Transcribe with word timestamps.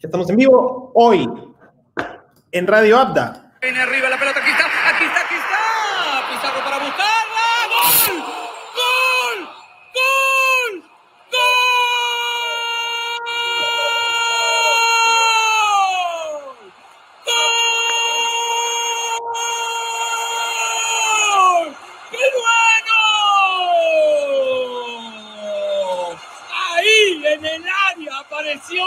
Ya 0.00 0.06
estamos 0.06 0.30
en 0.30 0.36
vivo 0.36 0.92
hoy 0.94 1.28
en 2.52 2.66
Radio 2.68 3.00
Abda. 3.00 3.50
Viene 3.60 3.80
arriba 3.80 4.08
la 4.08 4.16
pelota, 4.16 4.38
aquí 4.38 4.50
está, 4.50 4.64
aquí 4.90 5.04
está, 5.04 5.20
aquí 5.22 5.34
está. 5.34 5.58
Pizarro 6.30 6.62
para 6.62 6.78
buscarla. 6.78 7.18
¡Gol! 8.06 9.42
¡Gol! 9.94 10.78
¡Gol! 11.32 11.42
¡Gol! 17.24 17.34
¡Gol! 21.66 21.76
¡Qué 22.12 22.26
bueno! 22.38 22.98
Ahí 26.70 27.26
en 27.26 27.44
el 27.44 27.64
área 27.90 28.18
apareció 28.20 28.84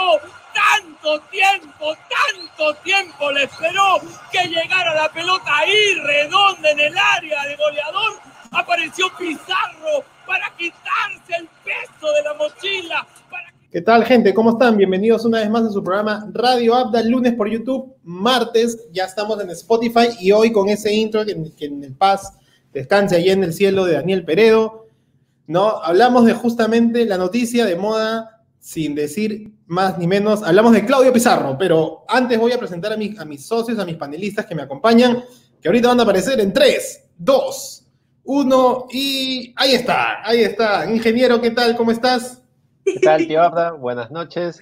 tanto 0.54 1.18
tiempo, 1.30 1.96
tanto 2.08 2.74
tiempo 2.82 3.32
le 3.32 3.44
esperó 3.44 4.00
que 4.30 4.48
llegara 4.48 4.94
la 4.94 5.10
pelota 5.10 5.58
ahí 5.58 5.94
redonda 5.94 6.70
en 6.70 6.80
el 6.80 6.96
área 6.96 7.46
de 7.46 7.56
goleador. 7.56 8.20
Apareció 8.52 9.10
Pizarro 9.16 10.04
para 10.26 10.50
quitarse 10.56 11.36
el 11.38 11.48
peso 11.64 12.12
de 12.12 12.22
la 12.22 12.34
mochila. 12.34 13.06
Para... 13.30 13.50
¿Qué 13.82 13.86
tal, 13.86 14.04
gente? 14.04 14.32
¿Cómo 14.32 14.50
están? 14.50 14.76
Bienvenidos 14.76 15.24
una 15.24 15.40
vez 15.40 15.50
más 15.50 15.64
a 15.64 15.72
su 15.72 15.82
programa 15.82 16.30
Radio 16.32 16.76
Abda, 16.76 17.02
lunes 17.02 17.34
por 17.34 17.50
YouTube, 17.50 17.96
martes 18.04 18.78
ya 18.92 19.06
estamos 19.06 19.40
en 19.40 19.50
Spotify 19.50 20.06
y 20.20 20.30
hoy 20.30 20.52
con 20.52 20.68
ese 20.68 20.94
intro 20.94 21.26
que, 21.26 21.32
en 21.64 21.82
el 21.82 21.92
Paz 21.92 22.32
descanse 22.72 23.16
allí 23.16 23.30
en 23.30 23.42
el 23.42 23.52
cielo 23.52 23.84
de 23.84 23.94
Daniel 23.94 24.24
Peredo, 24.24 24.86
¿no? 25.48 25.82
Hablamos 25.82 26.26
de 26.26 26.32
justamente 26.32 27.04
la 27.06 27.18
noticia 27.18 27.66
de 27.66 27.74
moda 27.74 28.44
sin 28.60 28.94
decir 28.94 29.50
más 29.66 29.98
ni 29.98 30.06
menos. 30.06 30.44
Hablamos 30.44 30.74
de 30.74 30.86
Claudio 30.86 31.12
Pizarro, 31.12 31.56
pero 31.58 32.04
antes 32.06 32.38
voy 32.38 32.52
a 32.52 32.60
presentar 32.60 32.92
a, 32.92 32.94
a 32.94 33.24
mis 33.24 33.44
socios, 33.44 33.80
a 33.80 33.84
mis 33.84 33.96
panelistas 33.96 34.46
que 34.46 34.54
me 34.54 34.62
acompañan, 34.62 35.24
que 35.60 35.66
ahorita 35.68 35.88
van 35.88 35.98
a 35.98 36.04
aparecer 36.04 36.38
en 36.38 36.52
3, 36.52 37.00
2, 37.18 37.86
1 38.22 38.86
y 38.92 39.52
ahí 39.56 39.72
está, 39.72 40.24
ahí 40.24 40.42
está. 40.42 40.88
Ingeniero, 40.88 41.40
¿qué 41.40 41.50
tal? 41.50 41.76
¿Cómo 41.76 41.90
estás? 41.90 42.41
¿Qué 42.84 42.98
tal, 43.00 43.26
tío 43.26 43.42
Abda? 43.42 43.72
Buenas 43.72 44.10
noches. 44.10 44.60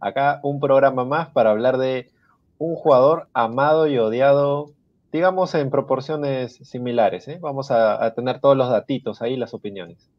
Acá 0.00 0.40
un 0.42 0.60
programa 0.60 1.04
más 1.04 1.30
para 1.30 1.50
hablar 1.50 1.78
de 1.78 2.10
un 2.58 2.74
jugador 2.74 3.28
amado 3.32 3.86
y 3.86 3.98
odiado, 3.98 4.72
digamos 5.12 5.54
en 5.54 5.70
proporciones 5.70 6.56
similares. 6.56 7.28
¿eh? 7.28 7.38
Vamos 7.40 7.70
a, 7.70 8.04
a 8.04 8.14
tener 8.14 8.40
todos 8.40 8.56
los 8.56 8.68
datitos 8.68 9.22
ahí, 9.22 9.36
las 9.36 9.54
opiniones. 9.54 10.10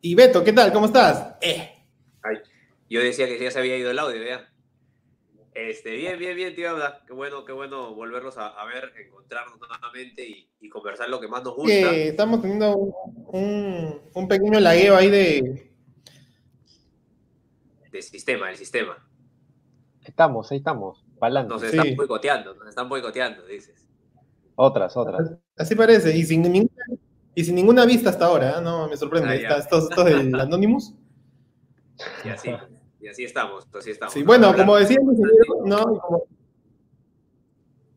Y 0.00 0.14
Beto, 0.14 0.44
¿qué 0.44 0.52
tal? 0.52 0.72
¿Cómo 0.72 0.86
estás? 0.86 1.36
Eh. 1.40 1.70
Ay, 2.22 2.36
yo 2.88 3.00
decía 3.00 3.26
que 3.26 3.38
ya 3.38 3.50
se 3.50 3.58
había 3.58 3.76
ido 3.76 3.90
el 3.90 3.98
audio, 3.98 4.20
¿vea? 4.20 4.48
Este, 5.66 5.90
bien, 5.96 6.16
bien, 6.20 6.36
bien, 6.36 6.54
tío. 6.54 6.74
¿verdad? 6.74 7.00
Qué 7.04 7.12
bueno, 7.12 7.44
qué 7.44 7.50
bueno 7.50 7.92
volverlos 7.92 8.38
a, 8.38 8.46
a 8.48 8.64
ver, 8.66 8.92
encontrarnos 9.04 9.58
nuevamente 9.58 10.24
y, 10.24 10.48
y, 10.60 10.68
conversar 10.68 11.08
lo 11.08 11.18
que 11.18 11.26
más 11.26 11.42
nos 11.42 11.56
gusta. 11.56 11.72
Eh, 11.72 12.08
estamos 12.08 12.40
teniendo 12.40 12.76
un, 12.76 12.94
un, 13.32 14.00
un, 14.14 14.28
pequeño 14.28 14.60
lagueo 14.60 14.94
ahí 14.94 15.10
de... 15.10 15.72
De 17.90 18.02
sistema, 18.02 18.50
el 18.50 18.56
sistema. 18.56 19.04
Estamos, 20.04 20.52
ahí 20.52 20.58
estamos, 20.58 21.04
balando. 21.18 21.54
Nos 21.54 21.64
están 21.64 21.86
sí. 21.86 21.94
boicoteando, 21.96 22.54
nos 22.54 22.68
están 22.68 22.88
boicoteando, 22.88 23.44
dices. 23.44 23.84
Otras, 24.54 24.96
otras. 24.96 25.32
Así 25.56 25.74
parece, 25.74 26.16
y 26.16 26.24
sin 26.24 26.42
ninguna, 26.42 26.84
y 27.34 27.44
sin 27.44 27.56
ninguna 27.56 27.84
vista 27.84 28.10
hasta 28.10 28.26
ahora, 28.26 28.58
¿eh? 28.58 28.62
no 28.62 28.88
me 28.88 28.96
sorprende. 28.96 29.44
Ah, 29.48 29.56
estos, 29.58 29.90
estos 29.90 30.04
del 30.04 30.34
Anonymous. 30.34 30.94
Y 32.24 32.28
así, 32.28 32.50
y 33.00 33.08
así 33.08 33.24
estamos, 33.24 33.66
así 33.74 33.90
estamos. 33.90 34.14
Sí, 34.14 34.22
bueno, 34.22 34.54
como 34.54 34.76
decía 34.76 34.98
¿no? 35.64 36.00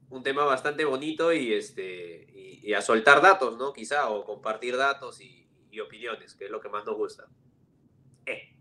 Un 0.09 0.23
tema 0.23 0.43
bastante 0.43 0.85
bonito 0.85 1.31
y, 1.33 1.53
este, 1.53 2.27
y, 2.33 2.69
y, 2.69 2.73
a 2.73 2.81
soltar 2.81 3.21
datos, 3.21 3.57
¿no? 3.57 3.71
Quizá, 3.71 4.09
o 4.09 4.25
compartir 4.25 4.75
datos 4.75 5.21
y, 5.21 5.47
y 5.71 5.79
opiniones, 5.79 6.35
que 6.35 6.45
es 6.45 6.51
lo 6.51 6.59
que 6.59 6.69
más 6.69 6.85
nos 6.85 6.97
gusta. 6.97 7.27
Eh. 8.25 8.53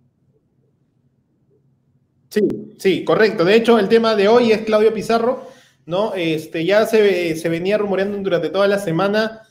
Sí, 2.30 2.40
sí, 2.78 3.04
correcto. 3.04 3.44
De 3.44 3.56
hecho, 3.56 3.78
el 3.78 3.88
tema 3.88 4.14
de 4.14 4.28
hoy 4.28 4.52
es 4.52 4.62
Claudio 4.62 4.94
Pizarro, 4.94 5.48
¿no? 5.86 6.14
Este, 6.14 6.64
ya 6.64 6.86
se, 6.86 7.34
se 7.34 7.48
venía 7.48 7.76
rumoreando 7.78 8.16
durante 8.18 8.50
toda 8.50 8.68
la 8.68 8.78
semana. 8.78 9.42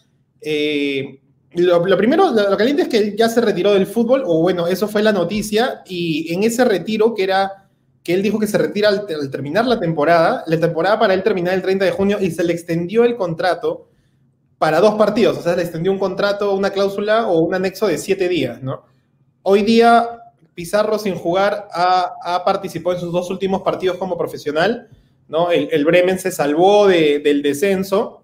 Eh, 0.42 1.22
lo, 1.54 1.86
lo, 1.86 1.98
primero, 1.98 2.32
lo 2.32 2.58
caliente 2.58 2.84
es 2.84 2.88
que 2.90 3.16
ya 3.18 3.28
se 3.28 3.42
retiró 3.42 3.74
del 3.74 3.88
fútbol, 3.88 4.24
o 4.26 4.42
bueno, 4.42 4.68
eso 4.68 4.88
fue 4.88 5.02
la 5.02 5.12
noticia, 5.12 5.82
y 5.88 6.32
en 6.34 6.44
ese 6.44 6.64
retiro, 6.64 7.16
que 7.16 7.24
era 7.24 7.70
que 8.04 8.14
él 8.14 8.22
dijo 8.22 8.40
que 8.40 8.48
se 8.48 8.58
retira 8.58 8.90
al, 8.90 9.06
terminar 9.30 9.66
la 9.66 9.80
temporada, 9.80 10.44
la 10.48 10.60
temporada 10.60 11.00
para 11.00 11.14
él 11.14 11.24
terminar 11.24 11.54
el 11.54 11.62
30 11.62 11.86
de 11.86 11.92
junio, 11.92 12.18
y 12.22 12.32
se 12.32 12.44
le 12.44 12.54
extendió 12.54 13.04
el 13.04 13.16
contrato 13.16 13.88
para 14.58 14.80
dos 14.80 14.96
partidos, 14.96 15.38
o 15.38 15.42
sea, 15.42 15.54
se 15.54 15.58
le 15.58 15.64
extendió 15.64 15.92
un 15.92 16.00
contrato, 16.00 16.54
una 16.54 16.70
cláusula 16.70 17.28
o 17.28 17.40
un 17.40 17.56
anexo 17.56 17.88
de 17.88 17.98
siete 17.98 18.28
días, 18.28 18.62
¿no? 18.62 18.84
Hoy 19.42 19.64
día, 19.64 20.08
Pizarro 20.54 21.00
sin 21.00 21.16
jugar 21.16 21.70
ha, 21.72 22.14
ha 22.22 22.44
participado 22.44 22.96
en 22.96 23.02
sus 23.02 23.14
dos 23.14 23.30
últimos 23.32 23.62
partidos 23.62 23.98
como 23.98 24.18
profesional, 24.18 24.90
¿no? 25.28 25.50
El, 25.52 25.70
el 25.72 25.86
Bremen 25.86 26.20
se 26.20 26.32
salvó 26.32 26.88
de, 26.88 27.20
del 27.20 27.42
descenso, 27.42 28.24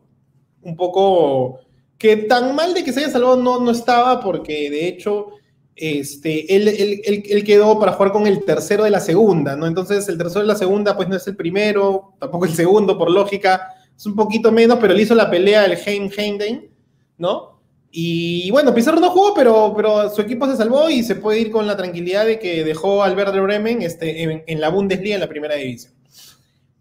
un 0.62 0.76
poco 0.76 1.62
que 1.98 2.18
tan 2.18 2.56
mal 2.56 2.74
de 2.74 2.84
que 2.84 2.94
se 2.94 3.02
haya 3.02 3.10
salvado 3.10 3.38
no, 3.38 3.60
no 3.60 3.72
estaba, 3.72 4.20
porque 4.20 4.70
de 4.70 4.88
hecho 4.88 5.28
este, 5.76 6.56
él, 6.56 6.68
él, 6.70 7.24
él, 7.28 7.44
quedó 7.44 7.78
para 7.80 7.94
jugar 7.94 8.14
con 8.14 8.28
el 8.28 8.46
tercero 8.46 8.86
de 8.86 8.90
la 8.90 9.02
segunda, 9.02 9.56
¿no? 9.56 9.68
Entonces 9.68 10.08
el 10.08 10.18
tercero 10.18 10.42
de 10.42 10.48
la 10.48 10.56
segunda 10.56 10.96
pues 10.96 11.10
no 11.10 11.18
es 11.18 11.28
el 11.28 11.36
primero, 11.36 12.14
tampoco 12.20 12.46
el 12.46 12.54
segundo, 12.54 12.98
por 12.98 13.12
lógica, 13.12 13.74
es 13.96 14.06
un 14.06 14.16
poquito 14.16 14.52
menos, 14.52 14.78
pero 14.80 14.94
él 14.94 15.02
hizo 15.02 15.16
la 15.16 15.30
pelea 15.30 15.64
del 15.64 15.78
Heim 15.86 16.10
Heimdane, 16.16 16.70
¿no? 17.18 17.56
Y 17.92 18.52
bueno, 18.52 18.74
Pizarro 18.74 19.00
no 19.00 19.10
jugó, 19.10 19.34
pero, 19.34 19.74
pero 19.76 20.10
su 20.10 20.22
equipo 20.22 20.46
se 20.48 20.58
salvó 20.58 20.90
y 20.90 21.02
se 21.02 21.16
puede 21.16 21.40
ir 21.40 21.50
con 21.50 21.66
la 21.66 21.78
tranquilidad 21.78 22.26
de 22.26 22.40
que 22.40 22.66
dejó 22.66 23.04
al 23.04 23.16
Werder 23.16 23.42
Bremen 23.42 23.82
este, 23.82 24.22
en, 24.22 24.44
en, 24.46 24.60
la 24.60 24.68
Bundesliga, 24.68 25.16
en 25.16 25.22
la 25.22 25.30
primera 25.30 25.56
división. 25.56 25.94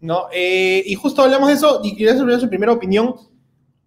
¿No? 0.01 0.27
Eh, 0.33 0.83
y 0.85 0.93
justo 0.95 1.21
hablamos 1.21 1.47
de 1.47 1.53
eso, 1.53 1.79
y 1.83 1.95
quería 1.95 2.17
saber 2.17 2.37
su 2.39 2.49
primera 2.49 2.73
opinión. 2.73 3.15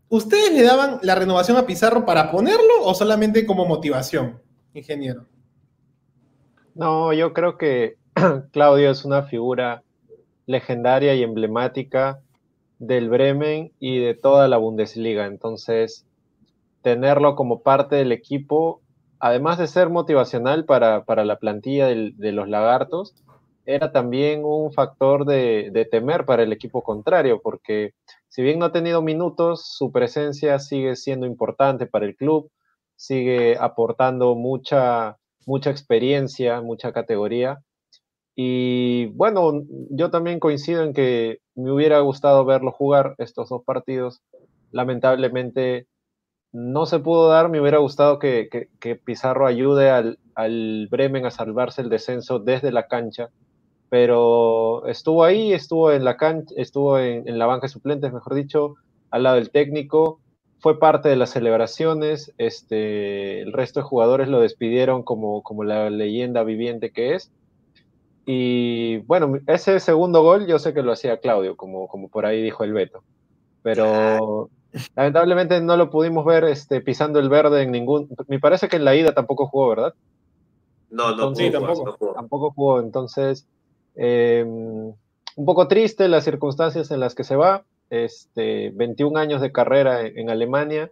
¿Ustedes 0.08 0.52
le 0.52 0.62
daban 0.62 0.98
la 1.02 1.14
renovación 1.14 1.56
a 1.56 1.66
Pizarro 1.66 2.06
para 2.06 2.30
ponerlo 2.30 2.82
o 2.82 2.94
solamente 2.94 3.44
como 3.44 3.66
motivación, 3.66 4.40
ingeniero? 4.74 5.26
No, 6.74 7.12
yo 7.12 7.32
creo 7.32 7.58
que 7.58 7.96
Claudio 8.52 8.90
es 8.90 9.04
una 9.04 9.24
figura 9.24 9.82
legendaria 10.46 11.14
y 11.14 11.22
emblemática 11.22 12.20
del 12.78 13.10
Bremen 13.10 13.72
y 13.80 13.98
de 13.98 14.14
toda 14.14 14.48
la 14.48 14.56
Bundesliga. 14.56 15.26
Entonces, 15.26 16.06
tenerlo 16.82 17.34
como 17.34 17.60
parte 17.60 17.96
del 17.96 18.12
equipo, 18.12 18.80
además 19.18 19.58
de 19.58 19.66
ser 19.66 19.90
motivacional 19.90 20.64
para, 20.64 21.04
para 21.04 21.24
la 21.24 21.38
plantilla 21.38 21.86
de 21.86 22.32
los 22.32 22.48
lagartos, 22.48 23.14
era 23.68 23.92
también 23.92 24.46
un 24.46 24.72
factor 24.72 25.26
de, 25.26 25.86
temer 25.90 26.24
para 26.24 26.42
el 26.42 26.54
equipo 26.54 26.82
contrario, 26.82 27.42
porque 27.42 27.92
si 28.28 28.42
bien 28.42 28.58
no 28.58 28.66
ha 28.66 28.72
tenido 28.72 29.02
minutos, 29.02 29.66
su 29.76 29.90
presencia 29.90 30.58
sigue 30.58 30.96
siendo 30.96 31.26
importante 31.26 31.86
para 31.86 32.06
el 32.06 32.16
club, 32.16 32.50
sigue 32.96 33.56
aportando 33.58 34.34
mucha, 34.34 35.18
mucha 35.46 35.70
experiencia, 35.70 36.60
mucha 36.60 36.92
categoría. 36.92 37.58
Y 38.36 39.06
bueno, 39.06 39.62
yo 39.90 40.10
también 40.10 40.40
coincido 40.40 40.84
en 40.84 40.92
que 40.92 41.38
me 41.54 41.72
hubiera 41.72 42.00
gustado 42.00 42.44
verlo 42.44 42.70
jugar 42.70 43.14
estos 43.18 43.48
dos 43.48 43.64
partidos. 43.64 44.22
Lamentablemente 44.70 45.88
no 46.52 46.86
se 46.86 46.98
pudo 46.98 47.28
dar, 47.28 47.48
me 47.48 47.60
hubiera 47.60 47.78
gustado 47.78 48.18
que, 48.18 48.48
que, 48.80 48.96
Pizarro 48.96 49.46
ayude 49.46 49.90
al, 49.90 50.18
al 50.34 50.86
Bremen 50.90 51.26
a 51.26 51.30
salvarse 51.30 51.82
el 51.82 51.88
descenso 51.88 52.38
desde 52.38 52.72
la 52.72 52.86
cancha 52.88 53.30
pero 53.90 54.86
estuvo 54.86 55.24
ahí, 55.24 55.52
estuvo 55.52 55.92
en 55.92 56.04
la 56.04 56.16
cancha, 56.16 56.54
estuvo 56.56 56.98
en, 56.98 57.28
en, 57.28 57.38
la 57.38 57.46
banca 57.46 57.66
de 57.66 57.72
suplentes, 57.72 58.12
mejor 58.12 58.34
dicho, 58.34 58.74
al 59.10 59.22
lado 59.22 59.36
del 59.36 59.50
técnico, 59.50 60.20
fue 60.60 60.78
parte 60.78 61.08
de 61.08 61.16
las 61.16 61.30
celebraciones, 61.30 62.32
este, 62.36 63.42
el 63.42 63.52
resto 63.52 63.80
de 63.80 63.86
jugadores 63.86 64.28
lo 64.28 64.40
despidieron 64.40 65.02
como, 65.02 65.42
como 65.42 65.64
la 65.64 65.88
leyenda 65.88 66.42
viviente 66.42 66.90
que 66.90 67.14
es. 67.14 67.30
Y 68.26 68.98
bueno, 68.98 69.38
ese 69.46 69.80
segundo 69.80 70.22
gol 70.22 70.46
yo 70.46 70.58
sé 70.58 70.74
que 70.74 70.82
lo 70.82 70.92
hacía 70.92 71.18
Claudio, 71.18 71.56
como, 71.56 71.88
como 71.88 72.08
por 72.08 72.26
ahí 72.26 72.42
dijo 72.42 72.64
el 72.64 72.72
Beto, 72.72 73.02
pero 73.62 74.50
lamentablemente 74.96 75.60
no 75.60 75.76
lo 75.76 75.90
pudimos 75.90 76.24
ver 76.24 76.44
este, 76.44 76.80
pisando 76.80 77.20
el 77.20 77.28
verde 77.28 77.62
en 77.62 77.70
ningún... 77.70 78.08
Me 78.26 78.40
parece 78.40 78.68
que 78.68 78.76
en 78.76 78.84
la 78.84 78.96
ida 78.96 79.14
tampoco 79.14 79.46
jugó, 79.46 79.68
¿verdad? 79.68 79.94
No, 80.90 81.04
no, 81.04 81.12
entonces, 81.12 81.46
sí, 81.46 81.52
tampoco. 81.52 81.84
No 81.84 81.92
jugó. 81.92 82.12
Tampoco 82.14 82.50
jugó, 82.50 82.80
entonces 82.80 83.46
eh, 83.98 84.44
un 84.44 85.44
poco 85.44 85.68
triste 85.68 86.08
las 86.08 86.24
circunstancias 86.24 86.90
en 86.90 87.00
las 87.00 87.14
que 87.14 87.24
se 87.24 87.36
va. 87.36 87.64
Este, 87.90 88.70
21 88.70 89.18
años 89.18 89.40
de 89.40 89.52
carrera 89.52 90.06
en, 90.06 90.18
en, 90.18 90.30
Alemania. 90.30 90.90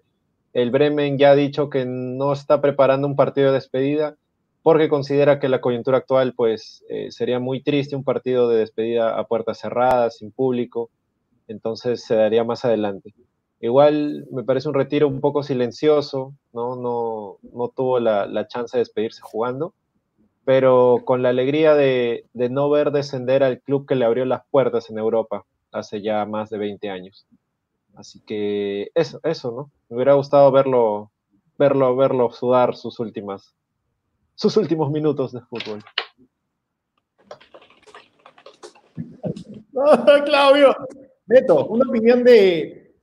El 0.52 0.70
Bremen 0.70 1.18
ya 1.18 1.30
ha 1.30 1.36
dicho 1.36 1.70
que 1.70 1.84
no 1.86 2.32
está 2.32 2.60
preparando 2.60 3.06
un 3.06 3.16
partido 3.16 3.48
de 3.48 3.54
despedida 3.54 4.16
porque 4.62 4.88
considera 4.88 5.38
que 5.38 5.48
la 5.48 5.60
coyuntura 5.60 5.98
actual 5.98 6.34
pues 6.34 6.84
eh, 6.88 7.12
sería 7.12 7.38
muy 7.38 7.62
triste 7.62 7.94
un 7.94 8.02
partido 8.02 8.48
de 8.48 8.58
despedida 8.58 9.16
a 9.16 9.24
puertas 9.28 9.60
cerradas, 9.60 10.16
sin 10.16 10.32
público, 10.32 10.90
entonces 11.46 12.02
se 12.02 12.16
daría 12.16 12.42
más 12.42 12.64
adelante. 12.64 13.14
Igual 13.60 14.26
me 14.32 14.42
parece 14.42 14.68
un 14.68 14.74
retiro 14.74 15.06
un 15.06 15.20
poco 15.20 15.44
silencioso, 15.44 16.34
no, 16.52 16.74
no, 16.74 17.36
no 17.52 17.68
tuvo 17.68 18.00
la 18.00 18.48
chance 18.48 18.76
de 18.76 18.80
despedirse 18.80 19.20
jugando, 19.22 19.72
pero 20.46 21.02
con 21.04 21.24
la 21.24 21.30
alegría 21.30 21.74
de, 21.74 22.24
no 22.34 22.70
ver 22.70 22.92
descender 22.92 23.42
al 23.42 23.60
club 23.60 23.84
que 23.84 23.96
le 23.96 24.04
abrió 24.04 24.24
las 24.24 24.42
puertas 24.48 24.88
en 24.90 24.96
Europa 24.96 25.44
hace 25.72 26.00
ya 26.02 26.24
más 26.24 26.50
de 26.50 26.58
20 26.58 26.88
años. 26.88 27.26
Así 27.96 28.20
que 28.24 28.92
eso, 28.94 29.18
eso, 29.24 29.50
¿no? 29.50 29.72
Me 29.88 29.96
hubiera 29.96 30.14
gustado 30.14 30.52
verlo, 30.52 31.10
verlo, 31.58 31.96
verlo 31.96 32.30
sudar 32.30 32.76
sus 32.76 33.00
últimas 33.00 33.56
sus 34.36 34.56
últimos 34.56 34.92
minutos 34.92 35.32
de 35.32 35.40
fútbol. 35.40 35.82
Claudio, 40.26 40.76
Beto, 41.26 41.66
una 41.66 41.88
opinión 41.88 42.22
de 42.22 42.94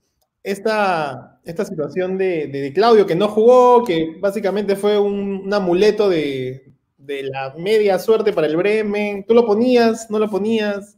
esta, 0.44 1.42
esta 1.44 1.66
situación 1.66 2.18
de, 2.18 2.72
Claudio 2.74 3.06
que 3.06 3.16
no 3.16 3.28
jugó, 3.28 3.84
que 3.84 4.16
básicamente 4.22 4.78
fue 4.78 4.98
un 4.98 5.54
amuleto 5.54 6.08
de, 6.08 6.73
de, 7.06 7.24
la 7.24 7.54
media 7.58 8.00
suerte 8.00 8.34
para 8.34 8.48
el 8.48 8.58
Bremen. 8.58 9.26
¿Tú 9.26 9.34
lo 9.34 9.46
ponías? 9.46 10.10
¿No 10.10 10.20
lo 10.20 10.30
ponías? 10.30 10.98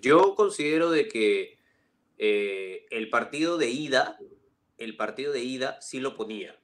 Yo 0.00 0.34
considero 0.34 0.90
de 0.90 1.08
que 1.08 1.58
eh, 2.18 2.86
el 2.90 3.10
partido 3.10 3.58
de 3.58 3.70
ida, 3.70 4.18
el 4.78 4.96
partido 4.96 5.32
de 5.32 5.40
ida 5.40 5.80
sí 5.80 6.00
lo 6.00 6.14
ponía 6.14 6.58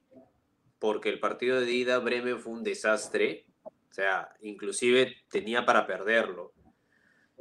porque 0.81 1.09
el 1.09 1.19
partido 1.19 1.61
de 1.61 1.71
ida 1.71 1.99
Bremen 1.99 2.39
fue 2.39 2.53
un 2.53 2.63
desastre, 2.63 3.45
o 3.63 3.93
sea, 3.93 4.35
inclusive 4.41 5.15
tenía 5.29 5.63
para 5.63 5.85
perderlo. 5.85 6.53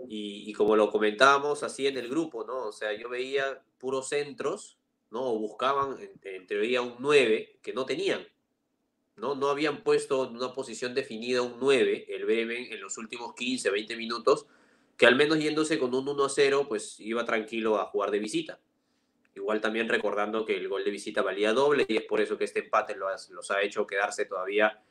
Y, 0.06 0.52
como 0.52 0.76
lo 0.76 0.91
comentábamos 0.91 1.62
así 1.62 1.87
en 1.87 1.97
el 1.97 2.11
grupo, 2.11 2.44
¿no? 2.44 2.67
O 2.67 2.73
sea, 2.73 2.93
yo 2.93 3.08
veía 3.08 3.62
puros 3.79 4.11
centros, 4.11 4.79
¿no? 5.11 5.35
buscaban 5.38 5.97
en, 6.23 6.47
teoría 6.47 6.82
un 6.82 6.97
9 6.99 7.61
que 7.62 7.73
no 7.73 7.87
tenían, 7.87 8.26
¿no? 9.21 9.35
No 9.35 9.49
habían 9.49 9.83
puesto 9.83 10.29
en 10.29 10.37
una 10.37 10.53
posición 10.53 10.95
definida 10.95 11.43
un 11.43 11.57
9, 11.61 12.07
el 12.09 12.25
Bremen, 12.25 12.73
en 12.73 12.81
los 12.81 12.97
últimos 12.99 13.35
15, 13.35 13.71
20 13.71 13.97
minutos, 13.97 14.47
que 14.97 15.07
al 15.07 15.17
menos 15.17 15.39
yéndose 15.39 15.79
con 15.79 15.95
un 15.95 16.09
1 16.09 16.29
0, 16.29 16.67
pues 16.69 16.99
iba 17.01 17.25
tranquilo 17.25 17.79
a 17.79 17.87
jugar 17.87 18.11
de 18.11 18.19
visita. 18.19 18.59
Igual 19.35 19.61
también 19.61 19.89
recordando 19.89 20.45
que 20.45 20.57
el 20.57 20.69
gol 20.69 20.85
de 20.85 20.91
visita 20.91 21.23
valía 21.23 21.53
doble 21.53 21.87
y 21.87 21.97
es 21.97 22.03
por 22.03 22.21
eso 22.21 22.37
que 22.37 22.45
este 22.45 22.61
empate 22.61 22.97
los, 22.97 23.31
los 23.31 23.51
ha 23.51 23.63
hecho 23.63 23.87
quedarse 23.87 24.25
todavía 24.25 24.83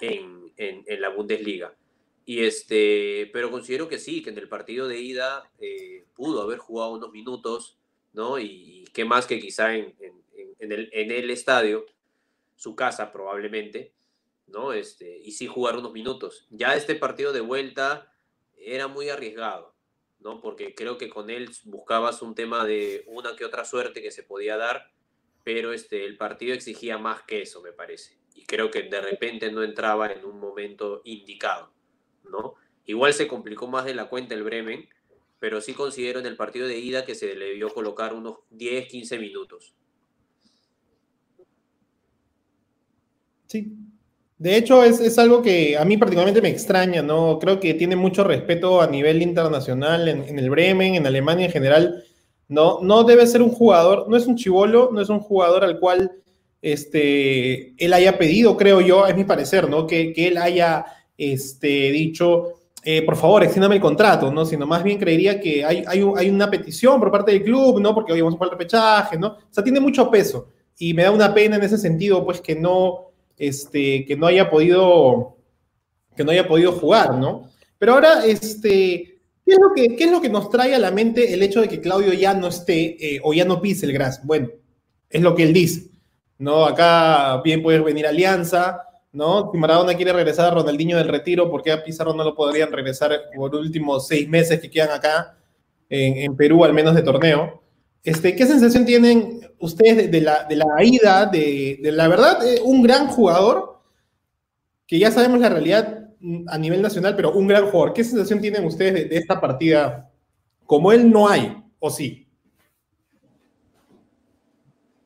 en, 0.00 0.52
en, 0.56 1.00
la 1.00 1.10
Bundesliga. 1.10 1.74
Y 2.24 2.44
este, 2.44 3.28
pero 3.32 3.50
considero 3.50 3.86
que 3.88 3.98
sí, 3.98 4.22
que 4.22 4.30
en 4.30 4.38
el 4.38 4.48
partido 4.48 4.88
de 4.88 5.00
ida 5.00 5.50
eh, 5.60 6.04
pudo 6.14 6.40
haber 6.40 6.58
jugado 6.58 6.92
unos 6.94 7.12
minutos, 7.12 7.76
¿no? 8.14 8.38
Y, 8.38 8.84
qué 8.94 9.04
más 9.04 9.26
que 9.26 9.40
quizá 9.40 9.74
en, 9.74 9.92
en 10.60 11.10
el 11.10 11.30
estadio, 11.30 11.84
su 12.56 12.74
casa 12.76 13.12
probablemente, 13.12 13.94
¿no? 14.46 14.72
Este, 14.72 15.18
y 15.18 15.32
sí 15.32 15.46
jugar 15.46 15.76
unos 15.76 15.92
minutos. 15.92 16.46
Ya 16.50 16.74
este 16.74 16.94
partido 16.94 17.32
de 17.32 17.40
vuelta 17.40 18.12
era 18.56 18.88
muy 18.88 19.08
arriesgado. 19.08 19.74
¿no? 20.24 20.40
Porque 20.40 20.74
creo 20.74 20.98
que 20.98 21.10
con 21.10 21.30
él 21.30 21.50
buscabas 21.64 22.22
un 22.22 22.34
tema 22.34 22.64
de 22.64 23.04
una 23.06 23.36
que 23.36 23.44
otra 23.44 23.64
suerte 23.64 24.02
que 24.02 24.10
se 24.10 24.22
podía 24.22 24.56
dar, 24.56 24.90
pero 25.44 25.72
este, 25.72 26.04
el 26.06 26.16
partido 26.16 26.54
exigía 26.54 26.96
más 26.98 27.22
que 27.22 27.42
eso, 27.42 27.60
me 27.60 27.72
parece. 27.72 28.18
Y 28.34 28.46
creo 28.46 28.70
que 28.70 28.82
de 28.82 29.00
repente 29.00 29.52
no 29.52 29.62
entraba 29.62 30.10
en 30.10 30.24
un 30.24 30.40
momento 30.40 31.02
indicado, 31.04 31.72
¿no? 32.24 32.54
Igual 32.86 33.12
se 33.12 33.28
complicó 33.28 33.68
más 33.68 33.84
de 33.84 33.94
la 33.94 34.08
cuenta 34.08 34.34
el 34.34 34.42
Bremen, 34.42 34.88
pero 35.38 35.60
sí 35.60 35.74
considero 35.74 36.20
en 36.20 36.26
el 36.26 36.36
partido 36.36 36.66
de 36.66 36.78
ida 36.78 37.04
que 37.04 37.14
se 37.14 37.34
le 37.34 37.46
debió 37.46 37.68
colocar 37.68 38.14
unos 38.14 38.38
10, 38.50 38.88
15 38.88 39.18
minutos. 39.18 39.74
Sí, 43.54 43.84
de 44.36 44.56
hecho, 44.56 44.82
es, 44.82 45.16
algo 45.16 45.40
que 45.40 45.78
a 45.78 45.84
mí 45.84 45.96
particularmente 45.96 46.42
me 46.42 46.48
extraña, 46.48 47.02
¿no? 47.02 47.38
Creo 47.38 47.60
que 47.60 47.74
tiene 47.74 47.94
mucho 47.94 48.24
respeto 48.24 48.80
a 48.82 48.88
nivel 48.88 49.22
internacional 49.22 50.08
en, 50.08 50.36
el 50.36 50.50
Bremen, 50.50 50.96
en 50.96 51.06
Alemania 51.06 51.46
en 51.46 51.52
general. 51.52 52.02
No, 52.48 52.80
no 52.82 53.04
debe 53.04 53.28
ser 53.28 53.42
un 53.42 53.50
jugador, 53.50 54.08
no 54.08 54.16
es 54.16 54.26
un 54.26 54.34
chivolo, 54.34 54.90
no 54.92 55.00
es 55.00 55.08
un 55.08 55.20
jugador 55.20 55.62
al 55.62 55.78
cual 55.78 56.10
este, 56.62 57.74
él 57.82 57.92
haya 57.92 58.18
pedido, 58.18 58.56
creo 58.56 58.80
yo, 58.80 59.06
es 59.06 59.14
mi 59.14 59.22
parecer, 59.22 59.70
¿no? 59.70 59.86
Que, 59.86 60.12
él 60.16 60.36
haya 60.38 60.84
este, 61.16 61.92
dicho, 61.92 62.54
eh, 62.82 63.02
por 63.02 63.14
favor, 63.14 63.44
extiéndame 63.44 63.76
el 63.76 63.80
contrato, 63.80 64.32
¿no? 64.32 64.44
Sino 64.44 64.66
más 64.66 64.82
bien 64.82 64.98
creería 64.98 65.38
que 65.38 65.64
hay, 65.64 65.84
hay, 65.86 66.04
hay, 66.16 66.28
una 66.28 66.50
petición 66.50 66.98
por 66.98 67.12
parte 67.12 67.30
del 67.30 67.44
club, 67.44 67.80
¿no? 67.80 67.94
Porque 67.94 68.12
hoy 68.12 68.20
vamos 68.20 68.34
jugar 68.34 68.48
el 68.48 68.58
repechaje, 68.58 69.16
¿no? 69.16 69.28
O 69.28 69.38
sea, 69.52 69.62
tiene 69.62 69.78
mucho 69.78 70.10
peso. 70.10 70.48
Y 70.76 70.92
me 70.92 71.04
da 71.04 71.12
una 71.12 71.32
pena 71.32 71.54
en 71.54 71.62
ese 71.62 71.78
sentido, 71.78 72.24
pues, 72.24 72.40
que 72.40 72.56
no 72.56 73.03
este, 73.38 74.04
que 74.06 74.16
no 74.16 74.26
haya 74.26 74.50
podido, 74.50 75.36
que 76.16 76.24
no 76.24 76.30
haya 76.30 76.46
podido 76.46 76.72
jugar, 76.72 77.14
¿no? 77.18 77.50
Pero 77.78 77.94
ahora, 77.94 78.24
este, 78.24 79.20
¿qué 79.44 79.52
es, 79.52 79.58
lo 79.60 79.72
que, 79.74 79.96
¿qué 79.96 80.04
es 80.04 80.10
lo 80.10 80.20
que 80.20 80.28
nos 80.28 80.50
trae 80.50 80.74
a 80.74 80.78
la 80.78 80.90
mente 80.90 81.32
el 81.34 81.42
hecho 81.42 81.60
de 81.60 81.68
que 81.68 81.80
Claudio 81.80 82.12
ya 82.12 82.34
no 82.34 82.48
esté 82.48 83.16
eh, 83.16 83.20
o 83.22 83.34
ya 83.34 83.44
no 83.44 83.60
pise 83.60 83.86
el 83.86 83.92
gras? 83.92 84.24
Bueno, 84.24 84.48
es 85.10 85.22
lo 85.22 85.34
que 85.34 85.42
él 85.42 85.52
dice, 85.52 85.90
¿no? 86.38 86.64
Acá 86.64 87.40
bien 87.42 87.62
puede 87.62 87.80
venir 87.80 88.06
Alianza, 88.06 88.80
¿no? 89.12 89.50
Si 89.52 89.58
Maradona 89.58 89.94
quiere 89.94 90.12
regresar 90.12 90.46
a 90.46 90.54
Ronaldinho 90.54 90.96
del 90.96 91.08
retiro, 91.08 91.50
¿por 91.50 91.62
qué 91.62 91.72
a 91.72 91.84
Pizarro 91.84 92.14
no 92.14 92.24
lo 92.24 92.34
podrían 92.34 92.72
regresar 92.72 93.12
por 93.34 93.54
últimos 93.54 94.06
seis 94.06 94.28
meses 94.28 94.60
que 94.60 94.70
quedan 94.70 94.90
acá 94.90 95.36
en, 95.88 96.16
en 96.16 96.36
Perú, 96.36 96.64
al 96.64 96.72
menos 96.72 96.94
de 96.94 97.02
torneo? 97.02 97.62
Este, 98.02 98.36
¿Qué 98.36 98.46
sensación 98.46 98.84
tienen 98.84 99.40
ustedes 99.58 100.10
de, 100.10 100.20
la, 100.20 100.44
de 100.44 100.56
la, 100.56 100.66
ida, 100.82 101.26
de, 101.26 101.78
la 101.82 102.08
verdad, 102.08 102.46
eh, 102.46 102.60
un 102.62 102.82
gran 102.82 103.08
jugador, 103.08 103.80
que 104.86 104.98
ya 104.98 105.10
sabemos 105.10 105.40
la 105.40 105.48
realidad 105.48 106.04
a 106.48 106.58
nivel 106.58 106.80
nacional, 106.80 107.16
pero 107.16 107.32
un 107.32 107.46
gran 107.46 107.70
jugador? 107.70 107.92
¿Qué 107.92 108.04
sensación 108.04 108.40
tienen 108.40 108.64
ustedes 108.64 109.08
de, 109.08 109.16
esta 109.16 109.40
partida? 109.40 110.10
Como 110.66 110.92
él 110.92 111.10
no 111.10 111.28
hay, 111.28 111.62
¿o 111.78 111.90
sí? 111.90 112.26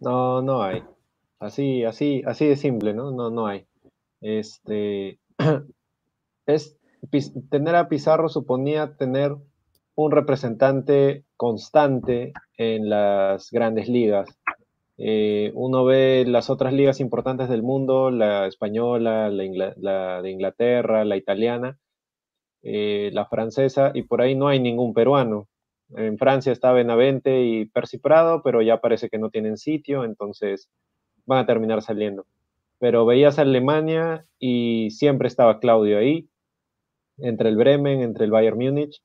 No, 0.00 0.40
no 0.42 0.62
hay. 0.62 0.84
Así, 1.40 1.84
así, 1.84 2.22
así 2.26 2.46
de 2.46 2.56
simple, 2.56 2.94
¿no? 2.94 3.10
No, 3.10 3.30
no 3.30 3.46
hay. 3.46 3.66
Este, 4.20 5.18
es, 6.46 6.78
tener 7.50 7.74
a 7.76 7.88
Pizarro 7.88 8.28
suponía 8.28 8.96
tener 8.96 9.36
un 9.98 10.12
representante 10.12 11.24
constante 11.36 12.32
en 12.56 12.88
las 12.88 13.50
grandes 13.50 13.88
ligas. 13.88 14.28
Eh, 14.96 15.50
uno 15.54 15.84
ve 15.84 16.24
las 16.24 16.50
otras 16.50 16.72
ligas 16.72 17.00
importantes 17.00 17.48
del 17.48 17.64
mundo, 17.64 18.12
la 18.12 18.46
española, 18.46 19.28
la, 19.28 20.22
de 20.22 20.30
Inglaterra, 20.30 21.04
la 21.04 21.16
italiana, 21.16 21.80
eh, 22.62 23.10
la 23.12 23.26
francesa, 23.26 23.90
y 23.92 24.04
por 24.04 24.22
ahí 24.22 24.36
no 24.36 24.46
hay 24.46 24.60
ningún 24.60 24.94
peruano. 24.94 25.48
En 25.96 26.16
Francia 26.16 26.52
está 26.52 26.70
Benavente 26.70 27.42
y 27.42 27.64
Percy 27.64 27.98
Prado, 27.98 28.42
pero 28.44 28.62
ya 28.62 28.80
parece 28.80 29.08
que 29.08 29.18
no 29.18 29.30
tienen 29.30 29.56
sitio, 29.56 30.04
entonces 30.04 30.70
van 31.26 31.40
a 31.40 31.46
terminar 31.46 31.82
saliendo. 31.82 32.24
Pero 32.78 33.04
veías 33.04 33.40
a 33.40 33.42
Alemania 33.42 34.26
y 34.38 34.90
siempre 34.92 35.26
estaba 35.26 35.58
Claudio 35.58 35.98
ahí, 35.98 36.28
entre 37.16 37.48
el 37.48 37.56
Bremen, 37.56 38.00
entre 38.02 38.26
el 38.26 38.30
Bayern 38.30 38.58
Múnich, 38.58 39.02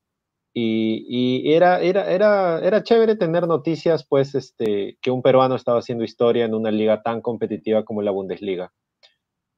y, 0.56 1.52
era, 1.52 1.80
era, 1.80 2.10
era, 2.10 2.60
era 2.60 2.82
chévere 2.84 3.16
tener 3.16 3.48
noticias, 3.48 4.06
pues, 4.06 4.36
este, 4.36 4.96
que 5.02 5.10
un 5.10 5.20
peruano 5.20 5.56
estaba 5.56 5.80
haciendo 5.80 6.04
historia 6.04 6.44
en 6.44 6.54
una 6.54 6.70
liga 6.70 7.02
tan 7.02 7.20
competitiva 7.20 7.84
como 7.84 8.02
la 8.02 8.12
Bundesliga. 8.12 8.72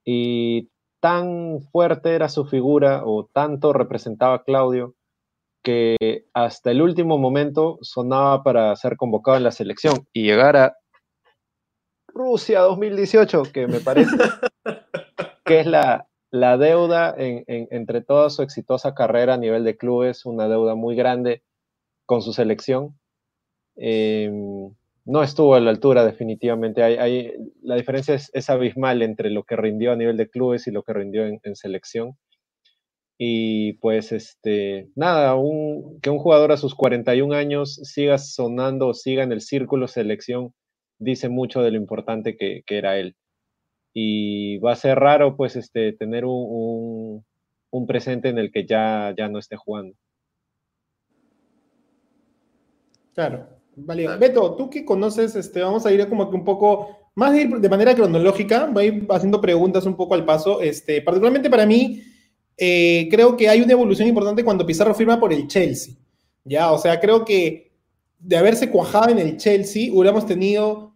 Y 0.05 0.71
tan 1.00 1.61
fuerte 1.71 2.15
era 2.15 2.31
su 2.31 2.47
figura, 2.47 3.03
o 3.05 3.29
tanto 3.31 3.75
representaba 3.75 4.37
a 4.37 4.45
Claudio, 4.45 4.95
que 5.62 6.26
hasta 6.33 6.71
el 6.71 6.81
último 6.81 7.19
momento 7.19 7.79
sonaba 7.83 8.43
para 8.43 8.75
ser 8.76 8.97
convocado 8.97 9.37
en 9.37 9.45
la 9.45 9.50
selección 9.50 10.07
y 10.12 10.23
llegar 10.23 10.57
a 10.57 10.76
Rusia 12.09 12.61
2018, 12.61 13.43
que 13.53 13.67
me 13.67 13.81
parece 13.81 14.17
que 15.45 15.61
es 15.61 15.67
la, 15.67 16.07
la 16.40 16.59
deuda 16.59 17.14
entre 17.16 18.00
toda 18.02 18.31
su 18.31 18.43
exitosa 18.43 18.95
carrera 18.95 19.35
a 19.35 19.38
nivel 19.38 19.64
de 19.64 19.76
clubes, 19.76 20.26
una 20.26 20.49
deuda 20.49 20.75
muy 20.75 20.97
grande 20.97 21.43
con 22.07 22.23
su 22.23 22.33
selección. 22.33 22.99
Em, 23.76 24.75
no 25.05 25.23
estuvo 25.23 25.55
a 25.55 25.61
la 25.61 25.71
altura 25.71 26.05
definitivamente. 26.05 26.81
La 27.62 27.76
diferencia 27.76 28.14
es, 28.14 28.50
abismal 28.50 29.02
entre 29.02 29.31
lo 29.31 29.45
que 29.45 29.57
rindió 29.57 29.93
a 29.93 29.97
nivel 29.97 30.16
de 30.16 30.28
clubes 30.28 30.66
y 30.66 30.71
lo 30.71 30.83
que 30.83 30.93
rindió 30.93 31.26
en, 31.26 31.57
selección. 31.57 32.16
Y 33.19 33.75
pues, 33.75 34.12
este, 34.12 34.90
nada, 34.95 35.35
que 36.02 36.11
un 36.11 36.19
jugador 36.19 36.52
a 36.52 36.57
sus 36.57 36.75
41 36.75 37.35
años 37.35 37.76
siga 37.83 38.19
sonando, 38.19 38.95
siga 38.95 39.23
en 39.23 39.33
el 39.33 39.40
círculo 39.40 39.88
selección, 39.88 40.55
dice 40.99 41.28
mucho 41.28 41.62
de 41.62 41.71
lo 41.71 41.78
importante 41.78 42.37
que 42.37 42.62
era 42.69 42.99
él. 42.99 43.16
Y 43.99 44.59
va 44.59 44.73
a 44.73 44.76
ser 44.76 44.99
raro 44.99 45.38
pues 45.38 45.57
este, 45.57 45.95
tener 45.95 46.26
un, 46.26 47.25
presente 47.88 48.29
en 48.29 48.37
el 48.37 48.53
que 48.53 48.67
ya, 48.67 49.15
ya 49.17 49.26
no 49.26 49.38
esté 49.38 49.57
jugando. 49.57 49.95
Claro, 53.15 53.49
vale. 53.75 54.19
Beto, 54.19 54.55
tú 54.55 54.69
que 54.69 54.85
conoces, 54.85 55.35
este, 55.35 55.62
vamos 55.62 55.87
a 55.87 55.93
ir 55.93 56.07
como 56.11 56.29
que 56.29 56.37
un 56.37 56.45
poco 56.45 57.11
más 57.15 57.33
de, 57.33 57.69
manera 57.71 57.95
cronológica, 57.95 58.67
voy 58.67 58.85
a 58.85 58.87
ir 58.88 59.07
haciendo 59.09 59.41
preguntas 59.41 59.87
un 59.87 59.97
poco 59.97 60.12
al 60.12 60.26
paso. 60.26 60.61
Este, 60.61 61.00
particularmente 61.00 61.49
para 61.49 61.65
mí, 61.65 62.03
eh, 62.59 63.09
creo 63.11 63.35
que 63.35 63.49
hay 63.49 63.62
una 63.62 63.73
evolución 63.73 64.09
importante 64.09 64.45
cuando 64.45 64.67
Pizarro 64.67 64.95
firma 64.95 65.19
por 65.19 65.33
el 65.33 65.47
Chelsea. 65.47 65.95
Ya, 66.45 66.71
o 66.71 66.76
sea, 66.76 67.00
creo 67.00 67.25
que 67.25 67.73
de 68.19 68.37
haberse 68.37 68.69
cuajado 68.69 69.09
en 69.09 69.21
el 69.21 69.38
Chelsea, 69.38 69.91
hubiéramos 69.91 70.26
tenido, 70.26 70.96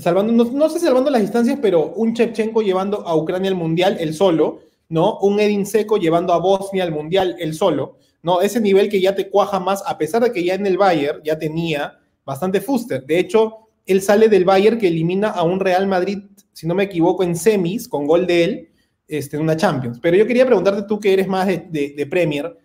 salvando, 0.00 0.44
no, 0.44 0.68
sé 0.68 0.78
salvando 0.78 1.10
las 1.10 1.22
distancias, 1.22 1.58
pero 1.60 1.92
un 1.94 2.14
Chevchenko 2.14 2.62
llevando 2.62 3.06
a 3.06 3.16
Ucrania 3.16 3.50
al 3.50 3.56
Mundial, 3.56 3.96
el 4.00 4.14
solo, 4.14 4.60
¿no? 4.88 5.18
Un 5.20 5.40
Edin 5.40 5.66
Seco 5.66 5.96
llevando 5.96 6.32
a 6.32 6.38
Bosnia 6.38 6.84
al 6.84 6.92
Mundial, 6.92 7.36
el 7.38 7.54
solo, 7.54 7.98
¿no? 8.22 8.40
Ese 8.40 8.60
nivel 8.60 8.88
que 8.88 9.00
ya 9.00 9.14
te 9.14 9.30
cuaja 9.30 9.60
más, 9.60 9.82
a 9.86 9.96
pesar 9.98 10.22
de 10.22 10.32
que 10.32 10.44
ya 10.44 10.54
en 10.54 10.66
el 10.66 10.78
Bayern 10.78 11.22
ya 11.24 11.38
tenía 11.38 11.98
bastante 12.24 12.60
fuster. 12.60 13.04
De 13.04 13.18
hecho, 13.18 13.68
él 13.86 14.02
sale 14.02 14.28
del 14.28 14.44
Bayern 14.44 14.78
que 14.78 14.88
elimina 14.88 15.30
a 15.30 15.42
un 15.42 15.60
Real 15.60 15.86
Madrid, 15.86 16.18
si 16.52 16.66
no 16.66 16.74
me 16.74 16.84
equivoco, 16.84 17.22
en 17.22 17.36
semis, 17.36 17.88
con 17.88 18.06
gol 18.06 18.26
de 18.26 18.44
él, 18.44 18.68
este, 19.08 19.36
en 19.36 19.42
una 19.42 19.56
Champions. 19.56 19.98
Pero 20.00 20.16
yo 20.16 20.26
quería 20.26 20.46
preguntarte 20.46 20.82
tú 20.82 21.00
que 21.00 21.12
eres 21.12 21.26
más 21.26 21.46
de, 21.46 22.08
Premier, 22.08 22.56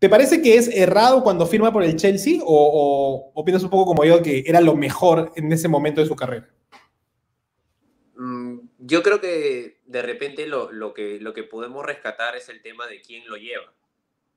¿te 0.00 0.08
parece 0.08 0.42
que 0.42 0.56
es 0.56 0.66
errado 0.68 1.22
cuando 1.22 1.46
firma 1.46 1.72
por 1.72 1.84
el 1.84 1.94
Chelsea 1.94 2.40
o, 2.42 3.32
piensas 3.44 3.62
un 3.62 3.70
poco 3.70 3.84
como 3.86 4.04
yo 4.04 4.20
que 4.22 4.42
era 4.46 4.60
lo 4.60 4.74
mejor 4.74 5.30
en 5.36 5.52
ese 5.52 5.68
momento 5.68 6.00
de 6.00 6.08
su 6.08 6.16
carrera? 6.16 6.48
Mm, 8.16 8.58
yo 8.78 9.02
creo 9.02 9.20
que 9.20 9.78
de 9.86 10.02
repente 10.02 10.46
lo, 10.46 10.94
que, 10.94 11.20
lo 11.20 11.32
que 11.32 11.44
podemos 11.44 11.86
rescatar 11.86 12.34
es 12.34 12.48
el 12.48 12.62
tema 12.62 12.88
de 12.88 13.00
quién 13.00 13.28
lo 13.28 13.36
lleva. 13.36 13.72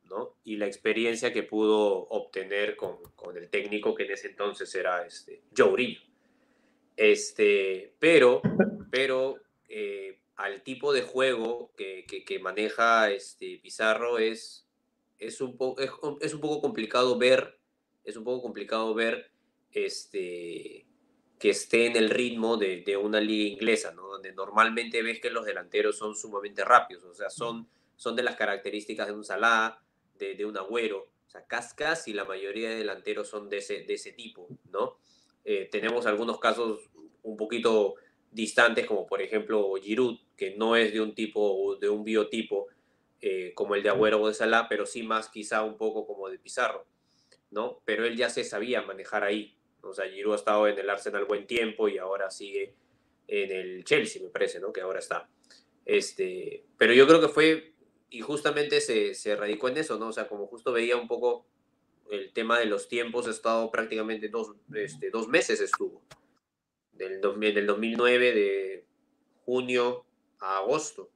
¿no? 0.09 0.35
y 0.43 0.57
la 0.57 0.67
experiencia 0.67 1.31
que 1.31 1.43
pudo 1.43 2.07
obtener 2.09 2.75
con, 2.75 2.97
el 3.35 3.49
técnico 3.49 3.95
que 3.95 4.03
en 4.03 4.11
ese 4.11 4.27
entonces 4.27 4.75
era 4.75 5.05
este, 5.07 5.41
Joe 5.57 5.97
Este, 6.97 7.95
pero, 7.99 8.41
pero 8.91 9.37
eh, 9.69 10.19
al 10.35 10.61
tipo 10.61 10.93
de 10.93 11.01
juego 11.01 11.71
que, 11.75 12.39
maneja 12.41 13.11
este 13.11 13.59
Pizarro 13.61 14.17
es, 14.17 14.62
es, 15.27 15.41
un 15.41 15.57
es, 16.21 16.33
un 16.33 16.41
poco 16.41 16.61
complicado 16.61 17.17
ver, 17.17 17.59
es 18.03 18.17
un 18.17 18.23
poco 18.23 18.41
complicado 18.41 18.93
ver 18.93 19.31
este, 19.71 20.85
que 21.39 21.49
esté 21.49 21.87
en 21.87 21.95
el 21.95 22.09
ritmo 22.09 22.57
de, 22.57 22.97
una 22.97 23.19
liga 23.19 23.49
inglesa, 23.49 23.91
¿no? 23.93 24.07
donde 24.07 24.33
normalmente 24.33 25.01
ves 25.01 25.19
que 25.19 25.29
los 25.29 25.45
delanteros 25.45 25.97
son 25.97 26.15
sumamente 26.15 26.63
rápidos, 26.63 27.03
o 27.03 27.13
sea, 27.13 27.29
son, 27.29 27.67
son 27.95 28.15
de 28.15 28.23
las 28.23 28.35
características 28.35 29.07
de 29.07 29.13
un 29.13 29.23
Salah, 29.23 29.79
de, 30.17 30.45
un 30.45 30.57
Agüero, 30.57 31.09
o 31.25 31.29
sea, 31.29 31.45
casi 31.45 32.13
la 32.13 32.25
mayoría 32.25 32.69
de 32.69 32.77
delanteros 32.77 33.27
son 33.27 33.49
de 33.49 33.57
ese, 33.57 33.83
de 33.83 33.93
ese 33.95 34.13
tipo, 34.13 34.47
¿no? 34.71 34.97
Eh, 35.43 35.67
tenemos 35.69 36.05
algunos 36.05 36.39
casos 36.39 36.89
un 37.23 37.35
poquito 37.35 37.95
distantes, 38.31 38.85
como 38.85 39.05
por 39.05 39.21
ejemplo 39.21 39.73
Giroud, 39.81 40.19
que 40.37 40.55
no 40.55 40.75
es 40.75 40.93
de 40.93 41.01
un 41.01 41.13
tipo, 41.13 41.75
de 41.75 41.89
un 41.89 42.03
biotipo 42.03 42.67
eh, 43.25 43.53
como 43.55 43.73
el 43.73 43.83
de 43.83 43.87
Agüero 43.87 44.21
o 44.21 44.27
de 44.27 44.33
Salah, 44.33 44.67
pero 44.67 44.85
sí 44.85 45.01
más 45.01 45.29
quizá 45.29 45.63
un 45.63 45.77
poco 45.77 46.05
como 46.05 46.27
de 46.27 46.37
Pizarro, 46.37 46.85
¿no? 47.51 47.81
Pero 47.85 48.05
él 48.05 48.17
ya 48.17 48.29
se 48.29 48.43
sabía 48.43 48.81
manejar 48.81 49.23
ahí. 49.23 49.57
O 49.81 49.93
sea, 49.93 50.09
Giroud 50.09 50.33
ha 50.33 50.35
estado 50.35 50.67
en 50.67 50.77
el 50.77 50.89
Arsenal 50.89 51.23
buen 51.23 51.47
tiempo 51.47 51.87
y 51.87 51.97
ahora 51.97 52.29
sigue 52.29 52.75
en 53.29 53.49
el 53.49 53.85
Chelsea, 53.85 54.21
me 54.21 54.27
parece, 54.27 54.59
¿no? 54.59 54.73
Que 54.73 54.81
ahora 54.81 54.99
está. 54.99 55.29
Este, 55.85 56.65
pero 56.77 56.91
yo 56.91 57.07
creo 57.07 57.21
que 57.21 57.29
fue, 57.29 57.73
y 58.09 58.19
justamente 58.19 58.81
se, 58.81 59.13
se 59.13 59.37
radicó 59.37 59.69
en 59.69 59.77
eso, 59.77 59.97
¿no? 59.97 60.09
O 60.09 60.11
sea, 60.11 60.27
como 60.27 60.47
justo 60.47 60.73
veía 60.73 60.97
un 60.97 61.07
poco 61.07 61.45
el 62.11 62.33
tema 62.33 62.59
de 62.59 62.65
los 62.65 62.89
tiempos, 62.89 63.25
ha 63.27 63.31
estado 63.31 63.71
prácticamente 63.71 64.27
dos, 64.27 64.51
este, 64.73 65.11
dos 65.11 65.29
meses 65.29 65.61
estuvo 65.61 66.03
del, 66.91 67.21
del 67.21 67.65
2009, 67.67 68.33
de 68.33 68.85
junio 69.45 70.05
a 70.39 70.57
agosto. 70.57 71.09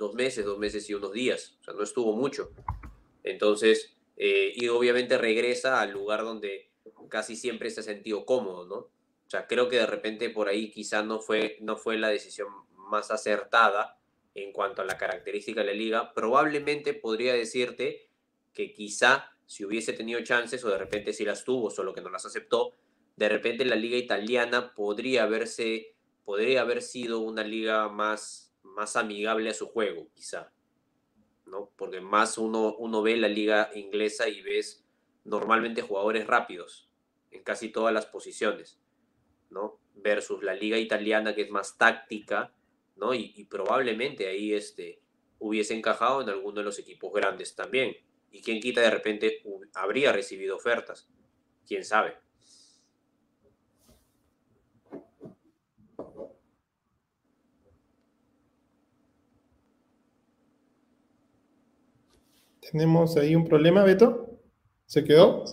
Dos 0.00 0.14
meses, 0.14 0.46
dos 0.46 0.56
meses 0.56 0.88
y 0.88 0.94
unos 0.94 1.12
días. 1.12 1.58
O 1.60 1.64
sea, 1.64 1.74
no 1.74 1.82
estuvo 1.82 2.16
mucho. 2.16 2.52
Entonces, 3.22 3.94
eh, 4.16 4.50
y 4.56 4.66
obviamente 4.68 5.18
regresa 5.18 5.82
al 5.82 5.90
lugar 5.90 6.22
donde 6.22 6.70
casi 7.10 7.36
siempre 7.36 7.68
se 7.68 7.80
ha 7.80 7.82
sentido 7.82 8.24
cómodo, 8.24 8.66
¿no? 8.66 8.76
O 8.76 9.30
sea, 9.30 9.46
creo 9.46 9.68
que 9.68 9.76
de 9.76 9.84
repente 9.84 10.30
por 10.30 10.48
ahí 10.48 10.70
quizá 10.70 11.02
no 11.02 11.20
fue, 11.20 11.58
no 11.60 11.76
fue 11.76 11.98
la 11.98 12.08
decisión 12.08 12.48
más 12.76 13.10
acertada 13.10 14.00
en 14.34 14.52
cuanto 14.52 14.80
a 14.80 14.86
la 14.86 14.96
característica 14.96 15.60
de 15.60 15.66
la 15.66 15.74
liga. 15.74 16.14
Probablemente 16.14 16.94
podría 16.94 17.34
decirte 17.34 18.08
que 18.54 18.72
quizá 18.72 19.32
si 19.44 19.66
hubiese 19.66 19.92
tenido 19.92 20.22
chances 20.22 20.64
o 20.64 20.70
de 20.70 20.78
repente 20.78 21.12
si 21.12 21.26
las 21.26 21.44
tuvo, 21.44 21.70
solo 21.70 21.92
que 21.92 22.00
no 22.00 22.08
las 22.08 22.24
aceptó, 22.24 22.72
de 23.16 23.28
repente 23.28 23.66
la 23.66 23.76
liga 23.76 23.98
italiana 23.98 24.72
podría 24.74 25.24
haberse, 25.24 25.94
podría 26.24 26.62
haber 26.62 26.80
sido 26.80 27.18
una 27.18 27.44
liga 27.44 27.88
más, 27.90 28.49
más 28.74 28.96
amigable 28.96 29.50
a 29.50 29.54
su 29.54 29.68
juego, 29.68 30.08
quizá, 30.14 30.52
¿no? 31.46 31.70
Porque 31.76 32.00
más 32.00 32.38
uno, 32.38 32.74
uno 32.76 33.02
ve 33.02 33.16
la 33.16 33.28
liga 33.28 33.70
inglesa 33.74 34.28
y 34.28 34.42
ves 34.42 34.84
normalmente 35.24 35.82
jugadores 35.82 36.26
rápidos 36.26 36.90
en 37.30 37.42
casi 37.42 37.70
todas 37.70 37.92
las 37.94 38.06
posiciones, 38.06 38.80
¿no? 39.50 39.80
Versus 39.94 40.42
la 40.42 40.54
liga 40.54 40.78
italiana 40.78 41.34
que 41.34 41.42
es 41.42 41.50
más 41.50 41.76
táctica, 41.76 42.52
¿no? 42.96 43.14
Y, 43.14 43.44
probablemente 43.44 44.28
ahí 44.28 44.52
este, 44.52 45.00
hubiese 45.38 45.74
encajado 45.74 46.22
en 46.22 46.28
alguno 46.28 46.60
de 46.60 46.64
los 46.64 46.78
equipos 46.78 47.12
grandes 47.12 47.54
también. 47.54 47.96
Y 48.30 48.42
quien 48.42 48.60
quita 48.60 48.80
de 48.80 48.90
repente 48.90 49.42
habría 49.74 50.12
recibido 50.12 50.56
ofertas, 50.56 51.08
quién 51.66 51.84
sabe. 51.84 52.16
Tenemos 62.70 63.16
ahí 63.16 63.34
un 63.34 63.48
problema, 63.48 63.82
Beto. 63.82 64.30
¿Se 64.86 65.02
quedó? 65.02 65.44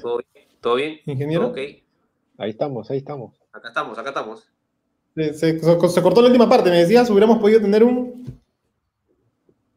¿Todo 0.62 0.76
bien? 0.76 1.00
¿Ingeniero? 1.06 1.48
Ok. 1.48 1.58
Ahí 2.38 2.52
estamos, 2.52 2.92
ahí 2.92 2.98
estamos. 2.98 3.36
Acá 3.52 3.70
estamos, 3.70 3.98
acá 3.98 4.10
estamos. 4.10 4.48
Se, 5.34 5.60
cortó 5.60 6.22
la 6.22 6.28
última 6.28 6.48
parte, 6.48 6.70
me 6.70 6.78
decías, 6.78 7.10
hubiéramos 7.10 7.40
podido 7.40 7.60
tener 7.60 7.84
un... 7.84 8.40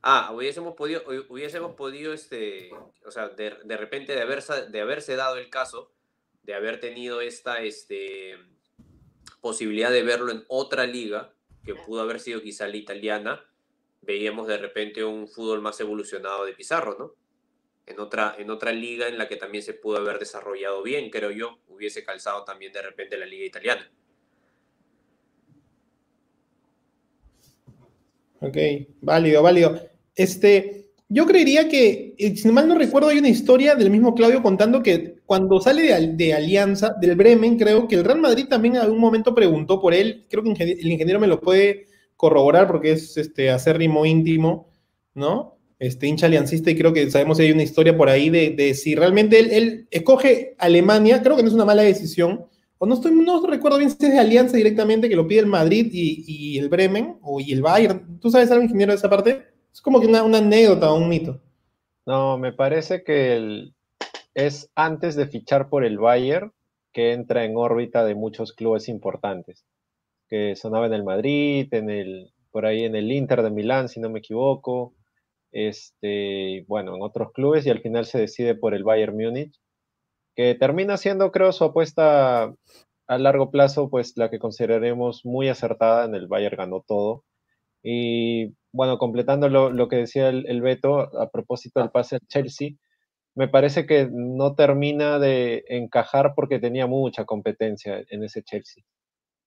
Ah, 0.03 0.33
hubiésemos 0.35 0.75
podido, 0.75 1.03
hubiésemos 1.31 1.75
podido, 1.75 2.13
este, 2.13 2.71
o 3.07 3.11
sea, 3.11 3.29
de, 3.29 3.51
repente 3.77 4.15
de 4.15 4.21
haberse, 4.21 4.67
de 4.67 4.81
haberse 4.81 5.17
dado 5.17 5.39
el 5.39 5.49
caso, 5.49 5.91
de 6.43 6.55
haber 6.55 6.79
tenido 6.79 7.23
esta 7.23 7.63
este, 7.63 8.35
posibilidad 9.41 9.91
de 9.91 10.03
verlo 10.03 10.31
en 10.31 10.45
otra 10.49 10.87
liga, 10.87 11.33
que 11.65 11.75
pudo 11.75 12.03
haber 12.03 12.21
sido 12.21 12.43
quizá 12.43 12.69
la 12.69 12.77
italiana, 12.77 13.45
veíamos 14.03 14.47
de 14.47 14.59
repente 14.59 15.05
un 15.05 15.27
fútbol 15.27 15.63
más 15.63 15.81
evolucionado 15.81 16.45
de 16.45 16.53
Pizarro, 16.53 16.97
¿no? 16.99 17.15
En 17.91 18.01
otra, 18.01 18.37
en 18.39 18.51
otra 18.51 18.73
liga 18.73 19.09
en 19.09 19.19
la 19.19 19.29
que 19.29 19.37
también 19.37 19.63
se 19.63 19.75
pudo 19.75 19.99
haber 19.99 20.19
desarrollado 20.19 20.83
bien, 20.83 21.11
creo 21.11 21.31
yo, 21.31 21.59
hubiese 21.69 22.05
calzado 22.05 22.45
también 22.45 22.73
de 22.73 22.83
repente 22.83 23.19
la 23.19 23.27
liga 23.27 23.45
italiana. 23.45 23.91
Ok, 28.41 28.57
válido, 29.03 29.43
válido. 29.43 29.81
Este, 30.15 30.93
yo 31.09 31.27
creería 31.27 31.69
que, 31.69 32.15
eh, 32.17 32.37
si 32.37 32.49
mal 32.51 32.67
no 32.67 32.79
recuerdo, 32.79 33.09
hay 33.09 33.19
una 33.19 33.29
historia 33.29 33.75
del 33.75 33.91
mismo 33.91 34.15
Claudio 34.15 34.43
contando 34.43 34.83
que 34.83 35.17
cuando 35.27 35.61
sale 35.61 35.83
de, 35.83 36.07
de, 36.15 36.35
Alianza, 36.35 36.95
del 37.01 37.17
Bremen, 37.17 37.59
creo 37.59 37.87
que 37.87 37.97
el 37.97 38.05
Real 38.05 38.21
Madrid 38.21 38.47
también 38.49 38.77
en 38.77 38.83
algún 38.83 38.99
momento 38.99 39.35
preguntó 39.35 39.81
por 39.81 39.93
él, 39.93 40.27
creo 40.31 40.43
que 40.43 40.51
el 40.51 40.91
ingeniero 40.91 41.21
me 41.21 41.27
lo 41.27 41.41
puede 41.41 41.87
corroborar 42.17 42.67
porque 42.67 42.93
es 42.93 43.17
este 43.17 43.51
acérrimo 43.51 44.07
íntimo, 44.07 44.71
¿no? 45.15 45.60
Este, 45.81 46.07
hincha 46.07 46.27
aliancista 46.27 46.71
y 46.71 46.77
creo 46.77 46.93
que 46.93 47.11
sabemos 47.11 47.39
que 47.39 47.45
hay 47.45 47.53
una 47.53 47.63
historia 47.63 47.97
por 47.97 48.11
ahí 48.11 48.29
de, 48.29 48.75
si 48.75 48.95
realmente 48.95 49.39
él, 49.39 49.89
escoge 49.91 50.55
Alemania, 50.59 51.23
creo 51.23 51.37
que 51.37 51.43
no 51.43 51.49
es 51.49 51.55
una 51.55 51.65
mala 51.65 51.83
decisión, 51.83 52.45
o 52.77 52.87
no, 52.87 52.95
estoy, 52.95 53.13
no 53.13 53.45
recuerdo 53.47 53.79
bien 53.79 53.91
si 53.91 54.07
es 54.07 54.13
de 54.13 54.19
Alianza 54.19 54.57
directamente 54.57 55.09
que 55.09 55.17
lo 55.17 55.27
pide 55.27 55.41
el 55.41 55.47
Madrid 55.47 55.89
y, 55.91 56.59
el 56.59 56.69
Bremen 56.69 57.19
o 57.23 57.41
y 57.41 57.53
el 57.53 57.63
Bayern. 57.63 58.19
¿Tú 58.21 58.31
sabes 58.31 58.51
algo, 58.51 58.63
ingeniero, 58.63 58.93
de 58.93 58.97
esa 58.97 59.11
parte? 59.11 59.43
Es 59.73 59.81
como 59.81 60.01
que 60.01 60.07
una, 60.07 60.21
anécdota 60.21 60.91
o 60.91 60.97
un 60.97 61.09
mito. 61.09 61.41
No, 62.07 62.39
me 62.39 62.53
parece 62.53 63.03
que 63.03 63.71
es 64.35 64.71
antes 64.75 65.15
de 65.15 65.27
fichar 65.27 65.69
por 65.69 65.85
el 65.85 65.99
Bayern 65.99 66.53
que 66.93 67.13
entra 67.13 67.45
en 67.45 67.57
órbita 67.57 68.05
de 68.05 68.15
muchos 68.15 68.53
clubes 68.53 68.89
importantes, 68.89 69.65
que 70.29 70.57
sonaba 70.57 70.87
en 70.87 70.95
el 70.95 71.05
Madrid, 71.05 71.73
en 71.73 71.91
el, 71.91 72.33
por 72.51 72.67
ahí 72.67 72.85
en 72.85 72.97
el 72.97 73.13
Inter 73.13 73.43
de 73.43 73.51
Milán, 73.51 73.89
si 73.89 74.01
no 74.01 74.09
me 74.09 74.21
equivoco, 74.21 74.95
este, 75.53 76.65
bueno, 76.69 76.97
en 76.97 77.03
otros 77.03 77.33
clubes 77.33 77.67
y 77.67 77.71
al 77.71 77.81
final 77.81 78.07
se 78.07 78.19
decide 78.19 78.55
por 78.55 78.75
el 78.75 78.85
Bayern 78.85 79.17
Múnich, 79.17 79.55
que 80.37 80.55
termina 80.55 80.97
siendo, 80.97 81.33
creo, 81.33 81.53
su 81.53 81.65
apuesta 81.65 82.55
a 83.09 83.19
largo 83.19 83.51
plazo, 83.51 83.91
pues 83.91 84.17
la 84.17 84.31
que 84.31 84.39
consideraremos 84.39 85.25
muy 85.25 85.49
acertada, 85.49 86.05
en 86.05 86.15
el 86.15 86.29
Bayern 86.29 86.57
ganó 86.57 86.85
todo. 86.87 87.25
Y 87.83 88.55
bueno, 88.73 88.99
completando 88.99 89.49
lo, 89.49 89.89
que 89.89 89.97
decía 89.97 90.29
el, 90.29 90.47
el, 90.49 90.61
Beto 90.63 91.01
a 91.21 91.31
propósito 91.31 91.81
del 91.81 91.91
pase 91.91 92.17
al 92.17 92.27
Chelsea, 92.29 92.71
me 93.35 93.49
parece 93.49 93.87
que 93.87 94.09
no 94.13 94.55
termina 94.55 95.19
de 95.19 95.65
encajar 95.69 96.35
porque 96.37 96.59
tenía 96.59 96.87
mucha 96.87 97.25
competencia 97.25 98.05
en 98.09 98.25
ese 98.25 98.43
Chelsea. 98.43 98.85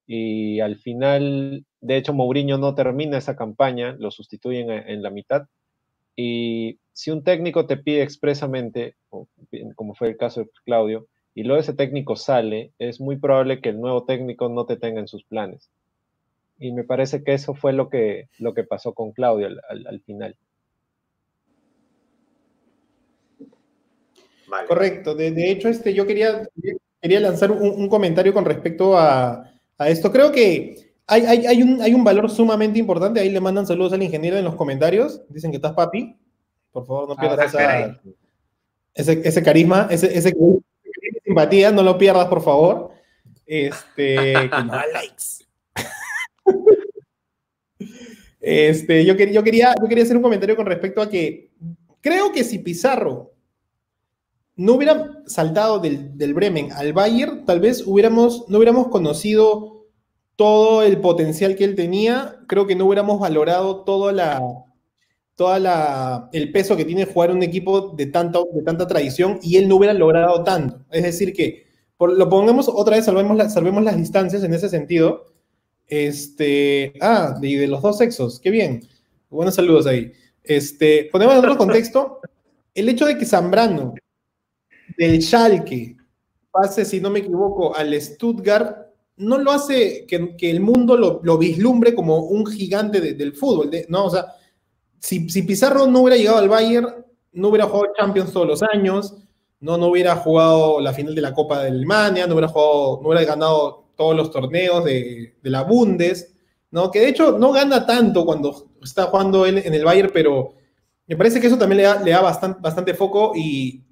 Y 0.05 0.59
al 0.59 0.77
final, 0.77 1.65
de 1.81 1.97
hecho, 1.97 2.13
Mourinho 2.13 2.57
no 2.57 2.75
termina 2.75 3.17
esa 3.17 3.35
campaña, 3.35 3.95
lo 3.99 4.11
sustituyen 4.11 4.69
en 4.71 5.01
la 5.01 5.09
mitad. 5.09 5.43
Y 6.15 6.79
si 6.93 7.11
un 7.11 7.23
técnico 7.23 7.65
te 7.65 7.77
pide 7.77 8.03
expresamente, 8.03 8.95
como 9.75 9.95
fue 9.95 10.09
el 10.09 10.17
caso 10.17 10.41
de 10.41 10.49
Claudio, 10.65 11.07
y 11.35 11.43
luego 11.43 11.59
ese 11.59 11.73
técnico 11.73 12.15
sale, 12.15 12.73
es 12.77 13.01
muy 13.01 13.17
probable 13.17 13.59
que 13.59 13.69
el 13.69 13.81
nuevo 13.81 14.05
técnico 14.05 14.49
no 14.49 14.65
te 14.65 14.77
tenga 14.77 14.99
en 14.99 15.07
sus 15.07 15.23
planes. 15.23 15.71
Y 16.59 16.71
me 16.71 16.83
parece 16.83 17.23
que 17.23 17.33
eso 17.33 17.55
fue 17.55 17.73
lo 17.73 17.89
que, 17.89 18.29
lo 18.37 18.53
que 18.53 18.63
pasó 18.63 18.93
con 18.93 19.11
Claudio 19.11 19.47
al, 19.47 20.01
final. 20.01 20.37
Correcto. 24.67 25.15
De, 25.15 25.51
hecho, 25.51 25.67
este, 25.69 25.95
yo 25.95 26.05
quería, 26.05 26.47
quería 27.01 27.19
lanzar 27.19 27.51
un, 27.51 27.89
comentario 27.89 28.33
con 28.33 28.45
respecto 28.45 28.95
a, 28.95 29.49
esto. 29.79 30.11
Creo 30.11 30.31
que 30.31 30.82
hay, 31.07 31.45
hay, 31.45 31.61
un, 31.61 31.81
hay 31.81 31.93
un 31.93 32.03
valor 32.03 32.29
sumamente 32.29 32.79
importante. 32.79 33.19
Ahí 33.19 33.29
le 33.29 33.41
mandan 33.41 33.67
saludos 33.67 33.93
al 33.93 34.03
ingeniero 34.03 34.37
en 34.37 34.45
los 34.45 34.55
comentarios. 34.55 35.21
Dicen 35.29 35.51
que 35.51 35.57
estás 35.57 35.73
papi. 35.73 36.17
Por 36.71 36.85
favor, 36.85 37.09
no 37.09 37.15
pierdas 37.15 37.53
ah, 37.55 37.99
ese, 38.95 39.21
ese, 39.23 39.43
carisma, 39.43 39.87
ese, 39.91 40.17
ese 40.17 40.35
simpatía, 41.23 41.71
no 41.71 41.83
lo 41.83 41.97
pierdas, 41.97 42.27
por 42.27 42.41
favor. 42.41 42.91
Este, 43.45 44.33
likes. 44.93 45.43
Este, 48.39 49.05
yo, 49.05 49.15
yo, 49.15 49.43
quería, 49.43 49.73
yo 49.81 49.87
quería 49.87 50.03
hacer 50.03 50.17
un 50.17 50.23
comentario 50.23 50.55
con 50.55 50.65
respecto 50.65 51.01
a 51.01 51.09
que 51.09 51.51
creo 52.01 52.31
que 52.31 52.43
si 52.43 52.59
Pizarro 52.59 53.31
no 54.55 54.73
hubiera 54.73 55.23
saltado 55.25 55.79
del, 55.79 56.17
del, 56.17 56.33
Bremen 56.33 56.71
al 56.73 56.91
Bayern, 56.91 57.45
tal 57.45 57.59
vez 57.59 57.83
hubiéramos, 57.85 58.45
no 58.49 58.57
hubiéramos 58.57 58.89
conocido 58.89 59.72
todo 60.35 60.83
el 60.83 60.99
potencial 60.99 61.55
que 61.55 61.63
él 61.63 61.75
tenía, 61.75 62.39
creo 62.47 62.65
que 62.65 62.75
no 62.75 62.85
hubiéramos 62.85 63.19
valorado 63.19 63.83
toda 63.83 64.11
la, 64.11 64.41
toda 65.35 65.59
la, 65.59 66.29
el 66.33 66.51
peso 66.51 66.75
que 66.75 66.85
tiene 66.85 67.05
jugar 67.05 67.31
un 67.31 67.43
equipo 67.43 67.89
de 67.89 68.07
tanta, 68.07 68.39
de 68.53 68.61
tanta 68.63 68.87
tradición 68.87 69.39
y 69.41 69.57
él 69.57 69.67
no 69.67 69.75
hubiera 69.75 69.93
logrado 69.93 70.43
tanto. 70.43 70.79
Es 70.91 71.03
decir, 71.03 71.33
que 71.33 71.67
por, 71.97 72.11
lo 72.17 72.29
pongamos 72.29 72.69
otra 72.69 72.95
vez, 72.95 73.05
salvemos, 73.05 73.53
salvemos 73.53 73.83
las 73.83 73.97
distancias 73.97 74.43
en 74.43 74.53
ese 74.53 74.69
sentido. 74.69 75.25
Este, 75.87 76.93
ah, 77.01 77.37
de, 77.39 77.57
de 77.57 77.67
los 77.67 77.81
dos 77.81 77.97
sexos, 77.97 78.39
qué 78.39 78.49
bien. 78.49 78.87
Buenos 79.29 79.55
saludos 79.55 79.85
ahí. 79.85 80.11
Este, 80.43 81.09
ponemos 81.11 81.33
en 81.35 81.39
otro 81.39 81.57
contexto, 81.57 82.19
el 82.73 82.89
hecho 82.89 83.05
de 83.05 83.17
que 83.17 83.25
Zambrano 83.25 83.93
del 84.97 85.21
Schalke 85.21 85.97
pase, 86.51 86.85
si 86.85 86.99
no 86.99 87.09
me 87.09 87.19
equivoco, 87.19 87.75
al 87.75 87.99
Stuttgart, 87.99 88.92
no 89.23 89.37
lo 89.37 89.51
hace 89.51 90.05
que, 90.05 90.49
el 90.49 90.59
mundo 90.59 90.97
lo, 90.97 91.37
vislumbre 91.37 91.95
como 91.95 92.19
un 92.19 92.45
gigante 92.45 92.99
del 93.01 93.33
fútbol, 93.33 93.71
¿no? 93.87 94.05
O 94.05 94.09
sea, 94.09 94.25
si, 94.99 95.19
Pizarro 95.43 95.87
no 95.87 96.01
hubiera 96.01 96.17
llegado 96.17 96.37
al 96.37 96.49
Bayern, 96.49 96.87
no 97.33 97.49
hubiera 97.49 97.65
jugado 97.65 97.93
Champions 97.97 98.31
todos 98.31 98.47
los 98.47 98.63
años, 98.63 99.15
no, 99.59 99.77
no 99.77 99.87
hubiera 99.87 100.15
jugado 100.15 100.79
la 100.79 100.93
final 100.93 101.15
de 101.15 101.21
la 101.21 101.33
Copa 101.33 101.61
de 101.61 101.69
Alemania, 101.69 102.27
no 102.27 102.33
hubiera, 102.33 102.47
jugado, 102.47 102.99
no 103.01 103.09
hubiera 103.09 103.25
ganado 103.25 103.85
todos 103.95 104.15
los 104.15 104.31
torneos 104.31 104.83
de, 104.83 105.35
la 105.43 105.63
Bundes, 105.63 106.33
¿no? 106.71 106.89
que 106.91 106.99
de 106.99 107.09
hecho 107.09 107.37
no 107.37 107.51
gana 107.51 107.85
tanto 107.85 108.25
cuando 108.25 108.69
está 108.81 109.03
jugando 109.05 109.45
él 109.45 109.59
en 109.59 109.73
el 109.73 109.85
Bayern, 109.85 110.11
pero 110.13 110.53
me 111.07 111.15
parece 111.15 111.39
que 111.39 111.47
eso 111.47 111.57
también 111.57 111.77
le 111.77 111.83
da, 111.83 112.01
le 112.01 112.11
da 112.11 112.21
bastante, 112.21 112.59
bastante 112.61 112.93
foco 112.93 113.33
y 113.35 113.83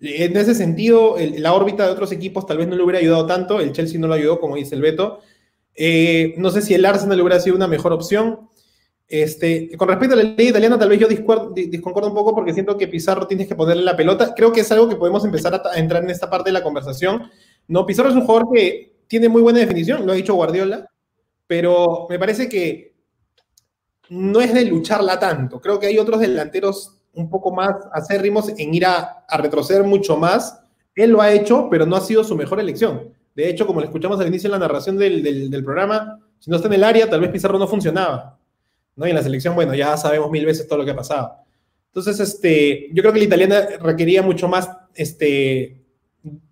en 0.00 0.36
ese 0.36 0.54
sentido 0.54 1.16
la 1.38 1.52
órbita 1.52 1.86
de 1.86 1.92
otros 1.92 2.12
equipos 2.12 2.46
tal 2.46 2.58
vez 2.58 2.68
no 2.68 2.76
le 2.76 2.82
hubiera 2.82 2.98
ayudado 2.98 3.26
tanto, 3.26 3.60
el 3.60 3.72
Chelsea 3.72 4.00
no 4.00 4.08
lo 4.08 4.14
ayudó, 4.14 4.40
como 4.40 4.56
dice 4.56 4.74
el 4.74 4.82
Beto. 4.82 5.20
Eh, 5.74 6.34
no 6.38 6.50
sé 6.50 6.62
si 6.62 6.74
el 6.74 6.84
Arsenal 6.84 7.20
hubiera 7.20 7.40
sido 7.40 7.56
una 7.56 7.68
mejor 7.68 7.92
opción. 7.92 8.48
Este, 9.08 9.70
con 9.76 9.88
respecto 9.88 10.14
a 10.14 10.16
la 10.16 10.24
ley 10.24 10.48
italiana, 10.48 10.78
tal 10.78 10.88
vez 10.88 10.98
yo 10.98 11.06
disconcordo 11.06 12.08
un 12.08 12.14
poco 12.14 12.34
porque 12.34 12.52
siento 12.52 12.76
que 12.76 12.88
Pizarro 12.88 13.26
tienes 13.26 13.46
que 13.46 13.54
ponerle 13.54 13.84
la 13.84 13.96
pelota. 13.96 14.34
Creo 14.34 14.52
que 14.52 14.60
es 14.60 14.72
algo 14.72 14.88
que 14.88 14.96
podemos 14.96 15.24
empezar 15.24 15.54
a, 15.54 15.78
entrar 15.78 16.02
en 16.02 16.10
esta 16.10 16.28
parte 16.28 16.48
de 16.48 16.54
la 16.54 16.62
conversación. 16.62 17.30
No, 17.68 17.86
Pizarro 17.86 18.08
es 18.08 18.16
un 18.16 18.24
jugador 18.24 18.48
que 18.52 18.96
tiene 19.06 19.28
muy 19.28 19.42
buena 19.42 19.60
definición, 19.60 20.04
lo 20.04 20.12
ha 20.12 20.16
dicho 20.16 20.34
Guardiola, 20.34 20.90
pero 21.46 22.06
me 22.08 22.18
parece 22.18 22.48
que 22.48 22.96
no 24.08 24.40
es 24.40 24.52
de 24.52 24.64
lucharla 24.64 25.18
tanto. 25.18 25.60
Creo 25.60 25.78
que 25.78 25.86
hay 25.86 25.98
otros 25.98 26.20
delanteros 26.20 26.96
un 27.16 27.28
poco 27.28 27.52
más 27.52 27.74
acérrimos 27.92 28.48
en 28.56 28.72
ir 28.72 28.86
a, 28.86 29.24
retroceder 29.38 29.82
mucho 29.82 30.16
más. 30.16 30.60
Él 30.94 31.10
lo 31.10 31.20
ha 31.20 31.32
hecho, 31.32 31.68
pero 31.70 31.84
no 31.84 31.96
ha 31.96 32.00
sido 32.00 32.22
su 32.22 32.36
mejor 32.36 32.60
elección. 32.60 33.12
De 33.34 33.48
hecho, 33.48 33.66
como 33.66 33.80
le 33.80 33.86
escuchamos 33.86 34.20
al 34.20 34.28
inicio 34.28 34.46
en 34.46 34.52
la 34.52 34.58
narración 34.58 34.96
del, 34.96 35.50
del 35.50 35.64
programa, 35.64 36.20
si 36.38 36.50
no 36.50 36.56
está 36.56 36.68
en 36.68 36.74
el 36.74 36.84
área, 36.84 37.08
tal 37.08 37.20
vez 37.20 37.30
Pizarro 37.30 37.58
no 37.58 37.66
funcionaba. 37.66 38.38
¿no? 38.94 39.06
Y 39.06 39.10
en 39.10 39.16
la 39.16 39.22
selección, 39.22 39.54
bueno, 39.54 39.74
ya 39.74 39.96
sabemos 39.96 40.30
mil 40.30 40.46
veces 40.46 40.66
todo 40.66 40.78
lo 40.78 40.84
que 40.84 40.90
ha 40.90 40.96
pasado. 40.96 41.34
Entonces, 41.88 42.20
este, 42.20 42.88
yo 42.92 43.02
creo 43.02 43.12
que 43.12 43.20
la 43.20 43.24
italiana 43.24 43.66
requería 43.80 44.22
mucho 44.22 44.48
más 44.48 44.70
este, 44.94 45.82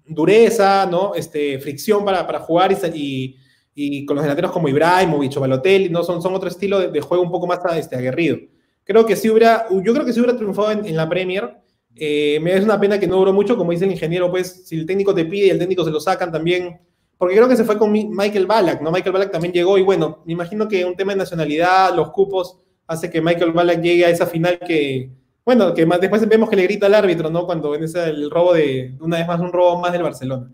dureza, 0.07 0.87
¿no? 0.87 1.15
Este, 1.15 1.59
fricción 1.59 2.05
para, 2.05 2.27
para 2.27 2.41
jugar 2.41 2.73
y, 2.95 3.37
y, 3.75 4.07
con 4.07 4.17
los 4.17 4.25
delanteros 4.25 4.53
como 4.53 4.69
Ibrahimovic 4.69 5.37
o 5.37 5.41
Balotelli, 5.41 5.91
¿no? 5.91 6.03
Son, 6.03 6.23
son 6.23 6.35
otro 6.35 6.49
estilo 6.49 6.91
de, 6.91 7.01
juego 7.01 7.23
un 7.23 7.31
poco 7.31 7.47
más 7.47 7.61
este, 7.77 7.97
aguerrido. 7.97 8.39
Creo 8.85 9.07
que 9.07 9.17
si 9.17 9.31
hubiera, 9.31 9.67
yo 9.71 9.93
creo 9.93 10.05
que 10.05 10.13
si 10.13 10.21
hubiera 10.21 10.37
triunfado 10.37 10.71
en, 10.71 10.97
la 10.97 11.09
Premier, 11.09 11.57
eh, 11.97 12.39
me 12.43 12.55
es 12.55 12.65
una 12.65 12.79
pena 12.79 13.01
que 13.01 13.07
no 13.07 13.17
duró 13.17 13.33
mucho, 13.33 13.57
como 13.57 13.73
dice 13.73 13.87
el 13.87 13.93
ingeniero, 13.93 14.31
pues 14.31 14.67
si 14.67 14.77
el 14.77 14.87
técnico 14.87 15.15
te 15.15 15.25
pide 15.25 15.47
y 15.47 15.51
el 15.51 15.59
técnico 15.59 15.85
se 15.85 15.91
lo 15.91 16.01
sacan 16.01 16.31
también, 16.31 16.79
porque 17.17 17.37
creo 17.37 17.49
que 17.49 17.57
se 17.57 17.65
fue 17.65 17.79
con 17.79 17.93
Michael 17.93 18.47
Ballack, 18.47 18.83
¿no? 18.83 18.91
Michael 18.91 19.13
Ballack 19.13 19.31
también 19.31 19.55
llegó 19.55 19.79
y 19.79 19.83
bueno, 19.83 20.23
me 20.27 20.33
imagino 20.35 20.69
que 20.69 20.85
un 20.85 20.97
tema 20.97 21.13
de 21.13 21.19
nacionalidad, 21.19 21.95
los 21.95 22.11
cupos, 22.11 22.59
hace 22.87 23.09
que 23.09 23.23
Michael 23.23 23.53
Ballack 23.53 23.81
llegue 23.81 24.05
a 24.05 24.11
esa 24.11 24.27
final 24.27 24.59
que, 24.59 25.11
bueno, 25.45 25.73
que 25.73 25.87
después 25.87 26.29
vemos 26.29 26.51
que 26.51 26.57
le 26.57 26.65
grita 26.65 26.87
al 26.87 26.95
árbitro, 26.95 27.31
¿no? 27.31 27.47
Cuando 27.47 27.75
en 27.75 27.85
ese 27.85 28.05
el 28.05 28.31
robo 28.31 28.53
de, 28.53 28.97
una 29.01 29.19
vez 29.19 29.27
más, 29.27 29.41
un 29.41 29.53
robo 29.53 29.81
más 29.81 29.93
del 29.93 30.03
Barcelona. 30.03 30.51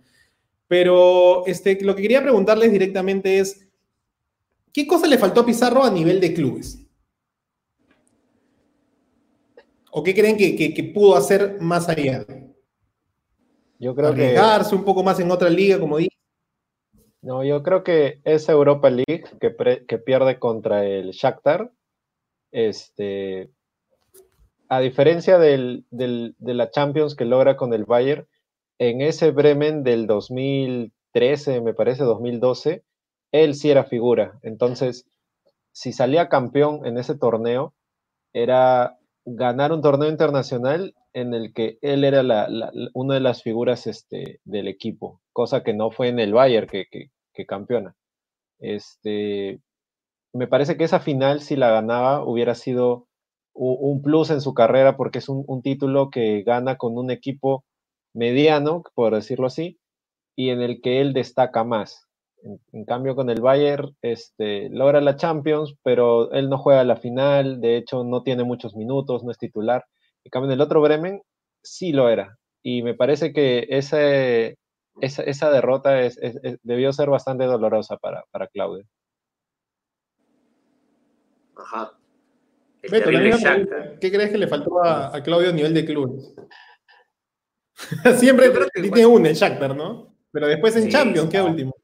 Pero 0.68 1.44
este, 1.46 1.78
lo 1.82 1.96
que 1.96 2.02
quería 2.02 2.22
preguntarles 2.22 2.70
directamente 2.70 3.40
es, 3.40 3.66
¿qué 4.72 4.86
cosa 4.86 5.08
le 5.08 5.18
faltó 5.18 5.40
a 5.40 5.46
Pizarro 5.46 5.82
a 5.82 5.90
nivel 5.90 6.20
de 6.20 6.32
clubes? 6.32 6.86
¿O 9.90 10.02
qué 10.02 10.14
creen 10.14 10.36
que, 10.36 10.74
que, 10.74 10.84
pudo 10.84 11.16
hacer 11.16 11.60
más 11.60 11.88
allá? 11.88 12.24
Yo 13.78 13.94
creo 13.94 14.08
Arriesgarse 14.08 14.74
un 14.74 14.84
poco 14.84 15.02
más 15.02 15.18
en 15.20 15.30
otra 15.30 15.48
liga, 15.48 15.80
como 15.80 15.98
dije. 15.98 16.16
No, 17.22 17.44
yo 17.44 17.62
creo 17.62 17.82
que 17.82 18.20
esa 18.24 18.52
Europa 18.52 18.88
League 18.88 19.24
que, 19.40 19.84
que 19.86 19.98
pierde 19.98 20.38
contra 20.38 20.86
el 20.86 21.10
Shakhtar, 21.10 21.70
este, 22.52 23.50
a 24.68 24.80
diferencia 24.80 25.38
del, 25.38 25.84
de 25.90 26.54
la 26.54 26.70
Champions 26.70 27.16
que 27.16 27.24
logra 27.24 27.56
con 27.56 27.74
el 27.74 27.84
Bayern, 27.84 28.26
en 28.78 29.00
ese 29.00 29.32
Bremen 29.32 29.82
del 29.82 30.06
2013, 30.06 31.60
me 31.60 31.74
parece, 31.74 32.04
2012, 32.04 32.84
él 33.32 33.54
sí 33.54 33.70
era 33.70 33.84
figura. 33.84 34.38
Entonces, 34.42 35.06
si 35.72 35.92
salía 35.92 36.28
campeón 36.28 36.86
en 36.86 36.98
ese 36.98 37.16
torneo, 37.16 37.74
era 38.32 38.99
ganar 39.24 39.72
un 39.72 39.82
torneo 39.82 40.08
internacional 40.08 40.94
en 41.12 41.34
el 41.34 41.52
que 41.52 41.78
él 41.82 42.04
era 42.04 42.48
una 42.94 43.14
de 43.14 43.20
las 43.20 43.42
figuras 43.42 43.86
este, 43.86 44.40
del 44.44 44.68
equipo, 44.68 45.20
cosa 45.32 45.62
que 45.62 45.74
no 45.74 45.90
fue 45.90 46.08
en 46.08 46.18
el 46.18 46.32
Bayern 46.32 46.68
que, 46.68 46.86
que, 46.90 47.46
campeona. 47.46 47.96
Este, 48.58 49.60
me 50.34 50.46
parece 50.46 50.76
que 50.76 50.84
esa 50.84 51.00
final, 51.00 51.40
si 51.40 51.56
la 51.56 51.70
ganaba, 51.70 52.22
hubiera 52.24 52.54
sido 52.54 53.06
un 53.54 54.02
plus 54.02 54.30
en 54.30 54.40
su 54.40 54.54
carrera 54.54 54.96
porque 54.96 55.18
es 55.18 55.28
un, 55.28 55.62
título 55.62 56.10
que 56.10 56.42
gana 56.42 56.76
con 56.76 56.96
un 56.96 57.10
equipo 57.10 57.64
mediano, 58.14 58.82
por 58.94 59.14
decirlo 59.14 59.46
así, 59.46 59.78
y 60.36 60.50
en 60.50 60.60
el 60.60 60.80
que 60.80 61.00
él 61.00 61.12
destaca 61.12 61.64
más. 61.64 62.06
En, 62.72 62.84
cambio, 62.84 63.14
con 63.14 63.28
el 63.30 63.40
Bayern, 63.40 63.94
este, 64.02 64.68
logra 64.70 65.00
la 65.00 65.16
Champions, 65.16 65.74
pero 65.82 66.32
él 66.32 66.48
no 66.48 66.58
juega 66.58 66.84
la 66.84 66.96
final, 66.96 67.60
de 67.60 67.76
hecho 67.76 68.04
no 68.04 68.22
tiene 68.22 68.44
muchos 68.44 68.74
minutos, 68.74 69.24
no 69.24 69.30
es 69.30 69.38
titular. 69.38 69.84
En 70.24 70.30
cambio, 70.30 70.48
en 70.48 70.54
el 70.54 70.60
otro 70.60 70.80
Bremen 70.80 71.22
sí 71.62 71.92
lo 71.92 72.08
era. 72.08 72.38
Y 72.62 72.82
me 72.82 72.94
parece 72.94 73.32
que 73.32 73.66
ese, 73.70 74.56
esa, 75.00 75.50
derrota 75.50 75.96
debió 76.62 76.92
ser 76.92 77.10
bastante 77.10 77.44
dolorosa 77.44 77.96
para, 77.96 78.24
para 78.30 78.48
Claudio. 78.48 78.84
Ajá. 81.56 81.92
¿Qué 82.82 84.10
crees 84.10 84.30
que 84.30 84.38
le 84.38 84.48
faltó 84.48 84.82
a, 84.82 85.22
Claudio 85.22 85.50
a 85.50 85.52
nivel 85.52 85.74
de 85.74 85.84
clubes? 85.84 86.34
Siempre 88.18 88.50
tiene 88.72 89.06
uno, 89.06 89.28
el 89.28 89.34
Shakhtar, 89.34 89.76
¿no? 89.76 90.14
Pero 90.32 90.46
después 90.46 90.76
en 90.76 90.88
Champions, 90.88 91.28
¿qué 91.30 91.40
último? 91.40 91.74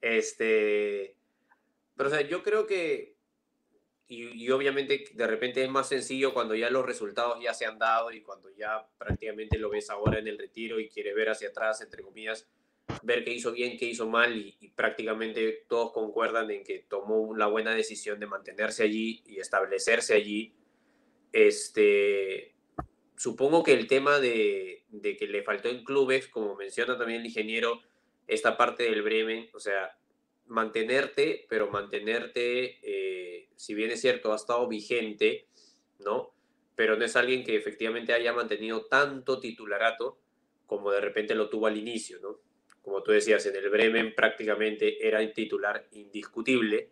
Este, 0.00 1.16
pero 1.96 2.08
o 2.08 2.12
sea, 2.12 2.20
yo 2.22 2.42
creo 2.42 2.66
que, 2.66 3.16
y, 4.06 4.48
obviamente 4.50 5.04
de 5.12 5.26
repente 5.26 5.62
es 5.62 5.70
más 5.70 5.88
sencillo 5.88 6.32
cuando 6.32 6.54
ya 6.54 6.70
los 6.70 6.86
resultados 6.86 7.42
ya 7.42 7.52
se 7.52 7.66
han 7.66 7.78
dado 7.78 8.10
y 8.10 8.22
cuando 8.22 8.48
ya 8.50 8.88
prácticamente 8.96 9.58
lo 9.58 9.68
ves 9.68 9.90
ahora 9.90 10.18
en 10.18 10.28
el 10.28 10.38
retiro 10.38 10.80
y 10.80 10.88
quieres 10.88 11.14
ver 11.14 11.28
hacia 11.30 11.48
atrás, 11.48 11.82
entre 11.82 12.02
comillas, 12.02 12.48
ver 13.02 13.24
qué 13.24 13.34
hizo 13.34 13.52
bien, 13.52 13.76
qué 13.76 13.86
hizo 13.86 14.08
mal 14.08 14.36
y, 14.36 14.56
y, 14.60 14.68
prácticamente 14.70 15.64
todos 15.68 15.92
concuerdan 15.92 16.50
en 16.50 16.64
que 16.64 16.78
tomó 16.88 17.36
la 17.36 17.46
buena 17.46 17.74
decisión 17.74 18.18
de 18.18 18.26
mantenerse 18.26 18.84
allí 18.84 19.22
y 19.26 19.40
establecerse 19.40 20.14
allí. 20.14 20.54
Este, 21.32 22.54
supongo 23.18 23.62
que 23.62 23.74
el 23.74 23.86
tema 23.86 24.20
de, 24.20 24.84
de, 24.88 25.16
que 25.16 25.26
le 25.26 25.42
faltó 25.42 25.68
en 25.68 25.84
clubes, 25.84 26.28
como 26.28 26.54
menciona 26.54 26.96
también 26.96 27.20
el 27.20 27.26
ingeniero, 27.26 27.82
esta 28.28 28.56
parte 28.56 28.84
del 28.84 29.02
Bremen, 29.02 29.50
o 29.52 29.58
sea, 29.58 29.98
mantenerte, 30.46 31.46
pero 31.48 31.70
mantenerte, 31.70 32.78
eh, 32.82 33.48
si 33.56 33.74
bien 33.74 33.90
es 33.90 34.00
cierto, 34.00 34.32
ha 34.32 34.36
estado 34.36 34.68
vigente, 34.68 35.48
¿no? 35.98 36.34
Pero 36.76 36.96
no 36.96 37.04
es 37.04 37.16
alguien 37.16 37.42
que 37.42 37.56
efectivamente 37.56 38.12
haya 38.12 38.32
mantenido 38.32 38.86
tanto 38.86 39.40
titularato 39.40 40.20
como 40.66 40.92
de 40.92 41.00
repente 41.00 41.34
lo 41.34 41.48
tuvo 41.48 41.66
al 41.66 41.76
inicio, 41.76 42.20
¿no? 42.20 42.38
como 42.88 43.02
tú 43.02 43.12
decías, 43.12 43.44
en 43.46 43.54
el 43.54 43.68
Bremen 43.68 44.14
prácticamente 44.14 45.06
era 45.06 45.20
titular 45.32 45.86
indiscutible. 45.92 46.90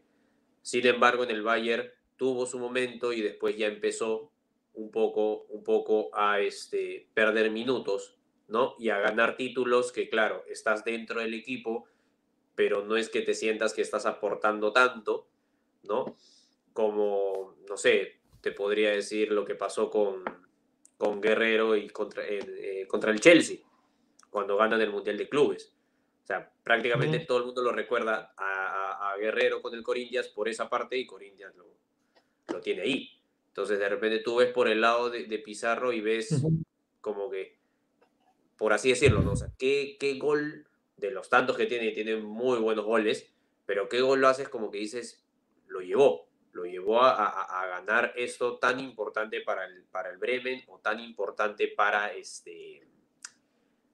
Sin 0.61 0.87
embargo, 0.87 1.25
en 1.25 1.31
el 1.31 1.43
Bayern 1.43 1.91
tuvo 2.17 2.45
su 2.45 2.59
momento 2.59 3.13
y 3.13 3.23
después 3.23 3.57
ya 3.57 3.67
empezó 3.67 4.31
un 4.75 4.91
poco, 4.91 5.45
un 5.45 5.65
poco 5.65 6.11
a 6.15 6.41
este, 6.41 7.09
perder 7.15 7.51
minutos, 7.51 8.16
¿no? 8.49 8.75
Y 8.79 8.91
a 8.91 8.99
ganar 8.99 9.37
títulos 9.37 9.93
que, 9.93 10.09
claro, 10.09 10.45
estás 10.49 10.85
dentro 10.85 11.21
del 11.21 11.35
equipo, 11.35 11.87
pero 12.55 12.85
no 12.85 12.97
es 12.97 13.09
que 13.09 13.23
te 13.23 13.35
sientas 13.35 13.75
que 13.75 13.83
estás 13.83 14.07
aportando 14.07 14.73
tanto, 14.73 15.29
¿no? 15.83 16.17
Como, 16.73 17.57
no 17.69 17.77
sé, 17.77 18.21
te 18.41 18.53
podría 18.53 18.91
decir 18.91 19.33
lo 19.33 19.45
que 19.45 19.55
pasó 19.55 19.91
con, 19.91 20.25
con 20.97 21.21
Guerrero 21.21 21.77
y 21.77 21.89
contra, 21.89 22.25
eh, 22.27 22.87
contra 22.89 23.11
el 23.11 23.21
Chelsea, 23.21 23.59
cuando 24.31 24.57
ganan 24.57 24.81
el 24.81 24.91
Mundial 24.91 25.19
de 25.19 25.29
Clubes. 25.29 25.73
O 26.23 26.27
sea, 26.27 26.51
prácticamente 26.63 27.21
todo 27.21 27.39
el 27.39 27.45
mundo 27.47 27.63
lo 27.63 27.71
recuerda 27.71 28.35
a, 28.37 29.13
a, 29.13 29.17
Guerrero 29.17 29.63
con 29.63 29.75
el 29.75 29.85
Corinthians 29.85 30.29
por 30.29 30.49
esa 30.49 30.69
parte 30.69 30.99
y 30.99 31.07
Corinthians 31.07 31.55
lo, 31.55 31.67
lo, 32.49 32.61
tiene 32.61 32.83
ahí. 32.83 33.21
Entonces, 33.47 33.79
de 33.79 33.89
repente 33.89 34.19
tú 34.19 34.37
ves 34.37 34.53
por 34.53 34.69
el 34.69 34.81
lado 34.81 35.09
de, 35.09 35.27
de 35.27 35.39
Pizarro 35.39 35.93
y 35.93 36.01
ves 36.01 36.33
uh 36.33 36.49
-huh. 36.49 36.65
como 37.01 37.31
que, 37.31 37.56
por 38.57 38.73
así 38.73 38.91
decirlo, 38.91 39.23
¿no? 39.23 39.33
O 39.33 39.37
sea, 39.37 39.49
¿qué, 39.59 39.97
¿qué, 39.99 40.19
gol 40.19 40.67
de 40.97 41.11
los 41.11 41.29
tantos 41.29 41.57
que 41.57 41.67
tiene? 41.67 41.91
Tiene 41.93 42.17
muy 42.17 42.59
buenos 42.59 42.85
goles, 42.85 43.33
pero 43.67 43.89
¿qué 43.89 44.01
gol 44.01 44.21
lo 44.21 44.29
haces 44.29 44.49
como 44.49 44.71
que 44.71 44.79
dices, 44.79 45.25
lo 45.67 45.81
llevó? 45.81 46.29
Lo 46.53 46.65
llevó 46.65 47.03
a, 47.03 47.67
ganar 47.67 48.15
esto 48.17 48.59
tan 48.59 48.81
importante 48.81 49.43
para 49.43 49.67
el, 49.67 49.85
para 49.85 50.11
el 50.11 50.17
Bremen 50.17 50.65
o 50.69 50.79
tan 50.79 51.01
importante 51.01 51.69
para 51.69 52.15
este, 52.15 52.83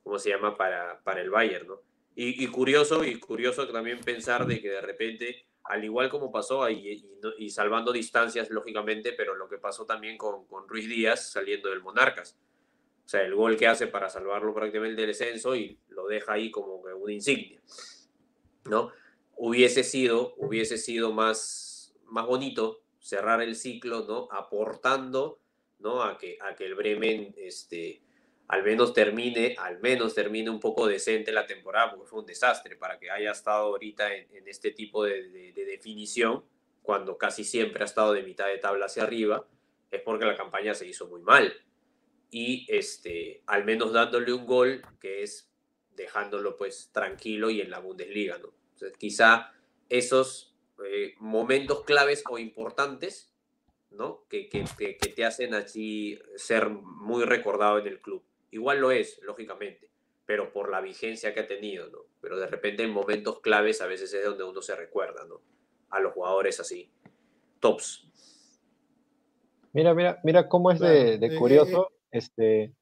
¿cómo 0.05 0.19
se 0.19 0.31
llama? 0.31 0.57
Para, 0.57 1.01
para 1.03 1.21
el 1.21 1.31
Bayern, 1.31 1.67
¿no? 1.67 1.81
Y, 2.15 2.45
y, 2.45 2.47
curioso, 2.49 3.05
y 3.05 3.19
curioso 3.19 3.67
también 3.69 4.01
pensar 4.01 4.47
de 4.47 4.61
que 4.61 4.69
de 4.69 4.81
repente, 4.81 5.47
al 5.65 5.83
igual 5.83 6.11
como 6.11 6.31
pasó, 6.31 6.69
y, 6.69 6.75
y, 6.75 7.05
y 7.39 7.51
salvando 7.51 7.91
distancias, 7.91 8.51
lógicamente, 8.51 9.13
pero 9.13 9.35
lo 9.35 9.49
que 9.49 9.59
pasó 9.59 9.87
también 9.87 10.19
con, 10.19 10.47
con, 10.47 10.69
Ruiz 10.69 10.89
Díaz 10.89 11.33
saliendo 11.33 11.71
del 11.71 11.81
Monarcas. 11.81 12.39
Sea, 13.13 13.27
el 13.27 13.35
gol 13.35 13.59
que 13.59 13.67
hace 13.67 13.89
para 13.89 14.09
salvarlo 14.09 14.55
prácticamente 14.55 15.03
del 15.03 15.09
descenso 15.09 15.55
y 15.55 15.79
lo 15.91 16.07
deja 16.07 16.33
ahí 16.33 16.51
como 16.51 16.77
una 16.77 17.13
insignia. 17.13 17.61
¿No? 18.65 18.91
Hubiese 19.37 19.85
sido, 19.85 20.33
hubiese 20.39 20.79
sido 20.79 21.13
más, 21.13 21.95
más 22.07 22.25
bonito 22.25 22.81
cerrar 23.01 23.43
el 23.43 23.55
ciclo, 23.55 24.07
¿no? 24.09 24.29
Aportando, 24.33 25.41
¿no? 25.79 26.03
A 26.03 26.17
que, 26.17 26.39
a 26.41 26.55
que 26.55 26.65
el 26.65 26.75
Bremen, 26.75 27.35
este, 27.37 28.01
al 28.49 28.63
menos 28.63 28.95
termine, 28.95 29.57
al 29.59 29.79
menos 29.81 30.15
termine 30.15 30.49
un 30.49 30.59
poco 30.59 30.87
decente 30.87 31.33
la 31.33 31.47
temporada, 31.47 31.91
porque 31.91 32.07
fue 32.07 32.21
un 32.21 32.25
desastre 32.25 32.77
para 32.77 32.99
que 32.99 33.11
haya 33.11 33.33
estado 33.33 33.67
ahorita 33.67 34.17
en, 34.17 34.49
este 34.49 34.71
tipo 34.71 35.05
de, 35.05 35.53
definición, 35.53 36.47
cuando 36.81 37.19
casi 37.19 37.45
siempre 37.45 37.83
ha 37.83 37.85
estado 37.85 38.15
de 38.15 38.23
mitad 38.23 38.47
de 38.47 38.57
tabla 38.57 38.87
hacia 38.87 39.03
arriba, 39.03 39.47
es 39.91 40.01
porque 40.01 40.25
la 40.25 40.35
campaña 40.35 40.73
se 40.73 40.87
hizo 40.87 41.09
muy 41.09 41.21
mal. 41.21 41.53
Y 42.35 42.67
este, 42.69 43.43
al 43.47 43.67
menos 43.67 43.93
dándole 43.93 44.33
un 44.33 44.47
gol 44.47 44.81
que 44.99 45.23
es 45.23 45.53
dejándolo 45.95 46.57
pues 46.57 46.89
tranquilo 46.91 47.51
y 47.51 47.61
en 47.61 47.69
la 47.69 47.79
Bundesliga, 47.79 48.39
¿no? 48.39 48.55
Entonces, 48.73 48.97
quizá 48.97 49.53
esos 49.91 50.57
eh, 50.83 51.15
momentos 51.19 51.85
claves 51.85 52.25
o 52.31 52.39
importantes, 52.39 53.35
¿no? 53.91 54.25
Que, 54.31 54.49
que, 54.49 54.65
que, 54.79 54.97
que 54.97 55.11
te 55.11 55.27
hacen 55.27 55.53
así 55.53 56.19
ser 56.35 56.71
muy 56.71 57.25
recordado 57.27 57.79
en 57.79 57.87
el 57.87 58.01
club. 58.01 58.25
Igual 58.51 58.81
lo 58.81 58.91
es, 58.91 59.21
lógicamente, 59.23 59.91
pero 60.25 60.55
por 60.55 60.71
la 60.71 60.81
vigencia 60.81 61.35
que 61.35 61.41
ha 61.41 61.47
tenido, 61.47 61.91
¿no? 61.91 61.99
Pero 62.23 62.39
de 62.39 62.47
repente 62.47 62.83
en 62.83 62.93
momentos 62.93 63.41
claves 63.41 63.83
a 63.83 63.87
veces 63.87 64.15
es 64.15 64.25
donde 64.25 64.45
uno 64.45 64.63
se 64.63 64.75
recuerda, 64.75 65.27
¿no? 65.27 65.43
A 65.91 66.01
los 66.01 66.15
jugadores 66.15 66.59
así, 66.61 66.91
tops. 67.61 68.09
Mira, 69.75 69.93
mira, 69.93 70.19
mira 70.25 70.49
cómo 70.49 70.71
es 70.71 70.81
de, 70.81 71.19
de 71.19 71.37
curioso 71.37 71.93
este, 72.13 72.75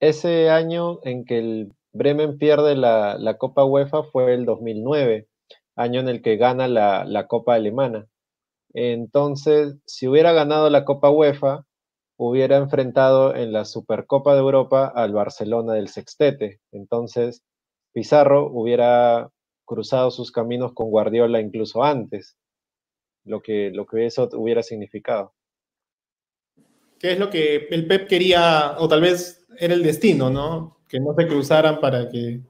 ese 0.00 0.50
año 0.50 1.00
en 1.02 1.24
que 1.24 1.38
el 1.38 1.72
Bremen 1.92 2.38
pierde 2.38 2.76
la, 2.76 3.16
la, 3.18 3.38
Copa 3.38 3.64
UEFA 3.64 4.04
fue 4.04 4.34
el 4.34 4.44
2009, 4.44 5.28
año 5.76 6.00
en 6.00 6.08
el 6.08 6.22
que 6.22 6.36
gana 6.36 6.68
la, 6.68 7.04
la 7.04 7.26
Copa 7.26 7.54
Alemana. 7.54 8.06
Entonces, 8.74 9.76
si 9.86 10.08
hubiera 10.08 10.32
ganado 10.32 10.70
la 10.70 10.84
Copa 10.84 11.10
UEFA, 11.10 11.64
hubiera 12.16 12.56
enfrentado 12.56 13.34
en 13.34 13.52
la 13.52 13.64
Supercopa 13.64 14.34
de 14.34 14.40
Europa 14.40 14.86
al 14.94 15.12
Barcelona 15.12 15.74
del 15.74 15.88
Sextete. 15.88 16.60
Entonces, 16.72 17.42
Pizarro 17.92 18.50
hubiera 18.50 19.30
cruzado 19.64 20.10
sus 20.10 20.32
caminos 20.32 20.72
con 20.74 20.90
Guardiola 20.90 21.40
incluso 21.40 21.82
antes, 21.84 22.36
lo 23.24 23.40
que, 23.42 23.70
lo 23.70 23.86
que 23.86 24.06
eso 24.06 24.28
hubiera 24.34 24.62
significado. 24.62 25.33
¿Qué 27.04 27.12
es 27.12 27.18
lo 27.18 27.28
que 27.28 27.68
el 27.70 27.86
Pep 27.86 28.08
quería, 28.08 28.76
o 28.78 28.88
tal 28.88 29.02
vez 29.02 29.46
era 29.58 29.74
el 29.74 29.82
destino, 29.82 30.30
¿no? 30.30 30.78
Que 30.88 31.00
no 31.00 31.14
se 31.14 31.26
cruzaran 31.26 31.78
para 31.78 32.08
que 32.08 32.40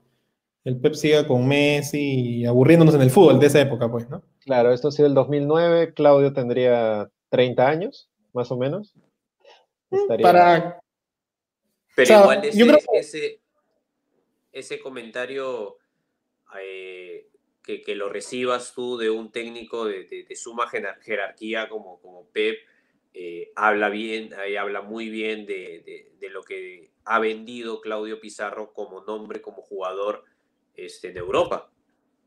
el 0.62 0.81
Pep 0.81 0.95
siga 0.95 1.27
con 1.27 1.49
Messi 1.49 2.38
y 2.38 2.47
aburriéndonos 2.47 2.95
en 2.95 3.03
el 3.03 3.11
fútbol 3.11 3.40
de 3.40 3.49
esa 3.49 3.61
época, 3.61 3.90
pues, 3.90 4.09
¿no? 4.09 4.23
Claro, 4.38 4.73
esto 4.73 4.87
ha 4.87 4.93
sido 4.93 5.09
el 5.09 5.14
2009, 5.14 5.93
Claudio 5.95 6.33
tendría 6.33 7.11
30 7.31 7.67
años, 7.67 8.09
más 8.33 8.53
o 8.53 8.57
menos. 8.57 8.95
Estaría... 9.90 10.23
Para... 10.23 10.81
Pero 11.97 12.05
o 12.05 12.07
sea, 12.07 12.21
igual 12.21 12.45
ese, 12.45 12.62
creo... 12.62 12.79
ese, 12.93 13.40
ese, 14.53 14.79
comentario 14.79 15.79
eh, 16.62 17.27
que, 17.61 17.83
que, 17.83 17.97
lo 17.97 18.09
recibas 18.09 18.73
tú 18.73 18.99
de 18.99 19.11
un 19.11 19.33
técnico 19.33 19.85
de, 19.85 20.05
de, 20.05 20.23
de 20.23 20.37
suma 20.37 20.69
jerarquía 20.69 21.69
como, 21.69 22.01
como 22.01 22.29
Pep, 22.29 22.57
eh, 23.14 23.53
habla 23.55 23.88
bien, 23.88 24.35
eh, 24.44 24.59
habla 24.59 24.83
muy 24.83 25.09
bien 25.09 25.46
de, 25.46 26.11
de, 26.18 26.29
lo 26.31 26.42
que 26.42 26.90
ha 27.05 27.20
vendido 27.20 27.81
Claudio 27.81 28.18
Pizarro 28.18 28.72
como 28.72 29.05
nombre, 29.05 29.40
como 29.40 29.62
jugador 29.62 30.24
este, 30.74 31.11
en 31.11 31.18
Europa. 31.18 31.70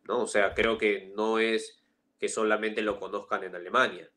¿no? 0.07 0.23
O 0.23 0.27
sea, 0.27 0.53
creo 0.53 0.77
que 0.77 1.11
no 1.13 1.39
es 1.39 1.83
que 2.19 2.29
solamente 2.29 2.81
lo 2.81 2.99
conozcan 2.99 3.43
en 3.43 3.55
Alemania, 3.55 4.09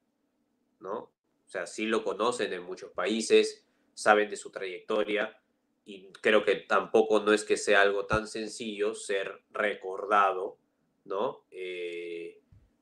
¿no? 0.79 0.95
O 0.95 1.49
sea, 1.49 1.67
sí 1.67 1.87
lo 1.87 2.05
conocen 2.05 2.53
en 2.53 2.63
muchos 2.63 2.93
países, 2.93 3.67
saben 3.95 4.31
de 4.31 4.37
su 4.37 4.51
trayectoria 4.51 5.37
y 5.85 6.13
creo 6.23 6.45
que 6.45 6.55
tampoco 6.55 7.21
no 7.21 7.33
es 7.33 7.45
que 7.45 7.57
sea 7.57 7.83
algo 7.83 8.07
tan 8.07 8.29
sencillo 8.29 8.95
ser 8.95 9.43
recordado, 9.51 10.59
¿no? 11.05 11.45
Eh, 11.51 12.41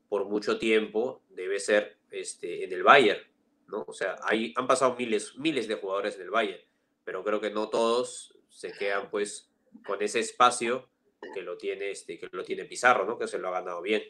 por 0.09 0.27
mucho 0.27 0.59
tiempo 0.59 1.22
debe 1.31 1.59
ser 1.59 1.96
este, 2.11 2.64
en 2.64 2.72
el 2.72 2.83
Bayern, 2.83 3.20
¿no? 3.68 3.85
O 3.87 3.92
sea, 3.92 4.16
ahí 4.22 4.52
han 4.57 4.66
pasado 4.66 4.96
miles, 4.96 5.37
miles 5.37 5.68
de 5.68 5.76
jugadores 5.76 6.16
en 6.16 6.22
el 6.22 6.31
Bayern, 6.31 6.61
pero 7.04 7.22
creo 7.22 7.40
que 7.40 7.50
no 7.50 7.68
todos 7.68 8.35
se 8.48 8.72
quedan 8.72 9.11
pues 9.11 9.50
con 9.87 10.02
ese 10.02 10.20
espacio 10.20 10.88
que 11.35 11.42
lo 11.42 11.57
tiene, 11.57 11.90
este, 11.90 12.18
que 12.18 12.28
lo 12.33 12.42
tiene 12.44 12.64
Pizarro, 12.64 13.04
¿no? 13.04 13.18
Que 13.18 13.28
se 13.28 13.38
lo 13.38 13.48
ha 13.48 13.52
ganado 13.52 13.83
bien. 13.83 14.02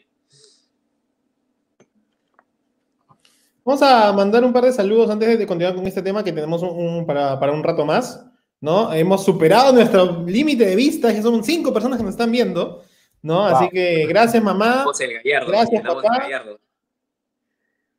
Vamos 3.63 3.81
a 3.83 4.11
mandar 4.13 4.43
un 4.43 4.53
par 4.53 4.63
de 4.63 4.71
saludos 4.71 5.09
antes 5.09 5.37
de 5.37 5.45
continuar 5.45 5.75
con 5.75 5.85
este 5.85 6.01
tema 6.01 6.23
que 6.23 6.31
tenemos 6.31 6.63
un, 6.63 6.69
un, 6.69 7.05
para, 7.05 7.39
para, 7.39 7.51
un 7.51 7.63
rato 7.63 7.85
más. 7.85 8.25
¿no? 8.61 8.91
Hemos 8.93 9.23
superado 9.23 9.71
nuestro 9.73 10.23
límite 10.25 10.65
de 10.65 10.75
vistas, 10.75 11.13
ya 11.13 11.21
son 11.21 11.43
cinco 11.43 11.73
personas 11.73 11.97
que 11.97 12.03
nos 12.03 12.13
están 12.13 12.31
viendo. 12.31 12.83
¿no? 13.21 13.35
Wow. 13.35 13.55
Así 13.55 13.69
que 13.69 14.05
gracias, 14.07 14.41
mamá. 14.43 14.85
Gallardo, 15.23 15.51
gracias, 15.51 15.83
papá. 15.83 16.59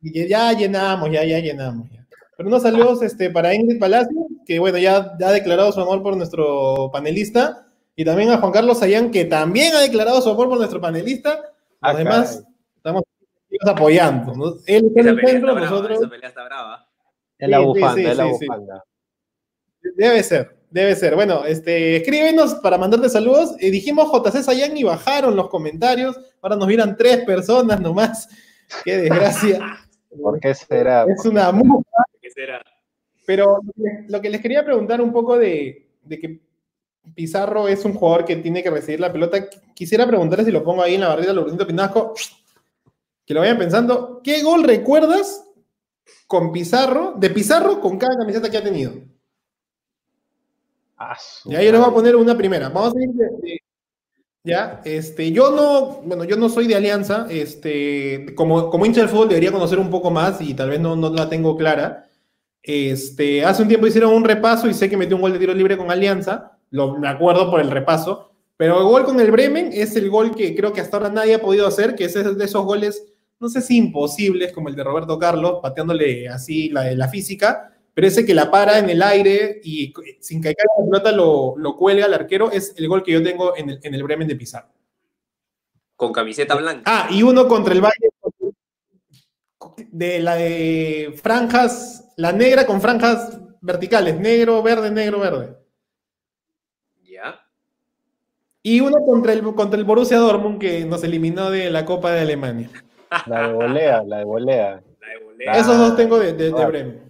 Y 0.02 0.28
ya 0.28 0.52
llenamos, 0.52 1.10
ya, 1.10 1.24
ya 1.24 1.38
llenamos. 1.38 1.90
Ya. 1.90 2.06
Pero 2.36 2.48
unos 2.48 2.62
saludos 2.62 3.02
este, 3.02 3.28
para 3.28 3.54
Ingrid 3.54 3.78
Palacio, 3.78 4.26
que 4.46 4.58
bueno, 4.58 4.78
ya, 4.78 5.14
ya 5.18 5.28
ha 5.28 5.32
declarado 5.32 5.72
su 5.72 5.80
amor 5.80 6.02
por 6.02 6.16
nuestro 6.16 6.90
panelista. 6.90 7.66
Y 7.94 8.04
también 8.04 8.30
a 8.30 8.38
Juan 8.38 8.50
Carlos 8.50 8.78
Sayán, 8.78 9.10
que 9.10 9.26
también 9.26 9.74
ha 9.74 9.80
declarado 9.80 10.22
su 10.22 10.30
amor 10.30 10.48
por 10.48 10.56
nuestro 10.56 10.80
panelista. 10.80 11.38
Además, 11.82 12.42
estamos 12.76 13.02
apoyando. 13.66 14.34
¿no? 14.34 14.54
Él 14.64 14.86
está 14.86 15.00
en 15.00 15.08
el 15.08 15.20
centro, 15.20 15.54
nosotros. 15.54 15.98
Esa 15.98 16.08
pelea 16.08 16.28
está 16.30 16.44
brava. 16.44 16.88
En 17.38 17.50
la 17.50 17.58
bufanda, 17.58 18.10
en 18.10 18.16
la 18.16 18.24
bufanda. 18.24 18.84
Debe 19.96 20.22
ser, 20.22 20.56
debe 20.70 20.96
ser. 20.96 21.14
Bueno, 21.14 21.44
este, 21.44 21.96
escríbenos 21.96 22.54
para 22.56 22.78
mandarte 22.78 23.10
saludos. 23.10 23.54
Eh, 23.58 23.70
dijimos 23.70 24.10
JC 24.10 24.42
Sayan 24.42 24.76
y 24.78 24.82
bajaron 24.82 25.36
los 25.36 25.50
comentarios. 25.50 26.18
Ahora 26.40 26.56
nos 26.56 26.68
miran 26.68 26.96
tres 26.96 27.24
personas 27.24 27.80
nomás. 27.82 28.28
Qué 28.82 28.96
desgracia. 28.96 29.60
¿Por 30.18 30.40
qué 30.40 30.54
será? 30.54 31.04
Es 31.04 31.24
una 31.24 31.52
mufa. 31.52 32.04
¿Qué 32.20 32.30
será? 32.30 32.62
Pero 33.26 33.60
lo 34.08 34.20
que 34.20 34.30
les 34.30 34.40
quería 34.40 34.64
preguntar 34.64 35.00
un 35.00 35.12
poco 35.12 35.38
de, 35.38 35.88
de 36.02 36.18
que 36.18 36.40
Pizarro 37.14 37.68
es 37.68 37.84
un 37.84 37.94
jugador 37.94 38.24
que 38.24 38.36
tiene 38.36 38.62
que 38.62 38.70
recibir 38.70 39.00
la 39.00 39.12
pelota. 39.12 39.48
Quisiera 39.74 40.06
preguntarle 40.06 40.44
si 40.44 40.52
lo 40.52 40.64
pongo 40.64 40.82
ahí 40.82 40.94
en 40.94 41.02
la 41.02 41.08
barrita 41.08 41.32
del 41.32 41.66
Pinasco, 41.66 42.14
que 43.24 43.34
lo 43.34 43.40
vayan 43.40 43.58
pensando. 43.58 44.20
¿Qué 44.22 44.42
gol 44.42 44.64
recuerdas 44.64 45.44
con 46.26 46.52
Pizarro, 46.52 47.14
de 47.16 47.30
Pizarro 47.30 47.80
con 47.80 47.98
cada 47.98 48.16
camiseta 48.16 48.50
que 48.50 48.58
ha 48.58 48.62
tenido? 48.62 48.92
Ah, 50.96 51.16
y 51.46 51.54
ahí 51.54 51.70
les 51.70 51.80
voy 51.80 51.90
a 51.90 51.94
poner 51.94 52.14
una 52.14 52.36
primera. 52.36 52.68
Vamos 52.68 52.94
a 52.94 53.02
ir 53.02 53.10
de, 53.10 53.60
ya, 54.42 54.81
este, 54.85 55.33
yo 55.33 55.50
no, 55.50 56.00
bueno, 56.03 56.24
yo 56.24 56.37
no 56.37 56.48
soy 56.48 56.66
de 56.66 56.74
Alianza, 56.74 57.26
este, 57.29 58.35
como, 58.35 58.70
como 58.70 58.87
hincha 58.87 59.00
del 59.00 59.11
fútbol 59.11 59.29
debería 59.29 59.53
conocer 59.53 59.79
un 59.79 59.90
poco 59.90 60.11
más 60.11 60.40
y 60.40 60.55
tal 60.55 60.70
vez 60.70 60.81
no, 60.81 60.96
no 60.96 61.11
la 61.11 61.29
tengo 61.29 61.57
clara. 61.57 62.09
Este, 62.62 63.44
hace 63.44 63.62
un 63.62 63.68
tiempo 63.68 63.87
hicieron 63.87 64.12
un 64.14 64.24
repaso 64.24 64.68
y 64.68 64.74
sé 64.74 64.88
que 64.88 64.96
metió 64.96 65.16
un 65.16 65.22
gol 65.22 65.33
de 65.33 65.38
tiro 65.38 65.55
libre 65.55 65.76
con 65.76 65.90
Alianza, 65.90 66.59
lo, 66.70 66.98
me 66.98 67.09
acuerdo 67.09 67.50
por 67.50 67.61
el 67.61 67.70
repaso, 67.70 68.33
pero 68.57 68.79
el 68.79 68.85
gol 68.85 69.05
con 69.05 69.20
el 69.20 69.31
Bremen 69.31 69.70
es 69.72 69.96
el 69.96 70.09
gol 70.09 70.35
que 70.35 70.55
creo 70.55 70.72
que 70.72 70.81
hasta 70.81 70.96
ahora 70.96 71.11
nadie 71.11 71.35
ha 71.35 71.40
podido 71.40 71.66
hacer, 71.66 71.94
que 71.94 72.05
es 72.05 72.14
de 72.14 72.44
esos 72.44 72.64
goles, 72.64 73.05
no 73.38 73.48
sé 73.48 73.61
si 73.61 73.76
imposibles, 73.76 74.53
como 74.53 74.68
el 74.68 74.76
de 74.76 74.85
Roberto 74.85 75.18
Carlos, 75.18 75.61
pateándole 75.62 76.29
así 76.29 76.68
la, 76.68 76.92
la 76.92 77.09
física, 77.09 77.72
pero 78.00 78.08
ese 78.08 78.24
que 78.24 78.32
la 78.32 78.50
para 78.50 78.78
en 78.78 78.88
el 78.88 79.02
aire 79.02 79.60
y 79.62 79.92
sin 80.20 80.40
que 80.40 80.54
caiga 80.54 80.72
la 80.78 80.84
pelota 80.86 81.12
lo, 81.12 81.54
lo 81.58 81.76
cuelga 81.76 82.06
al 82.06 82.14
arquero, 82.14 82.50
es 82.50 82.72
el 82.78 82.88
gol 82.88 83.02
que 83.02 83.12
yo 83.12 83.22
tengo 83.22 83.54
en 83.54 83.68
el, 83.68 83.80
en 83.82 83.94
el 83.94 84.02
Bremen 84.02 84.26
de 84.26 84.36
Pizarro. 84.36 84.70
Con 85.96 86.10
camiseta 86.10 86.54
blanca. 86.54 86.84
Ah, 86.86 87.08
y 87.10 87.22
uno 87.22 87.46
contra 87.46 87.74
el 87.74 87.82
Valle 87.82 88.08
de 89.92 90.18
la 90.20 90.36
de 90.36 91.12
franjas, 91.22 92.10
la 92.16 92.32
negra 92.32 92.64
con 92.64 92.80
franjas 92.80 93.38
verticales, 93.60 94.18
negro, 94.18 94.62
verde, 94.62 94.90
negro, 94.90 95.20
verde. 95.20 95.58
Ya. 97.02 97.38
Y 98.62 98.80
uno 98.80 98.96
contra 99.04 99.34
el, 99.34 99.42
contra 99.54 99.78
el 99.78 99.84
Borussia 99.84 100.16
Dortmund 100.16 100.58
que 100.58 100.86
nos 100.86 101.04
eliminó 101.04 101.50
de 101.50 101.70
la 101.70 101.84
Copa 101.84 102.12
de 102.12 102.20
Alemania. 102.20 102.70
La 103.26 103.46
de 103.46 103.52
volea, 103.52 104.02
la 104.04 104.18
de 104.20 104.24
volea. 104.24 104.82
Esos 105.52 105.76
dos 105.76 105.96
tengo 105.96 106.18
de, 106.18 106.32
de, 106.32 106.50
Bremen. 106.50 107.09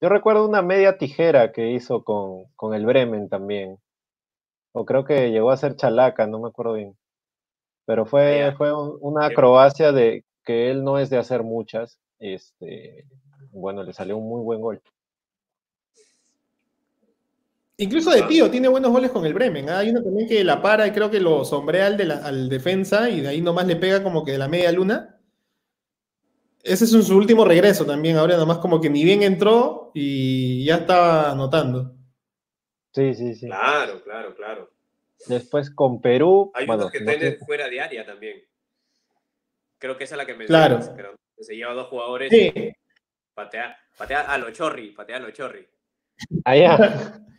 Yo 0.00 0.08
recuerdo 0.08 0.46
una 0.46 0.62
media 0.62 0.96
tijera 0.96 1.52
que 1.52 1.72
hizo 1.72 2.04
con, 2.04 2.44
con, 2.54 2.74
el 2.74 2.86
Bremen 2.86 3.28
también. 3.28 3.78
O 4.72 4.84
creo 4.84 5.04
que 5.04 5.30
llegó 5.30 5.50
a 5.50 5.56
ser 5.56 5.76
Chalaca, 5.76 6.26
no 6.26 6.40
me 6.40 6.48
acuerdo 6.48 6.74
bien. 6.74 6.96
Pero 7.84 8.06
fue, 8.06 8.54
fue 8.56 8.72
una 9.00 9.26
acrobacia 9.26 9.92
de, 9.92 10.24
que 10.44 10.70
él 10.70 10.84
no 10.84 10.98
es 10.98 11.10
de 11.10 11.18
hacer 11.18 11.42
muchas, 11.42 11.98
este, 12.18 13.04
bueno, 13.50 13.82
le 13.82 13.92
salió 13.92 14.16
un 14.16 14.28
muy 14.28 14.42
buen 14.42 14.60
gol. 14.60 14.80
Incluso 17.76 18.10
de 18.10 18.22
Pío 18.24 18.50
tiene 18.50 18.66
buenos 18.68 18.90
goles 18.90 19.10
con 19.10 19.26
el 19.26 19.34
Bremen. 19.34 19.68
¿ah? 19.68 19.78
Hay 19.80 19.90
uno 19.90 20.02
también 20.02 20.26
que 20.26 20.42
la 20.42 20.62
para 20.62 20.86
y 20.86 20.92
creo 20.92 21.10
que 21.10 21.20
lo 21.20 21.44
sombrea 21.44 21.86
al, 21.86 21.96
de 21.96 22.12
al 22.12 22.48
defensa 22.48 23.10
y 23.10 23.20
de 23.20 23.28
ahí 23.28 23.40
nomás 23.40 23.66
le 23.66 23.76
pega 23.76 24.02
como 24.02 24.24
que 24.24 24.32
de 24.32 24.38
la 24.38 24.48
media 24.48 24.72
luna. 24.72 25.17
Ese 26.68 26.84
es 26.84 26.90
su 26.90 27.16
último 27.16 27.44
regreso 27.44 27.84
también. 27.86 28.16
Ahora 28.16 28.36
nomás 28.36 28.58
como 28.58 28.80
que 28.80 28.90
ni 28.90 29.04
bien 29.04 29.22
entró 29.22 29.90
y 29.94 30.64
ya 30.64 30.76
estaba 30.76 31.30
anotando. 31.32 31.94
Sí, 32.92 33.14
sí, 33.14 33.34
sí. 33.34 33.46
Claro, 33.46 34.02
claro, 34.02 34.34
claro. 34.34 34.70
Después 35.26 35.70
con 35.70 36.00
Perú. 36.00 36.50
Hay 36.54 36.68
unos 36.68 36.90
que 36.90 37.00
tienen 37.00 37.38
fuera 37.38 37.68
de 37.68 37.80
área 37.80 38.04
también. 38.06 38.42
Creo 39.78 39.96
que 39.96 40.04
esa 40.04 40.14
es 40.14 40.18
la 40.18 40.26
que 40.26 40.34
me 40.34 40.46
Claro. 40.46 40.80
se 41.38 41.56
lleva 41.56 41.72
dos 41.72 41.88
jugadores. 41.88 42.30
Sí. 42.30 42.52
Patea, 43.34 43.76
patea 43.96 44.22
a 44.22 44.38
lo 44.38 44.50
chorri, 44.50 44.90
patea 44.90 45.16
a 45.16 45.20
lo 45.20 45.30
chorri. 45.30 45.66
Allá. 46.44 47.22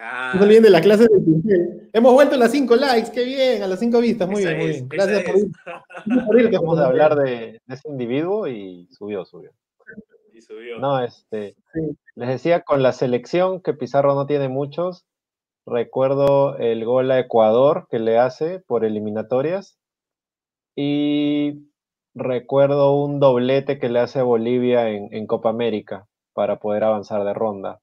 Ah. 0.00 0.32
No 0.34 0.42
olviden 0.42 0.64
de 0.64 0.70
la 0.70 0.80
clase 0.80 1.06
del 1.08 1.24
pincel. 1.24 1.90
Hemos 1.92 2.12
vuelto 2.12 2.34
a 2.34 2.38
las 2.38 2.50
5 2.50 2.76
likes, 2.76 3.10
qué 3.12 3.24
bien, 3.24 3.62
a 3.62 3.66
las 3.66 3.78
5 3.78 4.00
vistas, 4.00 4.28
muy 4.28 4.44
bien, 4.44 4.58
muy 4.58 4.66
bien. 4.68 4.88
Gracias 4.88 5.24
por, 5.24 5.38
ir, 5.38 5.50
por 6.26 6.40
irte. 6.40 6.56
Vamos 6.56 6.78
a 6.78 6.86
hablar 6.86 7.16
de, 7.16 7.60
ese 7.68 7.88
individuo 7.88 8.48
y 8.48 8.88
subió, 8.90 9.24
subió. 9.24 9.52
Y 10.32 10.42
subió. 10.42 10.78
No, 10.78 11.02
este, 11.02 11.54
les 12.16 12.28
decía, 12.28 12.62
con 12.62 12.82
la 12.82 12.92
selección, 12.92 13.60
que 13.60 13.74
Pizarro 13.74 14.14
no 14.14 14.26
tiene 14.26 14.48
muchos, 14.48 15.04
recuerdo 15.66 16.56
el 16.58 16.84
gol 16.84 17.10
a 17.10 17.20
Ecuador 17.20 17.86
que 17.90 17.98
le 17.98 18.18
hace 18.18 18.58
por 18.60 18.84
eliminatorias, 18.84 19.78
y 20.76 21.68
recuerdo 22.14 22.96
un 22.96 23.20
doblete 23.20 23.78
que 23.78 23.88
le 23.88 24.00
hace 24.00 24.20
a 24.20 24.24
Bolivia 24.24 24.88
en, 24.88 25.26
Copa 25.26 25.50
América 25.50 26.06
para 26.32 26.58
poder 26.58 26.84
avanzar 26.84 27.24
de 27.24 27.34
ronda. 27.34 27.80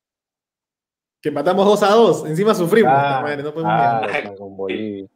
Que 1.22 1.32
matamos 1.32 1.66
2 1.66 1.84
a 1.84 1.90
2, 1.90 2.26
encima 2.28 2.54
sufrimos. 2.54 2.94
con 4.38 4.58
Bolivia. 4.58 5.08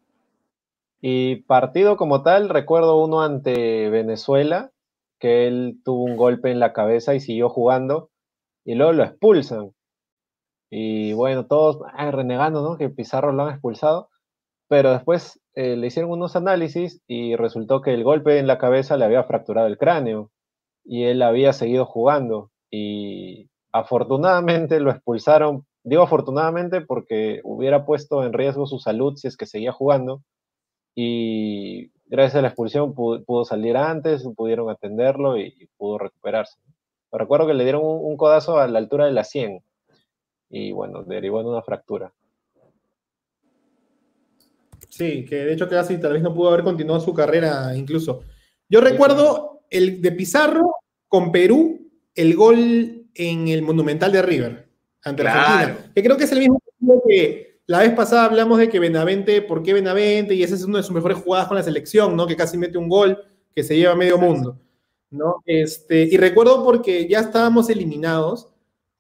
Y 1.01 1.37
partido 1.43 1.97
como 1.97 2.21
tal, 2.23 2.49
recuerdo 2.49 3.03
uno 3.03 3.21
ante 3.21 3.89
Venezuela, 3.89 4.71
que 5.19 5.47
él 5.47 5.79
tuvo 5.83 6.03
un 6.03 6.17
golpe 6.17 6.51
en 6.51 6.59
la 6.59 6.73
cabeza 6.73 7.15
y 7.15 7.19
siguió 7.19 7.49
jugando, 7.49 8.09
y 8.63 8.75
luego 8.75 8.93
lo 8.93 9.03
expulsan. 9.03 9.71
Y 10.69 11.13
bueno, 11.13 11.45
todos 11.45 11.79
renegando, 12.11 12.61
¿no? 12.61 12.77
Que 12.77 12.89
Pizarro 12.89 13.31
lo 13.31 13.43
han 13.43 13.53
expulsado 13.53 14.09
pero 14.67 14.91
después 14.91 15.39
eh, 15.53 15.75
le 15.75 15.87
hicieron 15.87 16.11
unos 16.11 16.35
análisis 16.35 17.01
y 17.07 17.35
resultó 17.35 17.81
que 17.81 17.93
el 17.93 18.03
golpe 18.03 18.39
en 18.39 18.47
la 18.47 18.57
cabeza 18.57 18.97
le 18.97 19.05
había 19.05 19.23
fracturado 19.23 19.67
el 19.67 19.77
cráneo 19.77 20.31
y 20.83 21.03
él 21.03 21.21
había 21.21 21.53
seguido 21.53 21.85
jugando 21.85 22.51
y 22.71 23.49
afortunadamente 23.71 24.79
lo 24.79 24.91
expulsaron, 24.91 25.65
digo 25.85 26.01
afortunadamente 26.01 26.81
porque 26.81 27.39
hubiera 27.43 27.85
puesto 27.85 28.23
en 28.23 28.33
riesgo 28.33 28.65
su 28.65 28.79
salud 28.79 29.15
si 29.15 29.27
es 29.27 29.37
que 29.37 29.45
seguía 29.45 29.71
jugando 29.71 30.23
y 30.95 31.91
gracias 32.07 32.35
a 32.35 32.41
la 32.41 32.47
expulsión 32.47 32.93
pudo, 32.95 33.45
salir 33.45 33.77
antes, 33.77 34.27
pudieron 34.35 34.69
atenderlo 34.69 35.37
y, 35.37 35.69
pudo 35.77 35.99
recuperarse. 35.99 36.57
recuerdo 37.11 37.47
que 37.47 37.53
le 37.53 37.63
dieron 37.63 37.83
un, 37.83 37.99
un, 38.03 38.17
codazo 38.17 38.59
a 38.59 38.67
la 38.67 38.79
altura 38.79 39.05
de 39.05 39.11
la 39.11 39.23
100 39.23 39.61
y 40.49 40.71
bueno, 40.71 41.03
derivó 41.03 41.41
en 41.41 41.47
una 41.47 41.61
fractura. 41.61 42.11
Sí, 44.89 45.25
que 45.25 45.35
de 45.35 45.53
hecho 45.53 45.69
casi 45.69 45.99
tal 45.99 46.13
vez 46.13 46.21
no 46.23 46.33
pudo 46.33 46.49
haber 46.49 46.63
continuado 46.63 46.99
su 46.99 47.13
carrera 47.13 47.75
incluso. 47.75 48.23
Yo 48.69 48.81
recuerdo 48.81 49.61
el 49.69 50.01
de 50.01 50.11
Pizarro 50.11 50.77
con 51.07 51.31
Perú, 51.31 51.91
el 52.15 52.35
gol 52.35 53.05
en 53.13 53.47
el 53.49 53.61
Monumental 53.61 54.11
de 54.11 54.21
River 54.21 54.64
ante 55.05 55.23
la 55.23 55.31
Argentina, 55.31 55.91
que 55.95 56.03
creo 56.03 56.17
que 56.17 56.23
es 56.25 56.31
el 56.31 56.39
mismo 56.39 56.59
que 57.07 57.61
la 57.67 57.79
vez 57.79 57.93
pasada 57.93 58.25
hablamos 58.25 58.59
de 58.59 58.69
que 58.69 58.79
Benavente, 58.79 59.41
¿por 59.41 59.63
qué 59.63 59.73
Benavente? 59.73 60.35
Y 60.35 60.43
ese 60.43 60.55
es 60.55 60.63
uno 60.63 60.77
de 60.77 60.83
sus 60.83 60.93
mejores 60.93 61.17
jugadas 61.17 61.47
con 61.47 61.57
la 61.57 61.63
selección, 61.63 62.15
¿no? 62.15 62.27
Que 62.27 62.35
casi 62.35 62.57
mete 62.57 62.77
un 62.77 62.89
gol 62.89 63.23
que 63.55 63.63
se 63.63 63.75
lleva 63.75 63.93
a 63.93 63.95
medio 63.95 64.17
mundo, 64.17 64.59
¿no? 65.09 65.41
Este, 65.45 66.03
y 66.03 66.17
recuerdo 66.17 66.63
porque 66.63 67.07
ya 67.07 67.21
estábamos 67.21 67.69
eliminados, 67.69 68.49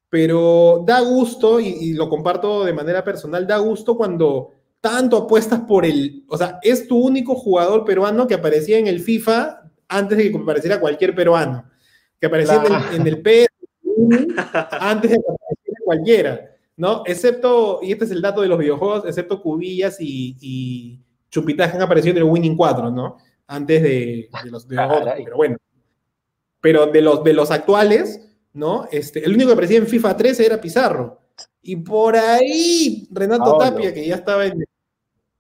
pero 0.09 0.83
da 0.87 1.01
gusto, 1.01 1.59
y 1.59 1.93
lo 1.93 2.09
comparto 2.09 2.63
de 2.63 2.73
manera 2.73 3.03
personal, 3.03 3.45
da 3.45 3.57
gusto 3.57 3.97
cuando 3.97 4.51
tanto 4.85 5.17
apuestas 5.17 5.61
por 5.61 5.83
el, 5.83 6.23
o 6.29 6.37
sea, 6.37 6.59
es 6.61 6.87
tu 6.87 6.99
único 6.99 7.33
jugador 7.33 7.85
peruano 7.85 8.27
que 8.27 8.35
aparecía 8.35 8.77
en 8.77 8.85
el 8.85 8.99
FIFA 8.99 9.63
antes 9.87 10.15
de 10.15 10.31
que 10.31 10.37
apareciera 10.37 10.79
cualquier 10.79 11.15
peruano, 11.15 11.65
que 12.19 12.27
aparecía 12.27 12.63
en, 12.93 13.07
el, 13.07 13.19
PS 13.21 13.47
antes 14.79 15.09
de 15.09 15.17
que 15.17 15.23
cualquiera, 15.85 16.55
¿no? 16.75 17.03
Excepto, 17.05 17.79
y 17.81 17.93
este 17.93 18.05
es 18.05 18.11
el 18.11 18.21
dato 18.21 18.41
de 18.41 18.49
los 18.49 18.59
videojuegos, 18.59 19.05
excepto 19.05 19.41
Cubillas 19.41 20.01
y, 20.01 20.35
y 20.41 20.99
Chupitas 21.29 21.69
que 21.69 21.77
han 21.77 21.83
aparecido 21.83 22.17
en 22.17 22.23
el 22.23 22.29
Winning 22.29 22.57
4, 22.57 22.91
¿no? 22.91 23.17
Antes 23.47 23.83
de, 23.83 24.29
los, 24.45 24.67
de 24.67 24.79
otros, 24.79 25.13
pero 25.23 25.37
bueno. 25.37 25.57
Pero 26.59 26.87
de 26.87 27.01
los, 27.01 27.23
de 27.23 27.33
los 27.33 27.51
actuales, 27.51 28.27
¿no? 28.53 28.87
Este, 28.91 29.23
el 29.23 29.33
único 29.33 29.49
que 29.49 29.53
aparecía 29.53 29.77
en 29.77 29.87
FIFA 29.87 30.17
13 30.17 30.45
era 30.45 30.59
Pizarro. 30.59 31.19
Y 31.61 31.75
por 31.77 32.15
ahí, 32.15 33.07
Renato 33.11 33.57
Tapia, 33.57 33.93
que 33.93 34.07
ya 34.07 34.15
estaba 34.15 34.45
en, 34.45 34.63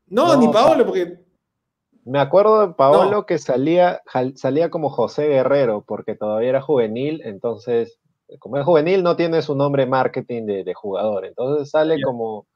no, 0.07 0.35
ni 0.37 0.47
Paolo, 0.47 0.85
porque. 0.85 1.23
Me 2.03 2.19
acuerdo 2.19 2.67
de 2.67 2.73
Paolo 2.75 3.25
que 3.25 3.39
salía, 3.39 4.03
salía 4.35 4.69
como 4.69 4.89
José 4.91 5.27
Guerrero, 5.27 5.83
porque 5.87 6.13
todavía 6.13 6.49
era 6.49 6.61
juvenil, 6.61 7.21
entonces, 7.25 7.99
como 8.39 8.57
es 8.57 8.65
juvenil, 8.65 9.03
no 9.03 9.15
tiene 9.15 9.41
su 9.41 9.55
nombre 9.55 9.85
marketing 9.85 10.45
de, 10.45 10.73
jugador. 10.73 11.25
Entonces 11.25 11.69
sale 11.69 12.01
como 12.01 12.47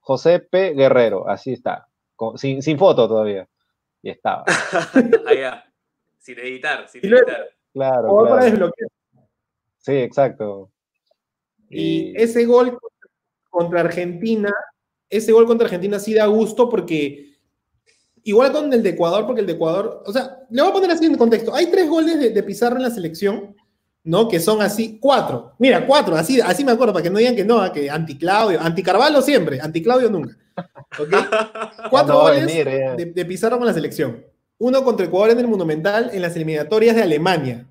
José 0.00 0.40
P. 0.40 0.74
Guerrero, 0.74 1.28
así 1.28 1.52
está, 1.52 1.88
sin, 2.36 2.78
foto 2.78 3.08
todavía. 3.08 3.48
y 4.02 4.10
estaba. 4.10 4.44
Allá. 5.26 5.64
Sin 6.18 6.38
editar, 6.38 6.88
sin 6.88 7.04
editar. 7.04 7.48
Claro, 7.72 8.26
para 8.28 8.44
desbloquear. 8.44 8.88
Sí, 9.78 9.92
exacto. 9.94 10.70
Y 11.68 12.12
ese 12.20 12.44
gol 12.44 12.78
contra 13.50 13.80
Argentina, 13.80 14.52
ese 15.08 15.32
gol 15.32 15.46
contra 15.46 15.66
Argentina 15.66 15.98
sí 15.98 16.14
da 16.14 16.26
gusto 16.26 16.68
porque, 16.68 17.34
igual 18.22 18.52
con 18.52 18.72
el 18.72 18.82
de 18.82 18.90
Ecuador, 18.90 19.26
porque 19.26 19.40
el 19.40 19.46
de 19.46 19.54
Ecuador, 19.54 20.02
o 20.06 20.12
sea, 20.12 20.38
le 20.50 20.62
voy 20.62 20.70
a 20.70 20.74
poner 20.74 20.90
así 20.90 21.06
en 21.06 21.16
contexto. 21.16 21.54
Hay 21.54 21.70
tres 21.70 21.88
goles 21.88 22.20
de, 22.20 22.30
de 22.30 22.42
Pizarro 22.42 22.76
en 22.76 22.82
la 22.82 22.90
selección, 22.90 23.56
¿no? 24.04 24.28
Que 24.28 24.40
son 24.40 24.60
así, 24.62 24.98
cuatro. 25.00 25.52
Mira, 25.58 25.86
cuatro, 25.86 26.16
así, 26.16 26.40
así 26.40 26.64
me 26.64 26.72
acuerdo, 26.72 26.92
para 26.92 27.02
que 27.02 27.10
no 27.10 27.18
digan 27.18 27.36
que 27.36 27.44
no, 27.44 27.60
ah, 27.60 27.72
que 27.72 27.88
anti-Claudio, 27.90 28.60
anti-Carvalho 28.60 29.22
siempre, 29.22 29.60
anti-Claudio 29.60 30.10
nunca. 30.10 30.36
Cuatro 31.90 32.14
No 32.14 32.20
goles 32.20 32.44
venir, 32.46 32.66
de, 32.96 33.06
de 33.06 33.24
Pizarro 33.24 33.56
con 33.58 33.66
la 33.66 33.72
selección. 33.72 34.24
Uno 34.58 34.84
contra 34.84 35.06
Ecuador 35.06 35.30
en 35.30 35.38
el 35.40 35.48
Monumental 35.48 36.10
en 36.12 36.20
las 36.22 36.36
eliminatorias 36.36 36.94
de 36.94 37.02
Alemania, 37.02 37.66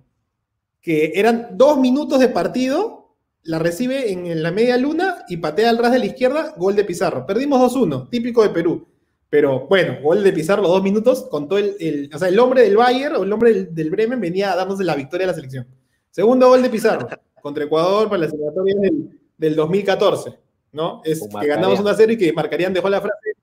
que 0.81 1.11
eran 1.15 1.49
dos 1.53 1.77
minutos 1.79 2.19
de 2.19 2.27
partido, 2.29 3.15
la 3.43 3.59
recibe 3.59 4.11
en 4.11 4.41
la 4.43 4.51
media 4.51 4.77
luna 4.77 5.23
y 5.29 5.37
patea 5.37 5.69
al 5.69 5.77
ras 5.77 5.91
de 5.91 5.99
la 5.99 6.05
izquierda, 6.05 6.53
gol 6.57 6.75
de 6.75 6.83
Pizarro. 6.83 7.25
Perdimos 7.25 7.73
2-1, 7.73 8.09
típico 8.09 8.41
de 8.43 8.49
Perú. 8.49 8.87
Pero 9.29 9.67
bueno, 9.67 9.97
gol 10.03 10.23
de 10.23 10.33
Pizarro, 10.33 10.67
dos 10.67 10.83
minutos, 10.83 11.27
con 11.29 11.47
todo 11.47 11.59
el, 11.59 11.75
el- 11.79 12.09
o 12.13 12.17
sea, 12.19 12.27
el 12.27 12.37
hombre 12.39 12.63
del 12.63 12.75
Bayern 12.75 13.15
o 13.15 13.23
el 13.23 13.31
hombre 13.31 13.53
del, 13.53 13.75
del 13.75 13.89
Bremen 13.89 14.19
venía 14.19 14.51
a 14.51 14.55
darnos 14.55 14.79
la 14.79 14.95
victoria 14.95 15.25
a 15.25 15.29
la 15.29 15.33
selección. 15.35 15.67
Segundo 16.11 16.47
gol 16.49 16.61
de 16.61 16.69
Pizarro, 16.69 17.07
contra 17.41 17.63
Ecuador 17.63 18.09
para 18.09 18.19
las 18.23 18.33
eliminatorias 18.33 18.81
del, 18.81 19.19
del 19.37 19.55
2014, 19.55 20.37
¿no? 20.73 21.01
Es 21.03 21.21
que 21.21 21.47
ganamos 21.47 21.81
Marcarían. 21.81 22.09
1-0 22.09 22.13
y 22.13 22.17
que 22.17 22.33
Marcarían 22.33 22.73
dejó 22.73 22.89
la 22.89 23.01
frase, 23.01 23.33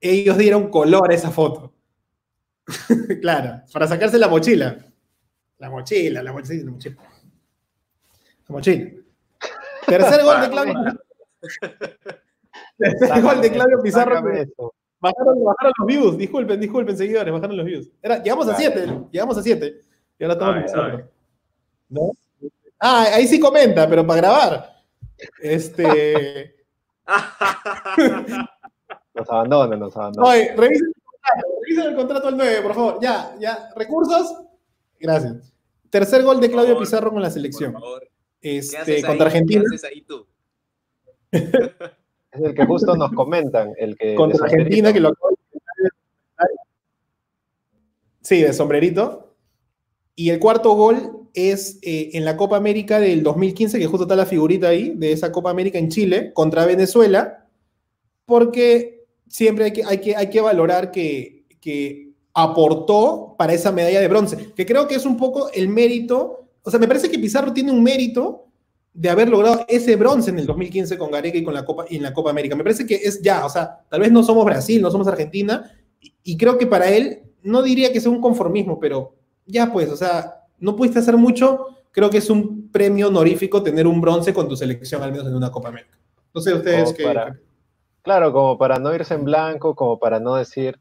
ellos 0.00 0.36
dieron 0.38 0.68
color 0.70 1.10
a 1.10 1.14
esa 1.14 1.30
foto. 1.30 1.72
claro, 3.20 3.62
para 3.72 3.86
sacarse 3.86 4.18
la 4.18 4.28
mochila. 4.28 4.78
La 5.58 5.68
mochila, 5.70 6.22
la 6.22 6.32
mochila, 6.32 6.64
la 6.64 6.70
mochila. 6.70 6.96
La 8.48 8.52
mochila. 8.54 8.90
Tercer 9.86 10.24
gol 10.24 10.40
de 10.40 10.50
Claudio. 10.50 10.74
Tercer 12.78 13.22
gol 13.22 13.40
de 13.40 13.52
Claudio 13.52 13.82
Pizarro. 13.82 14.22
Bajaron, 15.02 15.44
bajaron 15.44 15.72
los 15.78 15.86
views, 15.86 16.18
disculpen, 16.18 16.60
disculpen, 16.60 16.96
seguidores, 16.96 17.32
bajaron 17.32 17.56
los 17.56 17.64
views. 17.66 17.90
Era, 18.02 18.22
llegamos 18.22 18.48
a 18.48 18.54
Claro. 18.56 18.74
7, 18.74 19.08
llegamos 19.10 19.38
a 19.38 19.42
7. 19.42 19.80
Y 20.18 20.24
ahora 20.24 20.34
estamos 20.34 20.54
Sabe, 20.54 20.60
en 20.60 20.68
sabe. 20.68 20.90
cuatro. 20.90 21.10
¿No? 21.90 22.12
Ah, 22.78 23.06
ahí 23.14 23.26
sí 23.28 23.38
comenta, 23.38 23.88
pero 23.88 24.06
para 24.06 24.20
grabar. 24.20 24.74
Este. 25.42 26.56
Nos 29.12 29.28
abandonan, 29.28 29.78
nos 29.80 29.94
abandonan. 29.96 30.30
Oye, 30.32 30.54
revisen 30.56 30.86
el 30.86 30.94
contrato, 31.04 31.48
revisen 31.60 31.86
el 31.90 31.96
contrato 31.96 32.28
al 32.28 32.36
9, 32.36 32.62
por 32.62 32.74
favor. 32.74 32.98
Ya, 33.02 33.34
ya. 33.40 33.68
¿Recursos? 33.76 34.34
Gracias. 34.98 35.52
Tercer 35.90 36.22
gol 36.22 36.40
de 36.40 36.46
Por 36.46 36.52
Claudio 36.54 36.74
favor, 36.74 36.86
Pizarro 36.86 37.10
con 37.10 37.20
la 37.20 37.26
Por 37.28 37.32
selección. 37.34 37.72
favor. 37.72 38.08
¿Qué 38.40 38.58
Este, 38.58 38.78
haces 38.78 39.04
contra 39.04 39.26
ahí? 39.26 39.32
Argentina. 39.32 39.62
¿Qué 39.68 39.74
haces 39.76 39.84
ahí 39.90 40.00
tú? 40.02 40.26
Es 41.32 42.40
el 42.40 42.54
que 42.54 42.64
justo 42.64 42.96
nos 42.96 43.12
comentan, 43.12 43.72
el 43.76 43.96
que 43.98 44.14
Contra 44.14 44.44
Argentina, 44.46 44.92
que 44.92 45.00
lo 45.00 45.12
Sí, 48.22 48.42
de 48.42 48.52
sombrerito. 48.52 49.29
Y 50.20 50.28
el 50.28 50.38
cuarto 50.38 50.74
gol 50.74 51.28
es 51.32 51.78
eh, 51.80 52.10
en 52.12 52.26
la 52.26 52.36
Copa 52.36 52.58
América 52.58 53.00
del 53.00 53.22
2015, 53.22 53.78
que 53.78 53.86
justo 53.86 54.04
está 54.04 54.16
la 54.16 54.26
figurita 54.26 54.68
ahí, 54.68 54.92
de 54.94 55.12
esa 55.12 55.32
Copa 55.32 55.48
América 55.48 55.78
en 55.78 55.88
Chile, 55.88 56.34
contra 56.34 56.66
Venezuela, 56.66 57.48
porque 58.26 59.06
siempre 59.28 59.64
hay 59.64 59.72
que, 59.72 59.82
hay 59.82 59.96
que, 59.96 60.14
hay 60.14 60.28
que 60.28 60.42
valorar 60.42 60.90
que, 60.90 61.46
que 61.58 62.10
aportó 62.34 63.34
para 63.38 63.54
esa 63.54 63.72
medalla 63.72 63.98
de 63.98 64.08
bronce, 64.08 64.52
que 64.54 64.66
creo 64.66 64.86
que 64.86 64.96
es 64.96 65.06
un 65.06 65.16
poco 65.16 65.50
el 65.54 65.68
mérito, 65.68 66.50
o 66.64 66.70
sea, 66.70 66.78
me 66.78 66.86
parece 66.86 67.10
que 67.10 67.18
Pizarro 67.18 67.54
tiene 67.54 67.72
un 67.72 67.82
mérito 67.82 68.44
de 68.92 69.08
haber 69.08 69.30
logrado 69.30 69.64
ese 69.68 69.96
bronce 69.96 70.28
en 70.28 70.38
el 70.38 70.44
2015 70.44 70.98
con 70.98 71.10
Gareca 71.10 71.38
y 71.38 71.44
con 71.44 71.54
la 71.54 71.64
Copa 71.64 71.86
y 71.88 71.96
en 71.96 72.02
la 72.02 72.12
Copa 72.12 72.28
América. 72.28 72.54
Me 72.56 72.62
parece 72.62 72.86
que 72.86 72.96
es 72.96 73.22
ya, 73.22 73.46
o 73.46 73.48
sea, 73.48 73.86
tal 73.88 74.00
vez 74.00 74.12
no 74.12 74.22
somos 74.22 74.44
Brasil, 74.44 74.82
no 74.82 74.90
somos 74.90 75.08
Argentina, 75.08 75.72
y, 75.98 76.12
y 76.24 76.36
creo 76.36 76.58
que 76.58 76.66
para 76.66 76.90
él, 76.90 77.22
no 77.42 77.62
diría 77.62 77.90
que 77.90 78.02
sea 78.02 78.10
un 78.10 78.20
conformismo, 78.20 78.78
pero 78.78 79.14
ya 79.46 79.72
pues, 79.72 79.90
o 79.90 79.96
sea, 79.96 80.44
no 80.58 80.76
pudiste 80.76 80.98
hacer 80.98 81.16
mucho, 81.16 81.66
creo 81.90 82.10
que 82.10 82.18
es 82.18 82.30
un 82.30 82.70
premio 82.70 83.08
honorífico 83.08 83.62
tener 83.62 83.86
un 83.86 84.00
bronce 84.00 84.32
con 84.34 84.48
tu 84.48 84.56
selección, 84.56 85.02
al 85.02 85.12
menos 85.12 85.26
en 85.26 85.34
una 85.34 85.50
Copa 85.50 85.68
América. 85.68 85.96
No 86.34 86.40
sé 86.40 86.54
ustedes 86.54 86.92
qué... 86.92 87.04
para- 87.04 87.36
Claro, 88.02 88.32
como 88.32 88.56
para 88.56 88.78
no 88.78 88.94
irse 88.94 89.12
en 89.12 89.24
blanco, 89.24 89.74
como 89.74 89.98
para 89.98 90.20
no 90.20 90.36
decir, 90.36 90.80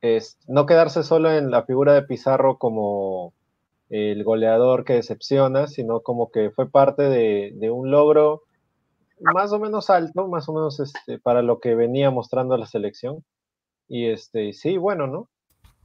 es, 0.00 0.38
no 0.48 0.66
quedarse 0.66 1.04
solo 1.04 1.30
en 1.32 1.52
la 1.52 1.62
figura 1.62 1.94
de 1.94 2.02
Pizarro 2.02 2.58
como 2.58 3.32
el 3.90 4.24
goleador 4.24 4.84
que 4.84 4.94
decepciona, 4.94 5.68
sino 5.68 6.00
como 6.00 6.32
que 6.32 6.50
fue 6.50 6.68
parte 6.68 7.04
de, 7.04 7.52
de 7.54 7.70
un 7.70 7.92
logro 7.92 8.42
más 9.20 9.52
o 9.52 9.60
menos 9.60 9.88
alto, 9.88 10.26
más 10.26 10.48
o 10.48 10.52
menos 10.52 10.80
este, 10.80 11.18
para 11.20 11.42
lo 11.42 11.60
que 11.60 11.74
venía 11.76 12.10
mostrando 12.10 12.56
la 12.56 12.66
selección. 12.66 13.24
Y 13.88 14.06
este, 14.08 14.52
sí, 14.52 14.76
bueno, 14.78 15.06
¿no? 15.06 15.28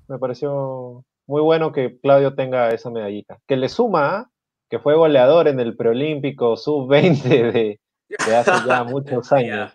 Me 0.08 0.18
pareció 0.18 1.06
muy 1.28 1.42
bueno 1.42 1.72
que 1.72 2.00
Claudio 2.00 2.36
tenga 2.36 2.70
esa 2.70 2.90
medallita. 2.90 3.40
Que 3.48 3.56
le 3.58 3.70
suma 3.70 4.16
a 4.16 4.30
que 4.70 4.80
fue 4.80 4.96
goleador 4.96 5.48
en 5.48 5.60
el 5.60 5.76
preolímpico 5.76 6.58
sub-20 6.58 7.22
de, 7.52 7.80
de 8.26 8.36
hace 8.36 8.52
ya 8.68 8.84
muchos 8.84 9.32
años. 9.32 9.72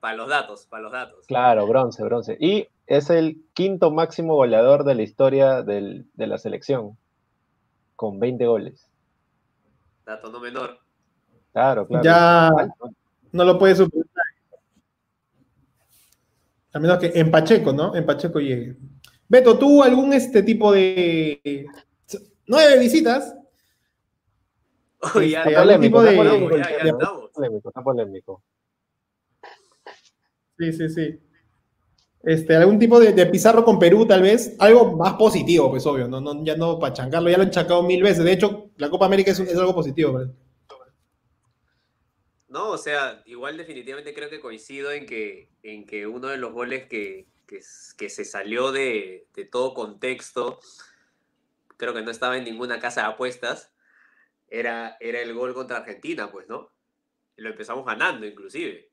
Para 0.00 0.16
los 0.16 0.28
datos, 0.28 0.66
para 0.66 0.82
los 0.82 0.92
datos. 0.92 1.26
Claro, 1.26 1.66
bronce, 1.66 2.04
bronce. 2.04 2.36
Y 2.38 2.68
es 2.86 3.08
el 3.08 3.42
quinto 3.54 3.90
máximo 3.90 4.34
goleador 4.34 4.84
de 4.84 4.94
la 4.94 5.02
historia 5.02 5.62
del- 5.62 6.06
de 6.12 6.26
la 6.26 6.36
selección, 6.36 6.98
con 7.96 8.20
20 8.20 8.46
goles. 8.46 8.90
Dato 10.04 10.30
no 10.30 10.40
menor. 10.40 10.78
Claro, 11.54 11.86
claro. 11.86 12.04
Ya 12.04 12.50
no 13.32 13.44
lo 13.44 13.58
puedes 13.58 13.78
superar. 13.78 14.04
A 16.74 16.78
menos 16.78 16.98
que 16.98 17.12
en 17.14 17.30
Pacheco, 17.30 17.72
¿no? 17.72 17.94
En 17.96 18.04
Pacheco 18.04 18.40
llegue. 18.40 18.76
Beto, 19.34 19.58
¿tú 19.58 19.82
algún 19.82 20.12
este 20.12 20.44
tipo 20.44 20.70
de 20.70 21.66
nueve 22.46 22.78
visitas? 22.78 23.34
Oye, 25.12 25.30
ya, 25.30 25.42
Este, 25.42 25.56
algún 25.56 25.80
tipo 25.80 26.00
está 26.00 26.10
de- 26.12 26.16
polémico 26.16 26.56
ya, 26.56 26.62
está 26.62 27.10
polémico, 27.32 27.68
está 27.68 27.82
polémico. 27.82 28.42
Sí, 30.56 30.72
sí, 30.72 30.88
sí. 30.88 31.20
Este, 32.22 32.54
algún 32.54 32.78
tipo 32.78 33.00
de, 33.00 33.12
de 33.12 33.26
Pizarro 33.26 33.64
con 33.64 33.80
Perú, 33.80 34.06
tal 34.06 34.22
vez. 34.22 34.54
Algo 34.60 34.96
más 34.96 35.14
positivo, 35.14 35.68
pues 35.68 35.84
obvio. 35.84 36.06
No, 36.06 36.20
no, 36.20 36.44
ya 36.44 36.56
no 36.56 36.78
para 36.78 36.94
chancarlo, 36.94 37.28
ya 37.28 37.36
lo 37.36 37.42
han 37.42 37.50
chacado 37.50 37.82
mil 37.82 38.04
veces. 38.04 38.24
De 38.24 38.30
hecho, 38.30 38.70
la 38.76 38.88
Copa 38.88 39.06
América 39.06 39.32
es, 39.32 39.40
algo 39.58 39.74
positivo. 39.74 40.12
pues. 40.12 40.28
No, 42.46 42.70
o 42.70 42.78
sea, 42.78 43.20
igual 43.26 43.56
definitivamente 43.56 44.14
creo 44.14 44.30
que 44.30 44.38
coincido 44.38 44.92
en 44.92 45.06
que, 45.06 45.50
en 45.64 45.86
que 45.86 46.06
uno 46.06 46.28
de 46.28 46.36
los 46.36 46.52
goles 46.52 46.86
que, 46.86 47.33
que, 47.46 47.60
se 47.62 48.24
salió 48.24 48.72
de, 48.72 49.26
todo 49.50 49.74
contexto, 49.74 50.60
creo 51.76 51.94
que 51.94 52.02
no 52.02 52.10
estaba 52.10 52.36
en 52.36 52.44
ninguna 52.44 52.80
casa 52.80 53.02
de 53.02 53.06
apuestas, 53.08 53.72
era, 54.48 54.96
era 55.00 55.20
el 55.20 55.34
gol 55.34 55.54
contra 55.54 55.78
Argentina, 55.78 56.30
pues, 56.30 56.48
¿no? 56.48 56.72
Lo 57.36 57.50
empezamos 57.50 57.84
ganando 57.84 58.26
inclusive. 58.26 58.90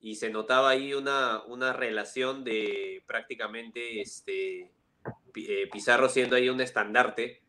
Y 0.00 0.16
se 0.16 0.30
notaba 0.30 0.70
ahí 0.70 0.94
una, 0.94 1.44
una 1.44 1.72
relación 1.72 2.42
de 2.42 3.02
prácticamente 3.06 4.00
este, 4.00 4.72
eh, 5.36 5.68
Pizarro 5.70 6.08
siendo 6.08 6.36
ahí 6.36 6.48
un 6.48 6.60
estandarte 6.60 7.42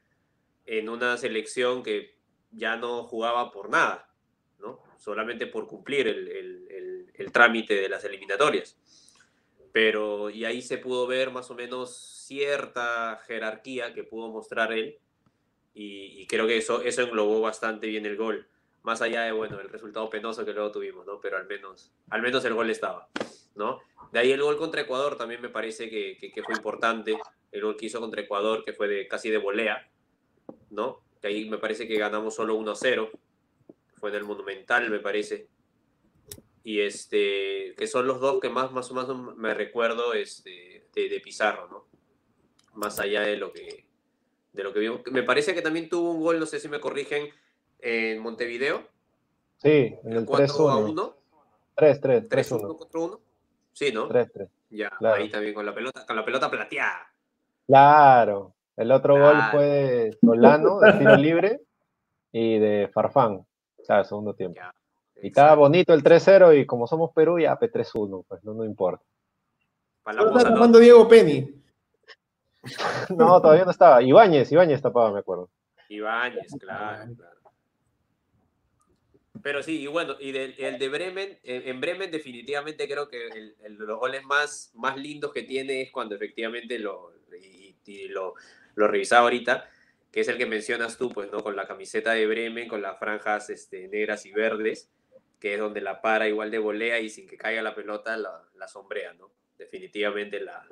en 0.66 0.90
una 0.90 1.18
selección 1.18 1.82
que 1.82 2.18
ya 2.52 2.76
no 2.76 3.04
jugaba 3.06 3.52
por 3.52 3.70
nada. 3.70 4.14
¿no? 4.60 4.84
Solamente 4.98 5.48
por 5.48 5.66
cumplir 5.68 6.08
el- 6.08 7.08
el 7.22 7.32
trámite 7.32 7.76
de 7.76 7.90
las 7.90 8.04
eliminatorias. 8.04 8.78
Pero, 9.72 10.30
y 10.30 10.46
ahí 10.46 10.62
se 10.62 10.78
pudo 10.78 11.08
ver 11.08 11.32
más 11.32 11.50
o 11.50 11.56
menos 11.56 11.96
cierta 11.96 13.22
jerarquía 13.26 13.94
que 13.94 14.04
pudo 14.04 14.30
mostrar 14.30 14.74
él, 14.74 14.98
y, 15.74 16.28
creo 16.28 16.48
que 16.48 16.58
eso, 16.58 16.82
eso 16.82 17.02
englobó 17.02 17.40
bastante 17.40 17.88
bien 17.88 18.06
el 18.06 18.18
gol, 18.18 18.48
más 18.84 19.02
allá 19.02 19.24
de, 19.24 19.32
bueno, 19.32 19.60
el 19.60 19.70
resultado 19.70 20.10
penoso 20.10 20.44
que 20.44 20.54
luego 20.54 20.72
tuvimos, 20.72 21.06
¿no? 21.06 21.22
Pero 21.22 21.38
al 21.38 21.48
menos, 21.48 21.94
al 22.10 22.22
menos 22.22 22.44
el 22.44 22.54
gol 22.54 22.70
estaba, 22.70 23.08
¿no? 23.56 23.80
De 24.12 24.20
ahí 24.20 24.32
el 24.32 24.42
gol 24.42 24.58
contra 24.58 24.82
Ecuador 24.82 25.18
también 25.18 25.42
me 25.42 25.50
parece 25.50 25.90
que, 25.90 26.18
que- 26.18 26.32
que 26.32 26.44
fue 26.44 26.56
importante, 26.56 27.18
el 27.52 27.62
gol 27.62 27.78
que 27.78 27.86
hizo 27.86 28.00
contra 28.02 28.22
Ecuador, 28.22 28.66
que 28.66 28.74
fue 28.74 28.88
de, 28.90 29.08
casi 29.08 29.30
de 29.30 29.38
volea, 29.38 29.90
¿no? 30.70 31.02
De 31.22 31.30
ahí 31.30 31.50
me 31.50 31.58
parece 31.58 31.88
que 31.88 31.96
ganamos 31.98 32.36
solo 32.36 32.56
1-0, 32.56 33.10
fue 34.00 34.10
en 34.10 34.16
el 34.16 34.24
Monumental, 34.26 34.90
me 34.90 35.00
parece. 35.00 35.48
Y 36.64 36.82
este, 36.82 37.74
que 37.76 37.88
son 37.88 38.08
los 38.08 38.20
dos 38.20 38.40
que 38.40 38.50
más, 38.50 38.72
más 38.72 38.92
o 38.92 38.94
menos 38.94 39.36
me 39.38 39.54
recuerdo 39.54 40.14
este, 40.14 40.88
de, 40.94 41.10
de 41.10 41.20
Pizarro, 41.20 41.68
¿no? 41.70 41.86
Más 42.74 43.00
allá 43.00 43.22
de 43.22 43.38
lo 43.38 43.52
que 43.52 43.86
de 44.54 44.64
lo 44.64 44.74
que 44.74 44.80
vimos. 44.80 45.02
Me 45.12 45.24
parece 45.24 45.54
que 45.54 45.62
también 45.62 45.90
tuvo 45.90 46.12
un 46.12 46.22
gol, 46.22 46.40
no 46.40 46.46
sé 46.46 46.60
si 46.60 46.68
me 46.68 46.80
corrigen, 46.82 47.30
en 47.80 48.20
Montevideo, 48.20 48.86
Sí, 49.62 49.96
en 50.04 50.14
el 50.14 50.26
4 50.26 50.70
a 50.70 50.76
3-1. 50.80 50.92
1, 50.92 51.16
3-3, 51.78 52.28
3 52.30 52.52
1 52.52 52.62
3-1. 52.62 52.78
contra 52.78 53.00
1. 53.00 53.20
Sí, 53.74 53.92
¿no? 53.92 54.10
3-3. 54.10 54.50
Ya, 54.72 54.90
claro. 54.90 55.22
ahí 55.22 55.30
también 55.30 55.54
con 55.54 55.66
la 55.66 55.76
pelota, 55.76 56.06
con 56.06 56.16
la 56.16 56.26
pelota 56.26 56.50
plateada. 56.50 57.14
Claro, 57.68 58.56
el 58.76 58.92
otro 58.92 59.20
gol 59.20 59.38
fue 59.52 59.66
de 59.66 60.18
Solano, 60.20 60.80
de 60.80 60.94
tiro 60.94 61.16
libre, 61.16 61.62
y 62.32 62.58
de 62.58 62.90
Farfán, 62.92 63.34
o 63.34 63.84
sea, 63.84 64.04
segundo 64.04 64.34
tiempo. 64.34 64.60
Y 65.22 65.28
estaba 65.28 65.56
bonito 65.56 65.94
el 65.94 66.04
3-0 66.04 66.60
y 66.60 66.66
como 66.66 66.88
somos 66.88 67.12
Perú, 67.14 67.40
ya 67.40 67.58
P3-1, 67.58 68.26
pues 68.28 68.44
no, 68.44 68.54
no 68.54 68.66
importa. 68.66 69.04
está 70.06 70.44
tapando 70.44 70.80
Diego 70.80 71.08
Penny. 71.08 71.62
no, 73.10 73.42
todavía 73.42 73.66
no 73.66 73.72
estaba. 73.72 74.02
Ibáñez, 74.02 74.52
Ibáñez 74.52 74.82
tapaba, 74.82 75.12
me 75.12 75.20
acuerdo. 75.20 75.50
Ibáñez, 75.90 76.52
claro, 76.60 77.14
claro. 77.16 77.42
Pero 79.44 79.64
sí, 79.64 79.82
y 79.82 79.88
bueno, 79.88 80.16
y 80.20 80.36
el 80.36 80.78
de 80.78 80.90
Bremen, 80.90 81.40
en 81.44 81.82
Bremen 81.82 82.12
definitivamente 82.12 82.88
creo 82.88 83.08
que 83.08 83.28
el, 83.28 83.76
los 83.76 84.00
goles 84.00 84.24
más, 84.24 84.72
más 84.76 84.98
lindos 84.98 85.32
que 85.32 85.44
tiene 85.44 85.82
es 85.82 85.92
cuando 85.92 86.16
efectivamente 86.16 86.78
lo, 86.78 87.14
y, 87.42 88.08
lo, 88.10 88.36
lo 88.76 88.88
revisaba 88.88 89.24
ahorita, 89.24 89.68
que 90.12 90.20
es 90.20 90.28
el 90.28 90.38
que 90.38 90.46
mencionas 90.46 90.98
tú, 90.98 91.10
pues, 91.10 91.32
¿no? 91.32 91.42
Con 91.42 91.56
la 91.56 91.66
camiseta 91.66 92.12
de 92.12 92.28
Bremen, 92.28 92.68
con 92.68 92.82
las 92.82 93.00
franjas 93.00 93.50
este, 93.50 93.88
negras 93.88 94.26
y 94.26 94.32
verdes, 94.32 94.92
que 95.42 95.56
es 95.56 95.60
donde 95.60 95.82
la 95.82 96.02
para 96.02 96.30
igual 96.30 96.52
de 96.52 96.60
volea 96.60 97.00
y 97.00 97.10
sin 97.10 97.28
que 97.28 97.36
caiga 97.36 97.64
la 97.64 97.74
pelota 97.74 98.16
la, 98.16 98.48
la 98.56 98.68
sombrea, 98.68 99.14
¿no? 99.14 99.32
Definitivamente 99.58 100.40
la, 100.40 100.64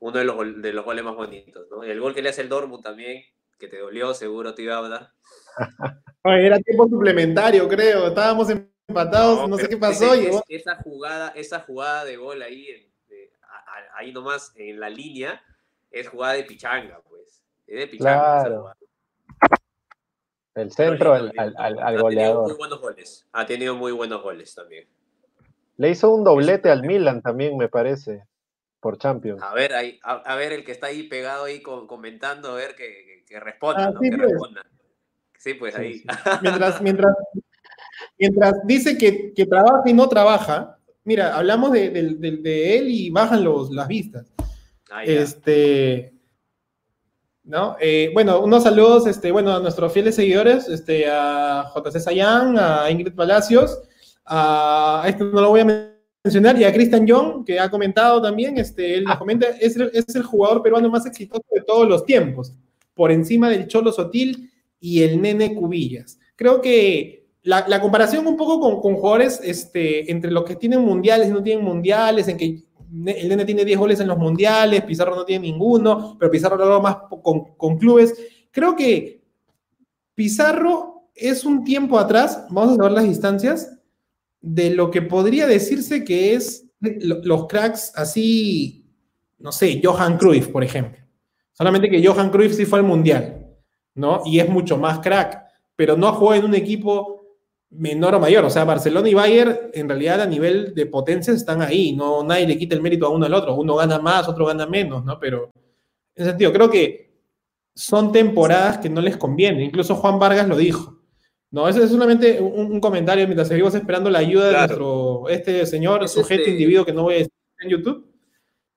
uno 0.00 0.18
de 0.18 0.24
los, 0.24 0.62
de 0.62 0.72
los 0.72 0.84
goles 0.84 1.04
más 1.04 1.14
bonitos, 1.14 1.68
¿no? 1.70 1.84
El 1.84 2.00
gol 2.00 2.12
que 2.12 2.20
le 2.20 2.28
hace 2.28 2.42
el 2.42 2.48
Dortmund 2.48 2.82
también, 2.82 3.22
que 3.56 3.68
te 3.68 3.78
dolió, 3.78 4.12
seguro 4.14 4.52
te 4.52 4.62
iba 4.62 4.74
a 4.74 4.78
hablar. 4.78 5.12
Era 6.24 6.58
tiempo 6.58 6.88
suplementario, 6.88 7.68
creo. 7.68 8.08
Estábamos 8.08 8.48
empatados, 8.50 9.48
no, 9.48 9.56
sé 9.56 9.68
qué 9.68 9.76
pasó. 9.76 10.12
esa, 10.48 10.76
jugada, 10.82 11.28
esa 11.36 11.60
jugada 11.60 12.04
de 12.04 12.16
gol 12.16 12.42
ahí, 12.42 12.92
ahí 13.94 14.12
nomás 14.12 14.52
en 14.56 14.80
la 14.80 14.90
línea, 14.90 15.40
es 15.90 16.08
jugada 16.08 16.34
de 16.34 16.44
pichanga, 16.44 17.00
pues. 17.08 17.44
Es 17.66 17.78
de 17.78 17.86
pichanga. 17.86 18.74
El 20.58 20.72
centro 20.72 21.14
al, 21.14 21.32
al, 21.36 22.00
goleador. 22.00 22.48
Muy 22.48 22.56
buenos 22.56 22.80
goles. 22.80 23.26
Ha 23.32 23.46
tenido 23.46 23.74
muy 23.76 23.92
buenos 23.92 24.22
goles 24.22 24.54
también. 24.54 24.86
Le 25.76 25.90
hizo 25.90 26.12
un 26.12 26.24
doblete 26.24 26.70
al 26.70 26.82
Milan 26.82 27.22
también, 27.22 27.56
me 27.56 27.68
parece, 27.68 28.24
por 28.80 28.98
Champions. 28.98 29.40
A 29.42 29.54
ver, 29.54 29.74
ahí, 29.74 29.98
a, 30.02 30.34
ver 30.34 30.52
el 30.52 30.64
que 30.64 30.72
está 30.72 30.88
ahí 30.88 31.04
pegado 31.04 31.44
ahí 31.44 31.62
comentando, 31.62 32.50
a 32.50 32.54
ver 32.54 32.74
que, 32.74 33.24
que, 33.26 33.38
responda, 33.38 33.86
ah, 33.86 33.92
que 34.00 34.08
pues. 34.10 34.20
responda. 34.20 34.66
Sí, 35.38 35.54
pues 35.54 35.76
ahí. 35.76 36.02
Mientras, 36.42 36.82
mientras, 36.82 37.14
mientras 38.18 38.54
dice 38.66 38.98
que, 38.98 39.32
que, 39.32 39.46
trabaja 39.46 39.82
y 39.86 39.92
no 39.92 40.08
trabaja, 40.08 40.78
mira, 41.04 41.36
hablamos 41.36 41.70
de, 41.70 41.86
él 41.86 42.88
y 42.88 43.10
bajan 43.10 43.44
los, 43.44 43.70
las 43.70 43.86
vistas. 43.86 44.26
Ah, 44.90 45.04
este, 45.04 46.17
¿no? 47.48 47.76
Eh, 47.80 48.10
bueno, 48.12 48.40
unos 48.40 48.62
saludos, 48.62 49.06
este, 49.06 49.32
bueno, 49.32 49.54
a 49.54 49.60
nuestros 49.60 49.90
fieles 49.92 50.14
seguidores, 50.14 50.68
este, 50.68 51.06
a 51.10 51.72
JC 51.74 51.98
Sayan, 51.98 52.58
a 52.58 52.90
Ingrid 52.90 53.14
Palacios, 53.14 53.80
a, 54.26 55.02
este 55.08 55.24
no 55.24 55.40
lo 55.40 55.48
voy 55.48 55.60
a 55.60 55.90
mencionar, 56.22 56.60
y 56.60 56.64
a 56.64 56.72
Christian 56.72 57.06
Young, 57.06 57.46
que 57.46 57.58
ha 57.58 57.70
comentado 57.70 58.20
también, 58.20 58.58
este, 58.58 58.98
él 58.98 59.04
ah. 59.08 59.18
comenta, 59.18 59.46
es 59.60 59.76
el, 59.76 59.90
es 59.94 60.14
el 60.14 60.24
jugador 60.24 60.62
peruano 60.62 60.90
más 60.90 61.06
exitoso 61.06 61.44
de 61.50 61.62
todos 61.62 61.88
los 61.88 62.04
tiempos, 62.04 62.52
por 62.92 63.10
encima 63.10 63.48
del 63.48 63.66
Cholo 63.66 63.92
Sotil 63.92 64.50
y 64.78 65.02
el 65.02 65.20
Nene 65.20 65.54
Cubillas. 65.54 66.18
Creo 66.36 66.60
que 66.60 67.28
la, 67.42 67.80
comparación 67.80 68.26
un 68.26 68.36
poco 68.36 68.60
con, 68.60 68.80
con, 68.82 68.96
jugadores 68.96 69.40
este, 69.42 70.12
entre 70.12 70.30
los 70.30 70.44
que 70.44 70.56
tienen 70.56 70.82
mundiales 70.82 71.28
y 71.28 71.32
no 71.32 71.42
tienen 71.42 71.64
mundiales, 71.64 72.28
en 72.28 72.36
que 72.36 72.62
el 72.90 73.28
Nene 73.28 73.44
tiene 73.44 73.64
10 73.64 73.78
goles 73.78 74.00
en 74.00 74.08
los 74.08 74.18
mundiales, 74.18 74.82
Pizarro 74.84 75.14
no 75.14 75.24
tiene 75.24 75.46
ninguno, 75.48 76.16
pero 76.18 76.30
Pizarro 76.30 76.56
lo 76.56 76.80
más 76.80 76.96
con, 77.22 77.78
clubes. 77.78 78.14
Creo 78.50 78.74
que 78.74 79.22
Pizarro 80.14 81.10
es 81.14 81.44
un 81.44 81.64
tiempo 81.64 81.98
atrás, 81.98 82.46
vamos 82.50 82.72
a 82.72 82.76
saber 82.76 82.92
las 82.92 83.04
distancias, 83.04 83.78
de 84.40 84.70
lo 84.70 84.90
que 84.90 85.02
podría 85.02 85.46
decirse 85.46 86.04
que 86.04 86.34
es 86.34 86.64
los 86.80 87.46
cracks 87.46 87.92
así, 87.96 88.86
no 89.38 89.52
sé, 89.52 89.80
Johan 89.82 90.16
Cruyff, 90.16 90.48
por 90.48 90.62
ejemplo. 90.62 90.98
Solamente 91.52 91.90
que 91.90 92.06
Johan 92.06 92.30
Cruyff 92.30 92.54
sí 92.54 92.64
fue 92.64 92.78
al 92.78 92.84
mundial. 92.84 93.38
¿no? 93.98 94.22
Y 94.24 94.38
es 94.38 94.48
mucho 94.48 94.78
más 94.78 95.00
crack, 95.00 95.44
pero 95.74 95.96
no 95.96 96.12
juega 96.12 96.36
en 96.36 96.44
un 96.44 96.54
equipo 96.54 97.17
menor 97.70 98.14
o 98.14 98.20
mayor. 98.20 98.44
O 98.44 98.50
sea, 98.50 98.64
Barcelona 98.64 99.08
y 99.08 99.14
Bayern, 99.14 99.58
en 99.72 99.88
realidad, 99.88 100.20
a 100.20 100.26
nivel 100.26 100.74
de 100.74 100.86
potencia 100.86 101.32
están 101.32 101.62
ahí. 101.62 101.94
No, 101.94 102.22
nadie 102.22 102.46
le 102.46 102.58
quita 102.58 102.74
el 102.74 102.82
mérito 102.82 103.06
a 103.06 103.10
uno 103.10 103.26
al 103.26 103.34
otro. 103.34 103.54
Uno 103.54 103.76
gana 103.76 103.98
más, 103.98 104.28
otro 104.28 104.46
gana 104.46 104.66
menos, 104.66 105.04
¿no? 105.04 105.18
Pero, 105.18 105.50
en 106.14 106.22
ese 106.22 106.30
sentido, 106.30 106.52
creo 106.52 106.70
que 106.70 107.08
son 107.74 108.12
temporadas 108.12 108.78
que 108.78 108.88
no 108.88 109.00
les 109.00 109.16
conviene. 109.16 109.64
Incluso 109.64 109.94
Juan 109.94 110.18
Vargas 110.18 110.48
lo 110.48 110.56
dijo. 110.56 110.98
No, 111.50 111.68
ese 111.68 111.84
es 111.84 111.90
solamente 111.90 112.40
un, 112.40 112.78
comentario 112.80 113.26
mientras 113.26 113.48
seguimos 113.48 113.74
esperando 113.74 114.10
la 114.10 114.18
ayuda 114.18 114.48
de 114.48 114.52
nuestro, 114.52 115.28
este 115.30 115.64
señor, 115.64 116.06
sujeto, 116.08 116.42
este 116.42 116.50
individuo 116.50 116.84
que 116.84 116.92
no 116.92 117.04
voy 117.04 117.14
a 117.14 117.18
decir 117.18 117.32
en 117.60 117.70
YouTube 117.70 118.08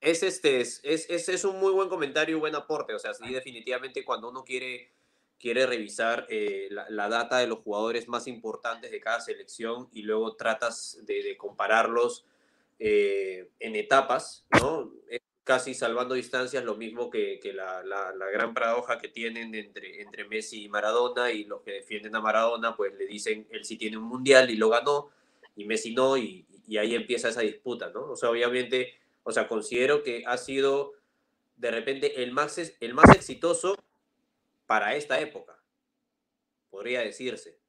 es 0.01 0.23
este 0.23 0.59
es, 0.59 0.81
es, 0.83 1.29
es, 1.29 1.45
un 1.45 1.59
muy 1.59 1.71
buen 1.71 1.87
comentario 1.87 2.35
y 2.35 2.39
buen 2.39 2.55
aporte. 2.55 2.93
O 2.93 2.99
sea, 2.99 3.13
sí, 3.13 3.31
definitivamente 3.31 4.03
cuando 4.03 4.29
uno 4.29 4.43
quiere 4.43 4.95
quiere 5.41 5.65
revisar 5.65 6.27
eh, 6.29 6.69
la, 6.69 7.09
data 7.09 7.39
de 7.39 7.47
los 7.47 7.59
jugadores 7.59 8.07
más 8.07 8.27
importantes 8.27 8.91
de 8.91 9.01
cada 9.01 9.19
selección 9.19 9.89
y 9.91 10.03
luego 10.03 10.35
tratas 10.35 10.99
de, 11.03 11.35
compararlos 11.37 12.25
eh, 12.79 13.49
en 13.59 13.75
etapas, 13.75 14.45
¿no? 14.61 14.91
casi 15.43 15.73
salvando 15.73 16.13
distancias, 16.13 16.63
lo 16.63 16.75
mismo 16.75 17.09
que, 17.09 17.39
la, 17.53 18.13
gran 18.31 18.53
paradoja 18.53 18.99
que 18.99 19.07
tienen 19.07 19.55
entre, 19.55 20.01
entre 20.01 20.25
Messi 20.25 20.63
y 20.63 20.69
Maradona, 20.69 21.31
y 21.31 21.45
los 21.45 21.61
que 21.61 21.71
defienden 21.71 22.15
a 22.15 22.21
Maradona, 22.21 22.75
pues 22.75 22.93
le 22.93 23.07
dicen, 23.07 23.47
él 23.49 23.65
sí 23.65 23.77
tiene 23.77 23.97
un 23.97 24.03
mundial 24.03 24.49
y 24.51 24.55
lo 24.55 24.69
ganó, 24.69 25.09
y 25.55 25.65
Messi 25.65 25.93
no, 25.93 26.15
y, 26.17 26.45
y 26.67 26.77
ahí 26.77 26.95
empieza 26.95 27.29
esa 27.29 27.41
disputa, 27.41 27.89
¿no? 27.89 28.11
O 28.11 28.15
sea, 28.15 28.29
obviamente, 28.29 28.93
o 29.23 29.31
sea, 29.31 29.47
considero 29.47 30.03
que 30.03 30.23
ha 30.25 30.37
sido 30.37 30.93
de 31.57 31.71
repente 31.71 32.23
el 32.23 32.31
más, 32.31 32.57
el 32.79 32.93
más 32.93 33.09
exitoso 33.15 33.75
para 34.71 34.95
esta 34.95 35.19
época, 35.19 35.61
podría 36.69 37.01
decirse. 37.01 37.59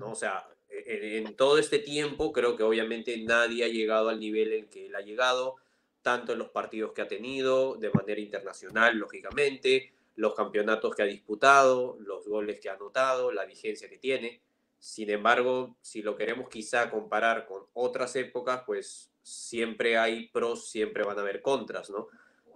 ¿no? 0.00 0.12
O 0.12 0.14
sea, 0.14 0.48
e, 0.70 1.18
en, 1.18 1.36
todo 1.36 1.58
este 1.58 1.78
tiempo 1.78 2.32
creo 2.32 2.56
que 2.56 2.62
obviamente 2.62 3.14
nadie 3.18 3.66
ha 3.66 3.68
llegado 3.68 4.08
al 4.08 4.18
nivel 4.18 4.54
en 4.54 4.70
que 4.70 4.86
él 4.86 4.96
ha 4.96 5.02
llegado, 5.02 5.56
tanto 6.00 6.32
en 6.32 6.38
los 6.38 6.48
partidos 6.48 6.92
que 6.92 7.02
ha 7.02 7.06
tenido, 7.06 7.74
de 7.74 7.90
manera 7.90 8.18
internacional, 8.18 8.96
lógicamente, 8.96 9.92
los 10.16 10.34
campeonatos 10.34 10.94
que 10.94 11.02
ha 11.02 11.04
disputado, 11.04 11.98
los 12.00 12.26
goles 12.26 12.58
que 12.60 12.70
ha 12.70 12.76
anotado, 12.76 13.30
la 13.30 13.44
vigencia 13.44 13.90
que 13.90 13.98
tiene. 13.98 14.40
Sin 14.78 15.10
embargo, 15.10 15.76
si 15.82 16.00
lo 16.00 16.16
queremos 16.16 16.48
quizá 16.48 16.90
comparar 16.90 17.44
con 17.44 17.64
otras 17.74 18.16
épocas, 18.16 18.62
pues 18.64 19.10
siempre 19.22 19.98
hay 19.98 20.28
pros, 20.28 20.70
siempre 20.70 21.04
van 21.04 21.18
a 21.18 21.20
haber 21.20 21.42
contras, 21.42 21.90
¿no? 21.90 22.08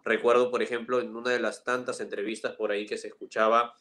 Recuerdo, 0.04 0.50
por 0.50 0.62
ejemplo, 0.62 1.00
en 1.00 1.14
una 1.14 1.30
de 1.30 1.38
las 1.38 1.64
tantas 1.64 2.00
entrevistas 2.00 2.56
por 2.56 2.72
ahí 2.72 2.86
que 2.86 2.98
se 2.98 3.08
escuchaba 3.08 3.76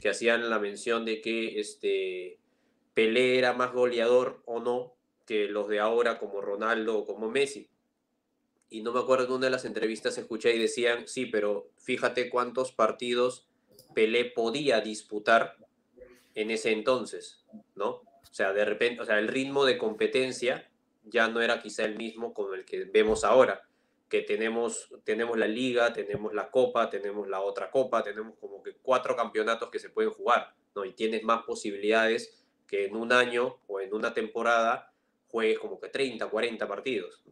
que 0.00 0.08
hacían 0.08 0.48
la 0.48 0.58
mención 0.58 1.04
de 1.04 1.20
que 1.20 1.60
este 1.60 2.38
Pelé 2.94 3.38
era 3.38 3.52
más 3.52 3.72
goleador 3.72 4.42
o 4.46 4.60
no 4.60 4.94
que 5.26 5.48
los 5.48 5.68
de 5.68 5.80
ahora 5.80 6.18
como 6.18 6.40
Ronaldo 6.40 6.98
o 6.98 7.04
como 7.04 7.28
Messi. 7.28 7.68
Y 8.70 8.82
no 8.82 8.92
me 8.92 9.00
acuerdo 9.00 9.26
en 9.26 9.32
una 9.32 9.46
de 9.46 9.50
las 9.50 9.64
entrevistas 9.64 10.16
escuché 10.16 10.54
y 10.54 10.58
decían, 10.58 11.06
sí, 11.06 11.26
pero 11.26 11.70
fíjate 11.76 12.30
cuántos 12.30 12.72
partidos 12.72 13.48
Pelé 13.94 14.24
podía 14.26 14.80
disputar 14.80 15.56
en 16.34 16.50
ese 16.50 16.72
entonces, 16.72 17.44
¿no? 17.74 17.88
O 17.88 18.32
sea, 18.32 18.52
de 18.52 18.64
repente, 18.64 19.02
o 19.02 19.04
sea, 19.04 19.18
el 19.18 19.28
ritmo 19.28 19.64
de 19.64 19.78
competencia 19.78 20.70
ya 21.04 21.28
no 21.28 21.40
era 21.40 21.60
quizá 21.60 21.84
el 21.84 21.96
mismo 21.96 22.34
con 22.34 22.54
el 22.54 22.64
que 22.64 22.84
vemos 22.84 23.24
ahora 23.24 23.65
que 24.08 24.22
tenemos, 24.22 24.88
tenemos 25.04 25.36
la 25.36 25.48
liga, 25.48 25.92
tenemos 25.92 26.32
la 26.32 26.50
copa, 26.50 26.88
tenemos 26.88 27.28
la 27.28 27.40
otra 27.40 27.70
copa, 27.70 28.02
tenemos 28.02 28.34
como 28.38 28.62
que 28.62 28.74
cuatro 28.76 29.16
campeonatos 29.16 29.70
que 29.70 29.78
se 29.78 29.90
pueden 29.90 30.12
jugar, 30.12 30.54
¿no? 30.74 30.84
Y 30.84 30.92
tienes 30.92 31.24
más 31.24 31.42
posibilidades 31.42 32.44
que 32.66 32.86
en 32.86 32.96
un 32.96 33.12
año 33.12 33.58
o 33.66 33.80
en 33.80 33.92
una 33.94 34.14
temporada 34.14 34.92
juegues 35.28 35.58
como 35.58 35.80
que 35.80 35.88
30, 35.88 36.28
40 36.28 36.68
partidos, 36.68 37.22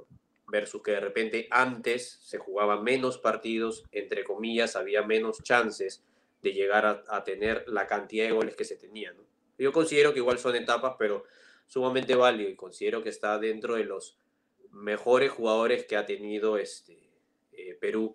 versus 0.48 0.82
que 0.82 0.92
de 0.92 1.00
repente 1.00 1.48
antes 1.50 2.18
se 2.22 2.38
jugaban 2.38 2.82
menos 2.82 3.18
partidos, 3.18 3.84
entre 3.92 4.24
comillas, 4.24 4.76
había 4.76 5.02
menos 5.02 5.42
chances 5.42 6.04
de 6.42 6.52
llegar 6.52 7.04
a, 7.08 7.24
tener 7.24 7.64
la 7.68 7.86
cantidad 7.86 8.26
de 8.26 8.32
goles 8.32 8.54
que 8.54 8.64
se 8.64 8.76
tenían. 8.76 9.16
Yo 9.58 9.72
considero 9.72 10.12
que 10.12 10.18
igual 10.18 10.38
son 10.38 10.54
etapas, 10.56 10.96
pero 10.98 11.24
sumamente 11.66 12.14
válido 12.14 12.50
y 12.50 12.56
considero 12.56 13.02
que 13.02 13.08
está 13.08 13.38
dentro 13.38 13.76
de 13.76 13.84
los 13.84 14.18
mejores 14.74 15.30
jugadores 15.30 15.86
que 15.86 15.96
ha 15.96 16.04
tenido 16.04 16.58
este, 16.58 17.10
eh, 17.52 17.76
Perú 17.80 18.14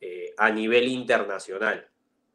eh, 0.00 0.34
a 0.36 0.50
nivel 0.50 0.88
internacional. 0.88 1.88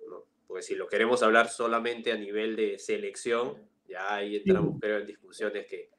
¿no? 0.07 0.25
Porque 0.47 0.63
si 0.63 0.75
lo 0.75 0.87
queremos 0.87 1.23
hablar 1.23 1.49
solamente 1.49 2.11
a 2.11 2.17
nivel 2.17 2.55
de 2.55 2.79
selección, 2.79 3.55
ya 3.87 4.15
ahí 4.15 4.37
entramos 4.37 4.77
creo 4.79 4.99
en 4.99 5.07
discusiones 5.07 5.65
que 5.65 5.89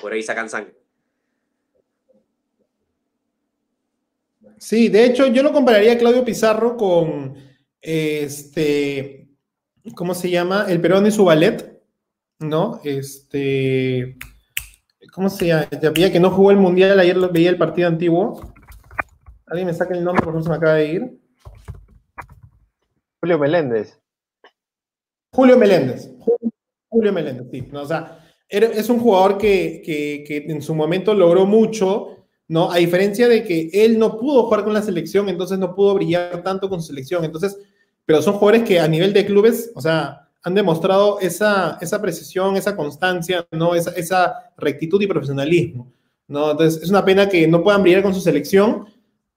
por 0.00 0.12
ahí 0.12 0.22
sacan 0.22 0.48
sangre. 0.48 0.76
Sí, 4.58 4.88
de 4.88 5.04
hecho, 5.04 5.26
yo 5.28 5.42
lo 5.42 5.52
compararía 5.52 5.92
a 5.92 5.98
Claudio 5.98 6.24
Pizarro 6.24 6.76
con 6.76 7.36
este, 7.80 9.28
¿cómo 9.94 10.14
se 10.14 10.30
llama? 10.30 10.66
El 10.68 10.80
Perón 10.80 11.06
y 11.06 11.10
su 11.10 11.24
ballet, 11.24 11.80
¿no? 12.40 12.80
Este, 12.84 14.16
¿cómo 15.12 15.28
se 15.28 15.46
llama? 15.46 15.68
Ya 15.80 15.90
veía 15.90 16.12
que 16.12 16.20
no 16.20 16.30
jugó 16.30 16.50
el 16.50 16.56
mundial, 16.56 16.98
ayer 16.98 17.16
veía 17.30 17.50
el 17.50 17.58
partido 17.58 17.88
antiguo. 17.88 18.52
Alguien 19.46 19.66
me 19.66 19.74
saca 19.74 19.94
el 19.94 20.04
nombre 20.04 20.22
porque 20.22 20.38
no 20.38 20.42
se 20.42 20.50
me 20.50 20.56
acaba 20.56 20.74
de 20.74 20.86
ir. 20.86 21.20
Julio 23.20 23.38
Meléndez. 23.38 23.98
Julio 25.32 25.58
Meléndez. 25.58 26.10
Julio 26.88 27.12
Meléndez, 27.12 27.46
sí. 27.50 27.68
O 27.72 27.86
sea, 27.86 28.18
es 28.48 28.88
un 28.88 29.00
jugador 29.00 29.38
que, 29.38 29.82
que, 29.84 30.44
en 30.48 30.62
su 30.62 30.74
momento 30.74 31.14
logró 31.14 31.46
mucho, 31.46 32.26
¿no? 32.46 32.70
A 32.70 32.76
diferencia 32.76 33.28
de 33.28 33.44
que 33.44 33.70
él 33.72 33.98
no 33.98 34.18
pudo 34.18 34.44
jugar 34.44 34.64
con 34.64 34.72
la 34.74 34.82
selección, 34.82 35.28
entonces 35.28 35.58
no 35.58 35.74
pudo 35.74 35.94
brillar 35.94 36.42
tanto 36.42 36.68
con 36.68 36.80
su 36.80 36.88
selección. 36.88 37.24
Entonces, 37.24 37.58
pero 38.04 38.22
son 38.22 38.34
jugadores 38.34 38.66
que 38.66 38.80
a 38.80 38.88
nivel 38.88 39.12
de 39.12 39.26
clubes, 39.26 39.70
o 39.74 39.80
sea, 39.80 40.27
han 40.42 40.54
demostrado 40.54 41.20
esa, 41.20 41.78
esa 41.80 42.00
precisión, 42.00 42.56
esa 42.56 42.76
constancia, 42.76 43.46
¿no? 43.50 43.74
Esa, 43.74 44.52
rectitud 44.56 45.00
y 45.02 45.06
profesionalismo, 45.06 45.92
¿no? 46.26 46.50
Entonces, 46.50 46.82
es 46.82 46.90
una 46.90 47.04
pena 47.04 47.28
que 47.28 47.46
no 47.46 47.62
puedan 47.62 47.82
brillar 47.82 48.02
con 48.02 48.14
su 48.14 48.20
selección 48.20 48.86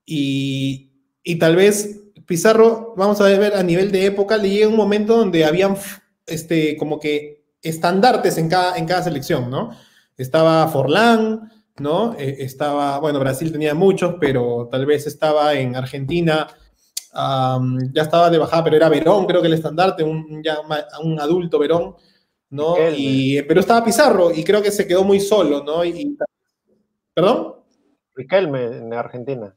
y, 0.05 0.91
y 1.23 1.35
tal 1.35 1.55
vez 1.55 2.01
Pizarro, 2.31 2.93
vamos 2.95 3.19
a 3.19 3.25
ver 3.25 3.55
a 3.55 3.63
nivel 3.63 3.91
de 3.91 4.05
época, 4.05 4.37
le 4.37 4.49
llega 4.49 4.67
un 4.69 4.77
momento 4.77 5.17
donde 5.17 5.43
habían 5.43 5.75
este, 6.25 6.77
como 6.77 6.97
que 6.97 7.43
estandartes 7.61 8.37
en 8.37 8.47
cada, 8.47 8.77
en 8.77 8.85
cada 8.85 9.03
selección, 9.03 9.49
¿no? 9.49 9.71
Estaba 10.15 10.67
Forlán, 10.69 11.51
¿no? 11.77 12.15
Eh, 12.17 12.37
estaba, 12.39 12.99
bueno, 12.99 13.19
Brasil 13.19 13.51
tenía 13.51 13.73
muchos, 13.73 14.15
pero 14.19 14.69
tal 14.71 14.85
vez 14.85 15.07
estaba 15.07 15.55
en 15.55 15.75
Argentina, 15.75 16.47
ya 17.13 18.01
estaba 18.01 18.29
de 18.29 18.37
bajada, 18.37 18.63
pero 18.63 18.75
era 18.77 18.89
Verón, 18.89 19.25
creo 19.25 19.41
que 19.41 19.47
el 19.47 19.53
estandarte, 19.53 20.03
un, 20.03 20.41
ya, 20.43 20.57
un 21.03 21.19
adulto 21.19 21.59
Verón, 21.59 21.95
¿no? 22.49 22.75
Y, 22.95 23.41
pero 23.43 23.59
estaba 23.59 23.83
Pizarro 23.83 24.31
y 24.31 24.43
creo 24.43 24.61
que 24.61 24.71
se 24.71 24.87
quedó 24.87 25.03
muy 25.03 25.19
solo, 25.19 25.63
¿no? 25.63 25.83
Y, 25.83 26.17
¿Perdón? 27.13 27.55
Riquelme 28.15 28.63
en 28.65 28.93
Argentina. 28.93 29.55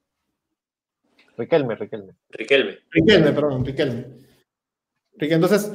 Riquelme, 1.36 1.74
Riquelme. 1.74 2.12
Riquelme. 2.30 2.78
Riquelme, 2.90 3.32
perdón, 3.32 3.64
Riquelme. 3.64 4.06
Entonces, 5.18 5.72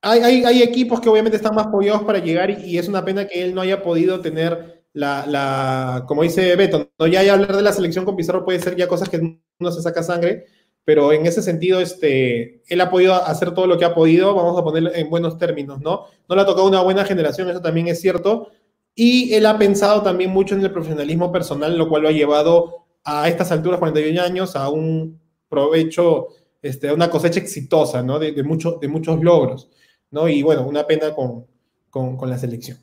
hay, 0.00 0.44
hay, 0.44 0.62
equipos 0.62 1.00
que 1.00 1.08
obviamente 1.08 1.36
están 1.36 1.54
más 1.54 1.66
apoyados 1.66 2.02
para 2.02 2.18
llegar 2.18 2.50
y, 2.50 2.78
es 2.78 2.88
una 2.88 3.04
pena 3.04 3.26
que 3.26 3.42
él 3.42 3.54
no 3.54 3.60
haya 3.60 3.82
podido 3.82 4.20
tener 4.20 4.84
la, 4.92 5.24
la 5.26 6.04
como 6.06 6.22
dice 6.22 6.54
Beto, 6.56 6.90
¿no? 6.98 7.06
ya, 7.06 7.20
hablar 7.32 7.54
de 7.56 7.62
la 7.62 7.72
selección 7.72 8.04
con 8.04 8.16
Pizarro 8.16 8.44
puede 8.44 8.60
ser 8.60 8.76
ya 8.76 8.88
cosas 8.88 9.08
que 9.08 9.18
uno 9.18 9.70
se 9.70 9.82
saca 9.82 10.02
sangre, 10.02 10.46
pero 10.84 11.12
en 11.12 11.26
ese 11.26 11.42
sentido, 11.42 11.80
este, 11.80 12.62
él 12.68 12.80
ha 12.80 12.90
podido 12.90 13.14
hacer 13.14 13.54
todo 13.54 13.66
lo 13.66 13.78
que 13.78 13.84
ha 13.84 13.94
podido, 13.94 14.34
vamos 14.34 14.58
a 14.58 14.64
ponerlo 14.64 14.94
en 14.94 15.08
buenos 15.10 15.38
términos, 15.38 15.80
¿no? 15.80 16.06
No 16.28 16.34
le 16.34 16.42
ha 16.42 16.46
tocado 16.46 16.66
una 16.66 16.82
buena 16.82 17.04
generación, 17.04 17.48
eso 17.48 17.60
también 17.60 17.88
es 17.88 18.00
cierto, 18.00 18.48
y 18.94 19.32
él 19.34 19.46
ha 19.46 19.58
pensado 19.58 20.02
también 20.02 20.30
mucho 20.30 20.54
en 20.54 20.62
el 20.62 20.72
profesionalismo 20.72 21.30
personal, 21.32 21.78
lo 21.78 21.88
cual 21.88 22.02
lo 22.02 22.08
ha 22.08 22.12
llevado 22.12 22.84
a 23.04 23.28
estas 23.28 23.52
alturas, 23.52 23.78
41 23.78 24.20
años, 24.20 24.56
a 24.56 24.68
un 24.68 25.20
provecho, 25.48 26.28
este, 26.60 26.88
a 26.88 26.94
una 26.94 27.10
cosecha 27.10 27.40
exitosa, 27.40 28.02
¿no? 28.02 28.18
De, 28.18 28.32
de, 28.32 28.42
de 28.42 28.88
muchos 28.88 29.22
logros. 29.22 29.68
¿no? 30.12 30.28
Y 30.28 30.42
bueno, 30.42 30.64
una 30.64 30.86
pena 30.86 31.12
con, 31.12 31.46
con, 31.90 32.30
la 32.30 32.38
selección. 32.38 32.78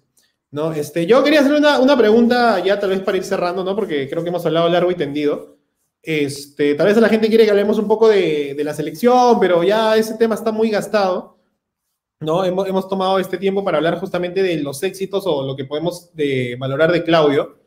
¿no? 0.52 0.74
Este, 0.74 1.06
yo 1.06 1.24
quería 1.24 1.40
hacer 1.40 1.54
una, 1.54 1.80
una, 1.80 1.96
pregunta 1.96 2.60
ya 2.60 2.78
tal 2.80 2.90
vez 2.90 3.00
para 3.00 3.18
ir 3.18 3.24
cerrando, 3.24 3.64
¿no? 3.64 3.76
Porque 3.76 4.10
creo 4.10 4.24
que 4.24 4.30
hemos 4.30 4.46
hablado 4.46 4.68
largo 4.68 4.92
y 4.92 4.96
tendido. 4.96 5.59
Este, 6.02 6.76
tal 6.76 6.88
vez 6.88 6.98
la 6.98 7.10
gente 7.10 7.28
quiere 7.28 7.46
que 7.46 7.52
hablemos 7.52 7.78
un 7.78 7.88
poco 7.88 8.08
de, 8.08 8.56
la 8.64 8.74
selección, 8.74 9.40
pero 9.40 9.64
ya 9.64 9.98
ese 9.98 10.16
tema 10.16 10.36
está 10.36 10.52
muy 10.52 10.70
gastado. 10.70 11.38
¿no? 12.22 12.44
Hemos, 12.44 12.88
tomado 12.88 13.20
este 13.20 13.38
tiempo 13.38 13.64
para 13.64 13.78
hablar 13.78 14.00
justamente 14.00 14.44
de 14.44 14.58
los 14.58 14.84
éxitos 14.84 15.26
o 15.26 15.44
lo 15.44 15.56
que 15.56 15.66
podemos 15.66 16.14
de, 16.14 16.56
valorar 16.60 16.92
de 16.92 17.04
Claudio. 17.04 17.58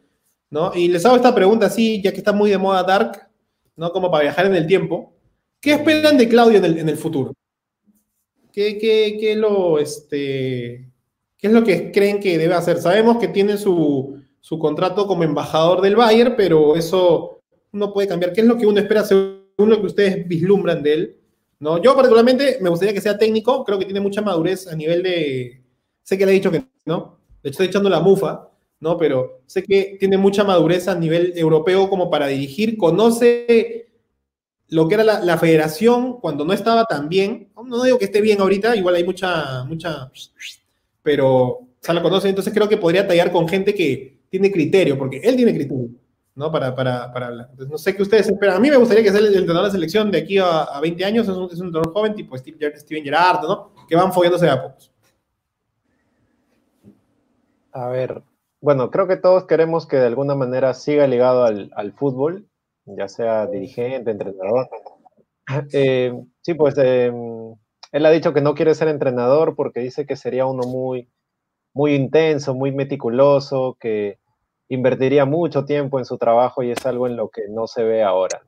¿no? 0.50 0.72
Y 0.74 0.88
les 0.88 1.04
hago 1.06 1.16
esta 1.16 1.34
pregunta 1.34 1.66
así, 1.66 2.02
ya 2.02 2.12
que 2.12 2.18
está 2.18 2.32
muy 2.32 2.50
de 2.50 2.58
moda 2.58 2.82
Dark, 2.82 3.28
¿no? 3.76 3.90
Como 3.90 4.10
para 4.10 4.24
viajar 4.24 4.46
en 4.46 4.54
el 4.54 4.66
tiempo. 4.66 5.14
¿Qué 5.60 5.72
esperan 5.72 6.18
de 6.18 6.28
Claudio 6.28 6.62
en 6.62 6.88
el, 6.88 6.96
futuro? 6.96 7.32
¿Qué, 8.52 8.76
qué, 8.78 9.36
lo, 9.36 9.78
este, 9.78 10.92
¿Qué 11.38 11.46
es 11.46 11.52
lo 11.52 11.64
que 11.64 11.90
creen 11.90 12.20
que 12.20 12.36
debe 12.36 12.54
hacer? 12.54 12.78
Sabemos 12.78 13.18
que 13.18 13.28
tiene 13.28 13.56
su, 13.56 14.20
contrato 14.60 15.06
como 15.06 15.24
embajador 15.24 15.80
del 15.80 15.96
Bayern, 15.96 16.34
pero 16.36 16.76
eso 16.76 17.41
no 17.72 17.92
puede 17.92 18.08
cambiar. 18.08 18.32
¿Qué 18.32 18.42
es 18.42 18.46
lo 18.46 18.56
que 18.56 18.66
uno 18.66 18.80
espera 18.80 19.04
según 19.04 19.42
lo 19.56 19.80
que 19.80 19.86
ustedes 19.86 20.28
vislumbran 20.28 20.82
de 20.82 20.92
él? 20.92 21.16
¿No? 21.58 21.82
Yo 21.82 21.94
particularmente 21.94 22.58
me 22.60 22.70
gustaría 22.70 22.94
que 22.94 23.00
sea 23.00 23.18
técnico, 23.18 23.64
creo 23.64 23.78
que 23.78 23.84
tiene 23.84 24.00
mucha 24.00 24.20
madurez 24.20 24.66
a 24.66 24.74
nivel 24.76 25.02
de... 25.02 25.62
Sé 26.02 26.18
que 26.18 26.26
le 26.26 26.32
he 26.32 26.34
dicho 26.34 26.50
que 26.50 26.64
no, 26.84 27.18
de 27.42 27.48
hecho 27.48 27.62
estoy 27.62 27.66
echando 27.68 27.88
la 27.88 28.00
mufa, 28.00 28.50
¿no? 28.80 28.98
Pero 28.98 29.42
sé 29.46 29.62
que 29.62 29.96
tiene 30.00 30.18
mucha 30.18 30.42
madurez 30.42 30.88
a 30.88 30.96
nivel 30.96 31.32
europeo 31.36 31.88
como 31.88 32.10
para 32.10 32.26
dirigir, 32.26 32.76
conoce 32.76 33.86
lo 34.68 34.88
que 34.88 34.94
era 34.94 35.04
la, 35.04 35.38
federación 35.38 36.18
cuando 36.20 36.44
no 36.44 36.52
estaba 36.52 36.86
tan 36.86 37.08
bien. 37.08 37.52
No 37.64 37.84
digo 37.84 37.98
que 37.98 38.06
esté 38.06 38.20
bien 38.20 38.40
ahorita, 38.40 38.74
igual 38.74 38.96
hay 38.96 39.04
mucha, 39.04 39.64
mucha, 39.64 40.10
pero 41.02 41.38
o 41.38 41.68
sea, 41.78 41.94
lo 41.94 42.02
conoce, 42.02 42.28
entonces 42.28 42.52
creo 42.52 42.68
que 42.68 42.76
podría 42.76 43.06
tallar 43.06 43.30
con 43.30 43.48
gente 43.48 43.74
que 43.74 44.22
tiene 44.30 44.50
criterio, 44.50 44.98
porque 44.98 45.18
él 45.18 45.36
tiene 45.36 45.52
criterio, 45.54 45.90
¿no? 46.34 46.50
Para, 46.50 46.74
para, 46.74 47.12
para 47.12 47.26
hablar. 47.28 47.48
Entonces, 47.50 47.70
no 47.70 47.78
sé 47.78 47.94
qué 47.94 48.02
ustedes 48.02 48.28
esperan. 48.28 48.56
A 48.56 48.60
mí 48.60 48.70
me 48.70 48.76
gustaría 48.76 49.02
que 49.02 49.10
sea 49.10 49.20
el 49.20 49.34
entrenador 49.34 49.66
de 49.66 49.72
selección 49.72 50.10
de 50.10 50.18
aquí 50.18 50.38
a, 50.38 50.78
20 50.80 51.04
años, 51.04 51.28
es 51.28 51.36
un, 51.36 51.50
es 51.50 51.60
un, 51.60 51.66
entrenador 51.66 51.92
joven, 51.92 52.14
tipo 52.14 52.36
Steven 52.36 53.04
Gerrard, 53.04 53.42
¿no? 53.42 53.72
Que 53.88 53.96
van 53.96 54.12
follándose 54.12 54.48
a 54.48 54.62
pocos. 54.62 54.92
A 57.72 57.88
ver, 57.88 58.22
bueno, 58.60 58.90
creo 58.90 59.08
que 59.08 59.16
todos 59.16 59.46
queremos 59.46 59.86
que 59.86 59.96
de 59.96 60.06
alguna 60.06 60.34
manera 60.34 60.74
siga 60.74 61.06
ligado 61.06 61.44
al, 61.44 61.70
al 61.74 61.92
fútbol 61.92 62.46
ya 62.86 63.08
sea 63.08 63.46
dirigente, 63.46 64.10
entrenador. 64.10 64.68
Eh, 65.72 66.14
sí, 66.40 66.54
pues 66.54 66.78
em, 66.78 67.54
él 67.90 68.06
ha 68.06 68.10
dicho 68.10 68.32
que 68.32 68.40
no 68.40 68.54
quiere 68.54 68.76
ser 68.76 68.86
entrenador 68.88 69.56
porque 69.56 69.80
dice 69.80 70.06
que 70.06 70.14
sería 70.14 70.46
uno 70.46 70.62
muy, 70.62 71.10
muy 71.74 71.94
intenso, 71.94 72.54
muy 72.54 72.70
meticuloso, 72.70 73.76
que 73.78 74.18
invertiría 74.74 75.24
mucho 75.24 75.64
tiempo 75.64 75.98
en 75.98 76.04
su 76.04 76.18
trabajo 76.18 76.62
y 76.62 76.70
es 76.70 76.84
algo 76.86 77.06
en 77.06 77.16
lo 77.16 77.28
que 77.28 77.42
no 77.48 77.66
se 77.66 77.82
ve 77.84 78.02
ahora. 78.02 78.42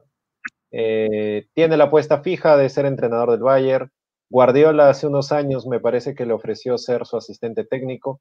Eh, 0.70 1.46
tiene 1.54 1.76
la 1.76 1.84
apuesta 1.84 2.22
fija 2.22 2.56
de 2.56 2.68
ser 2.68 2.86
entrenador 2.86 3.30
del 3.30 3.42
Bayern. 3.42 3.90
Guardiola 4.30 4.88
hace 4.88 5.06
unos 5.06 5.32
años 5.32 5.66
me 5.66 5.80
parece 5.80 6.14
que 6.14 6.26
le 6.26 6.32
ofreció 6.32 6.78
ser 6.78 7.06
su 7.06 7.16
asistente 7.16 7.64
técnico, 7.64 8.20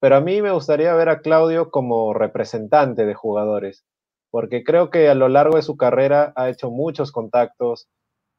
pero 0.00 0.16
a 0.16 0.20
mí 0.20 0.42
me 0.42 0.50
gustaría 0.50 0.94
ver 0.94 1.08
a 1.08 1.20
Claudio 1.20 1.70
como 1.70 2.12
representante 2.12 3.06
de 3.06 3.14
jugadores 3.14 3.84
porque 4.34 4.64
creo 4.64 4.90
que 4.90 5.08
a 5.08 5.14
lo 5.14 5.28
largo 5.28 5.54
de 5.54 5.62
su 5.62 5.76
carrera 5.76 6.32
ha 6.34 6.48
hecho 6.48 6.68
muchos 6.68 7.12
contactos. 7.12 7.86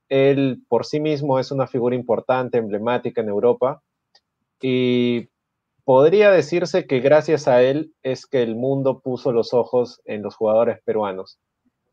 Él 0.09 0.61
por 0.67 0.85
sí 0.85 0.99
mismo 0.99 1.39
es 1.39 1.51
una 1.51 1.67
figura 1.67 1.95
importante, 1.95 2.57
emblemática 2.57 3.21
en 3.21 3.29
Europa, 3.29 3.81
y 4.61 5.29
podría 5.85 6.31
decirse 6.31 6.87
que 6.87 6.99
gracias 6.99 7.47
a 7.47 7.61
él 7.61 7.93
es 8.03 8.25
que 8.25 8.43
el 8.43 8.55
mundo 8.55 8.99
puso 8.99 9.31
los 9.31 9.53
ojos 9.53 10.01
en 10.05 10.23
los 10.23 10.35
jugadores 10.35 10.79
peruanos. 10.83 11.39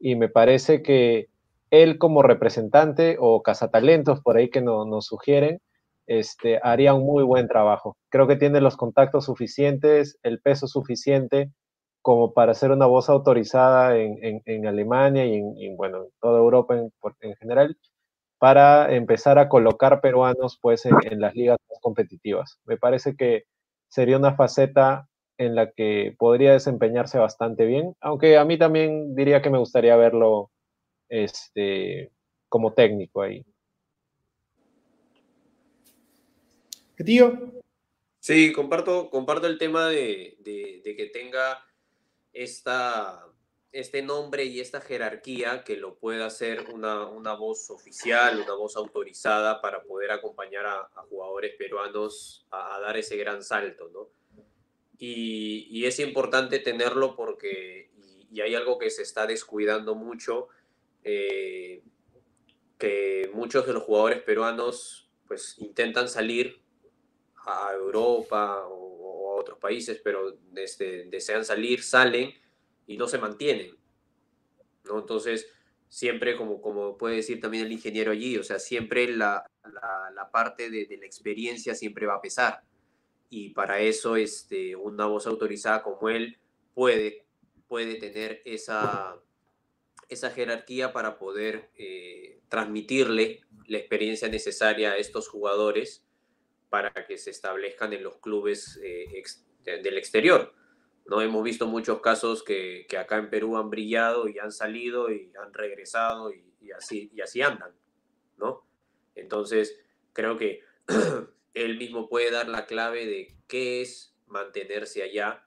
Y 0.00 0.16
me 0.16 0.28
parece 0.28 0.82
que 0.82 1.28
él 1.70 1.98
como 1.98 2.22
representante 2.22 3.16
o 3.20 3.42
cazatalentos 3.42 4.20
por 4.20 4.36
ahí 4.36 4.50
que 4.50 4.62
nos 4.62 5.06
sugieren, 5.06 5.60
este, 6.06 6.58
haría 6.62 6.94
un 6.94 7.04
muy 7.06 7.22
buen 7.22 7.48
trabajo. 7.48 7.96
Creo 8.08 8.26
que 8.26 8.36
tiene 8.36 8.60
los 8.60 8.76
contactos 8.76 9.26
suficientes, 9.26 10.18
el 10.22 10.40
peso 10.40 10.66
suficiente 10.66 11.50
como 12.02 12.34
para 12.34 12.54
ser 12.54 12.72
una 12.72 12.86
voz 12.86 13.08
autorizada 13.08 13.96
en, 13.96 14.66
Alemania 14.66 15.24
y 15.24 15.36
en, 15.36 15.76
bueno, 15.76 15.98
en 16.04 16.10
toda 16.20 16.40
Europa 16.40 16.76
en, 16.76 17.36
general, 17.36 17.78
para 18.38 18.92
empezar 18.92 19.38
a 19.38 19.48
colocar 19.48 20.00
peruanos 20.00 20.58
pues 20.60 20.84
en, 20.84 21.20
las 21.20 21.34
ligas 21.34 21.58
más 21.70 21.78
competitivas. 21.80 22.58
Me 22.64 22.76
parece 22.76 23.14
que 23.14 23.44
sería 23.92 24.16
una 24.16 24.34
faceta 24.34 25.06
en 25.36 25.54
la 25.54 25.70
que 25.70 26.16
podría 26.18 26.52
desempeñarse 26.52 27.18
bastante 27.18 27.66
bien, 27.66 27.94
aunque 28.00 28.38
a 28.38 28.44
mí 28.46 28.56
también 28.56 29.14
diría 29.14 29.42
que 29.42 29.50
me 29.50 29.58
gustaría 29.58 29.94
verlo 29.96 30.50
este, 31.10 32.10
como 32.48 32.72
técnico 32.72 33.20
ahí. 33.20 33.44
¿Qué 36.96 37.04
tío? 37.04 37.52
Sí, 38.18 38.50
comparto, 38.54 39.10
comparto 39.10 39.46
el 39.46 39.58
tema 39.58 39.88
de 39.88 40.38
que 40.42 41.10
tenga 41.12 41.62
esta, 42.32 43.26
este 43.72 44.02
nombre 44.02 44.44
y 44.44 44.60
esta 44.60 44.82
jerarquía 44.82 45.64
que 45.64 45.76
lo 45.76 45.96
pueda 45.96 46.26
hacer 46.26 46.66
una, 46.72 47.06
una 47.06 47.34
voz 47.34 47.70
oficial, 47.70 48.40
una 48.40 48.54
voz 48.54 48.76
autorizada 48.76 49.62
para 49.62 49.82
poder 49.82 50.10
acompañar 50.10 50.66
a, 50.66 50.88
jugadores 51.08 51.54
peruanos 51.56 52.46
a, 52.50 52.78
dar 52.80 52.96
ese 52.98 53.16
gran 53.16 53.42
salto, 53.42 53.88
¿no? 53.88 54.10
Y, 54.98 55.66
y 55.70 55.86
es 55.86 55.98
importante 55.98 56.58
tenerlo 56.58 57.16
porque, 57.16 57.90
y, 58.30 58.40
hay 58.42 58.54
algo 58.54 58.78
que 58.78 58.90
se 58.90 59.02
está 59.02 59.26
descuidando 59.26 59.94
mucho, 59.94 60.48
eh, 61.02 61.82
que 62.78 63.30
muchos 63.32 63.66
de 63.66 63.72
los 63.72 63.82
jugadores 63.84 64.22
peruanos 64.22 65.10
pues 65.26 65.56
intentan 65.58 66.08
salir 66.08 66.60
a 67.46 67.72
Europa 67.72 68.66
o, 68.68 69.32
a 69.32 69.40
otros 69.40 69.58
países, 69.58 69.98
pero 70.04 70.36
este, 70.54 71.04
desean 71.04 71.44
salir, 71.44 71.82
salen 71.82 72.41
y 72.86 72.96
no 72.96 73.06
se 73.06 73.18
mantienen. 73.18 73.76
¿no? 74.84 74.98
Entonces, 74.98 75.46
siempre, 75.88 76.36
como, 76.36 76.60
como 76.60 76.96
puede 76.96 77.16
decir 77.16 77.40
también 77.40 77.66
el 77.66 77.72
ingeniero 77.72 78.12
allí, 78.12 78.36
o 78.38 78.42
sea, 78.42 78.58
siempre 78.58 79.08
la, 79.08 79.44
la, 80.14 80.30
parte 80.30 80.70
de, 80.70 80.86
de, 80.86 80.96
la 80.96 81.06
experiencia 81.06 81.74
siempre 81.74 82.06
va 82.06 82.14
a 82.14 82.22
pesar. 82.22 82.62
Y 83.28 83.50
para 83.50 83.80
eso 83.80 84.16
este, 84.16 84.76
una 84.76 85.06
voz 85.06 85.26
autorizada 85.26 85.82
como 85.82 86.08
él 86.08 86.38
puede, 86.74 87.26
puede 87.68 87.96
tener 87.96 88.42
esa, 88.44 89.18
esa 90.08 90.30
jerarquía 90.30 90.92
para 90.92 91.18
poder 91.18 91.70
eh, 91.76 92.40
transmitirle 92.48 93.40
la 93.66 93.78
experiencia 93.78 94.28
necesaria 94.28 94.92
a 94.92 94.96
estos 94.96 95.28
jugadores 95.28 96.04
para 96.68 96.92
que 97.06 97.18
se 97.18 97.30
establezcan 97.30 97.92
en 97.92 98.02
los 98.02 98.16
clubes 98.16 98.78
eh, 98.82 99.22
del 99.64 99.98
exterior. 99.98 100.54
No 101.06 101.20
hemos 101.20 101.42
visto 101.42 101.66
muchos 101.66 102.00
casos 102.00 102.42
que, 102.42 102.86
que, 102.88 102.96
acá 102.96 103.18
en 103.18 103.28
Perú 103.28 103.56
han 103.56 103.70
brillado 103.70 104.28
y 104.28 104.38
han 104.38 104.52
salido 104.52 105.10
y 105.10 105.32
han 105.42 105.52
regresado 105.52 106.32
y, 106.32 106.70
así, 106.76 107.10
y 107.14 107.20
así 107.20 107.42
andan, 107.42 107.72
¿no? 108.38 108.64
Entonces, 109.14 109.80
creo 110.12 110.38
que 110.38 110.60
él 111.54 111.76
mismo 111.76 112.08
puede 112.08 112.30
dar 112.30 112.48
la 112.48 112.66
clave 112.66 113.06
de 113.06 113.34
qué 113.48 113.82
es 113.82 114.14
mantenerse 114.26 115.02
allá, 115.02 115.44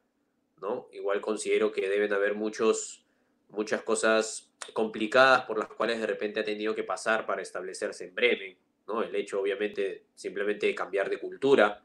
¿no? 0.62 0.90
Igual 0.92 1.22
considero 1.22 1.72
que 1.72 1.90
deben 1.90 2.14
haber 2.14 2.36
muchos, 2.36 3.06
muchas 3.50 3.82
cosas 3.82 4.52
complicadas 4.74 5.46
por 5.46 5.58
las 5.58 5.70
cuales 5.70 6.00
de 6.00 6.08
repente 6.08 6.40
ha 6.40 6.46
tenido 6.46 6.76
que 6.76 6.84
pasar 6.84 7.26
para 7.26 7.42
establecerse 7.42 8.06
en 8.06 8.16
Bremen, 8.16 8.58
¿no? 8.88 9.02
El 9.04 9.16
hecho, 9.16 9.42
obviamente, 9.42 10.06
simplemente 10.16 10.68
de 10.68 10.76
cambiar 10.76 11.10
de 11.10 11.20
cultura, 11.20 11.84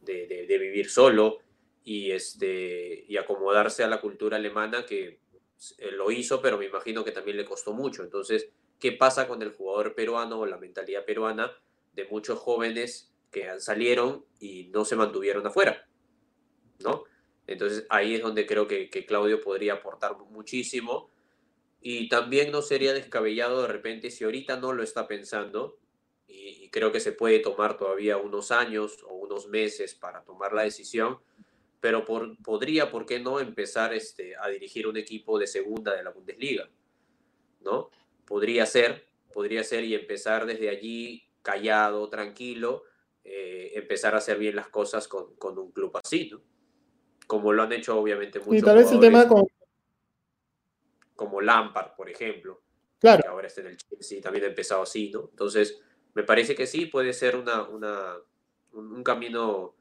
de, 0.00 0.26
de, 0.26 0.58
vivir 0.58 0.90
solo 0.90 1.38
y, 1.84 2.10
este, 2.10 3.04
y 3.06 3.16
acomodarse 3.16 3.84
a 3.84 3.88
la 3.88 4.00
cultura 4.00 4.36
alemana 4.36 4.86
que 4.86 5.20
eh, 5.78 5.90
lo 5.92 6.10
hizo, 6.10 6.40
pero 6.40 6.58
me 6.58 6.66
imagino 6.66 7.04
que 7.04 7.12
también 7.12 7.36
le 7.36 7.44
costó 7.44 7.72
mucho. 7.72 8.02
Entonces, 8.02 8.48
¿qué 8.80 8.92
pasa 8.92 9.28
con 9.28 9.42
el 9.42 9.52
jugador 9.52 9.94
peruano 9.94 10.40
o 10.40 10.46
la 10.46 10.56
mentalidad 10.56 11.04
peruana 11.04 11.52
de 11.92 12.06
muchos 12.06 12.38
jóvenes 12.38 13.12
que 13.30 13.60
salieron 13.60 14.24
y 14.40 14.68
no 14.68 14.84
se 14.84 14.96
mantuvieron 14.96 15.46
afuera? 15.46 15.86
¿No? 16.80 17.04
Entonces 17.46 17.86
ahí 17.90 18.14
es 18.14 18.22
donde 18.22 18.46
creo 18.46 18.66
que, 18.66 18.88
que 18.88 19.04
Claudio 19.04 19.40
podría 19.40 19.74
aportar 19.74 20.16
muchísimo 20.16 21.10
y 21.86 22.08
también 22.08 22.50
no 22.50 22.62
sería 22.62 22.94
descabellado 22.94 23.60
de 23.60 23.68
repente 23.68 24.10
si 24.10 24.24
ahorita 24.24 24.56
no 24.56 24.72
lo 24.72 24.82
está 24.82 25.06
pensando, 25.06 25.78
y, 26.26 26.70
creo 26.70 26.90
que 26.90 26.98
se 26.98 27.12
puede 27.12 27.40
tomar 27.40 27.76
todavía 27.76 28.16
unos 28.16 28.50
años 28.50 29.04
o 29.06 29.14
unos 29.14 29.48
meses 29.48 29.94
para 29.94 30.24
tomar 30.24 30.54
la 30.54 30.62
decisión, 30.62 31.18
pero 31.84 32.02
por, 32.02 32.42
podría, 32.42 32.90
¿por 32.90 33.04
qué 33.04 33.20
no 33.20 33.40
empezar 33.40 33.92
este, 33.92 34.34
a 34.36 34.48
dirigir 34.48 34.86
un 34.86 34.96
equipo 34.96 35.38
de 35.38 35.46
segunda 35.46 35.94
de 35.94 36.02
la 36.02 36.12
Bundesliga? 36.12 36.66
¿No? 37.60 37.90
Podría 38.24 38.64
ser, 38.64 39.04
podría 39.34 39.62
ser 39.62 39.84
y 39.84 39.94
empezar 39.94 40.46
desde 40.46 40.70
allí 40.70 41.28
callado, 41.42 42.08
tranquilo, 42.08 42.84
eh, 43.22 43.72
empezar 43.74 44.14
a 44.14 44.16
hacer 44.16 44.38
bien 44.38 44.56
las 44.56 44.68
cosas 44.68 45.08
con, 45.08 45.36
con, 45.36 45.58
un 45.58 45.72
club 45.72 45.94
así, 46.02 46.30
¿no? 46.32 46.40
Como 47.26 47.52
lo 47.52 47.64
han 47.64 47.72
hecho 47.74 47.98
obviamente 47.98 48.38
muchos. 48.38 48.54
Y 48.54 48.62
tal 48.62 48.78
vez 48.78 48.90
el 48.90 49.00
tema 49.00 49.28
con, 49.28 49.46
como 51.14 51.42
Lampard, 51.42 51.94
por 51.96 52.08
ejemplo. 52.08 52.62
Claro. 52.98 53.24
Que 53.24 53.28
ahora 53.28 53.46
está 53.48 53.60
en 53.60 53.66
el 53.66 53.76
Chelsea, 53.76 54.22
también 54.22 54.46
ha 54.46 54.48
empezado 54.48 54.80
así, 54.80 55.10
¿no? 55.10 55.28
Entonces, 55.28 55.78
me 56.14 56.22
parece 56.22 56.54
que 56.54 56.66
sí, 56.66 56.86
puede 56.86 57.12
ser 57.12 57.36
una, 57.36 57.68
una, 57.68 58.16
un, 58.72 59.04
camino 59.04 59.74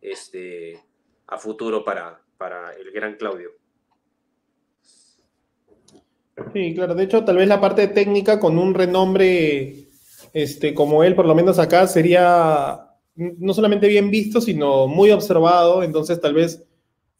este, 0.00 0.82
a 1.30 1.38
futuro 1.38 1.84
para, 1.84 2.20
para 2.36 2.72
el 2.74 2.90
gran 2.92 3.14
Claudio. 3.16 3.50
Sí, 6.52 6.74
claro. 6.74 6.94
De 6.94 7.04
hecho, 7.04 7.24
tal 7.24 7.36
vez 7.36 7.48
la 7.48 7.60
parte 7.60 7.88
técnica 7.88 8.40
con 8.40 8.58
un 8.58 8.74
renombre 8.74 9.86
este, 10.32 10.74
como 10.74 11.04
él, 11.04 11.14
por 11.14 11.26
lo 11.26 11.34
menos 11.34 11.58
acá, 11.58 11.86
sería 11.86 12.86
no 13.14 13.52
solamente 13.52 13.88
bien 13.88 14.10
visto, 14.10 14.40
sino 14.40 14.86
muy 14.86 15.10
observado. 15.10 15.82
Entonces, 15.82 16.20
tal 16.20 16.34
vez 16.34 16.64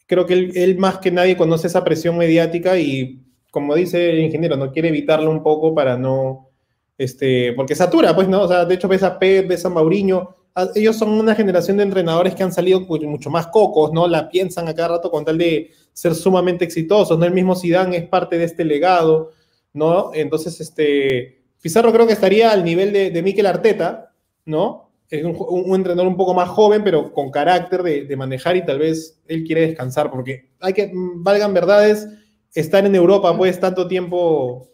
creo 0.07 0.27
que 0.27 0.35
él, 0.35 0.53
él 0.55 0.79
más 0.79 0.99
que 0.99 1.11
nadie 1.11 1.37
conoce 1.37 1.67
esa 1.67 1.85
presión 1.85 2.19
mediática 2.19 2.79
y 2.79 3.21
como 3.51 3.75
dice 3.75 4.11
el 4.11 4.21
ingeniero, 4.21 4.57
no 4.57 4.73
quiere 4.73 4.89
evitarlo 4.89 5.31
un 5.31 5.43
poco 5.43 5.75
para 5.75 5.97
no, 5.97 6.49
este, 6.97 7.53
porque 7.55 7.75
satura, 7.75 8.15
pues, 8.15 8.29
¿no? 8.29 8.43
O 8.43 8.49
sea, 8.49 8.65
de 8.65 8.75
hecho 8.75 8.89
ves 8.89 9.03
a 9.03 9.19
Pep, 9.19 9.49
ves 9.49 9.65
a 9.65 9.71
Mauriño, 9.71 10.37
ellos 10.75 10.97
son 10.97 11.11
una 11.11 11.35
generación 11.35 11.77
de 11.77 11.85
entrenadores 11.85 12.35
que 12.35 12.43
han 12.43 12.53
salido 12.53 12.81
mucho 12.81 13.31
más 13.31 13.47
cocos, 13.49 13.93
¿no? 13.93 14.07
La 14.09 14.29
piensan 14.29 14.69
a 14.69 14.75
cada 14.75 14.97
rato 14.97 15.11
con 15.11 15.25
tal 15.25 15.39
de 15.39 15.71
ser 15.93 16.15
sumamente 16.15 16.65
exitosos, 16.65 17.19
¿no? 17.19 17.25
El 17.25 17.33
mismo 17.33 17.57
Zidane 17.57 17.97
es 17.97 18.09
parte 18.09 18.39
de 18.39 18.45
este 18.45 18.65
legado, 18.65 19.31
¿no? 19.73 20.11
Entonces, 20.15 20.61
este, 20.61 21.43
Pizarro 21.61 21.93
creo 21.93 22.07
que 22.07 22.15
estaría 22.15 22.51
al 22.51 22.65
nivel 22.65 22.93
de, 22.93 23.11
de 23.11 23.23
Mikel 23.23 23.47
Arteta, 23.47 24.13
¿no? 24.45 24.91
Es 25.09 25.25
un, 25.25 25.75
entrenador 25.75 26.07
un 26.07 26.17
poco 26.17 26.35
más 26.35 26.49
joven, 26.49 26.85
pero 26.85 27.13
con 27.13 27.31
carácter 27.31 27.83
de, 27.83 28.05
de 28.05 28.17
manejar 28.17 28.57
y 28.57 28.65
tal 28.65 28.79
vez 28.79 29.21
él 29.27 29.45
quiere 29.45 29.63
descansar, 29.63 30.11
porque 30.11 30.51
hay 30.61 30.73
que, 30.73 30.93
valgan 30.95 31.53
verdades, 31.53 32.09
estar 32.55 32.85
en 32.85 32.95
Europa, 32.95 33.37
pues, 33.37 33.59
tanto 33.59 33.89
tiempo. 33.89 34.69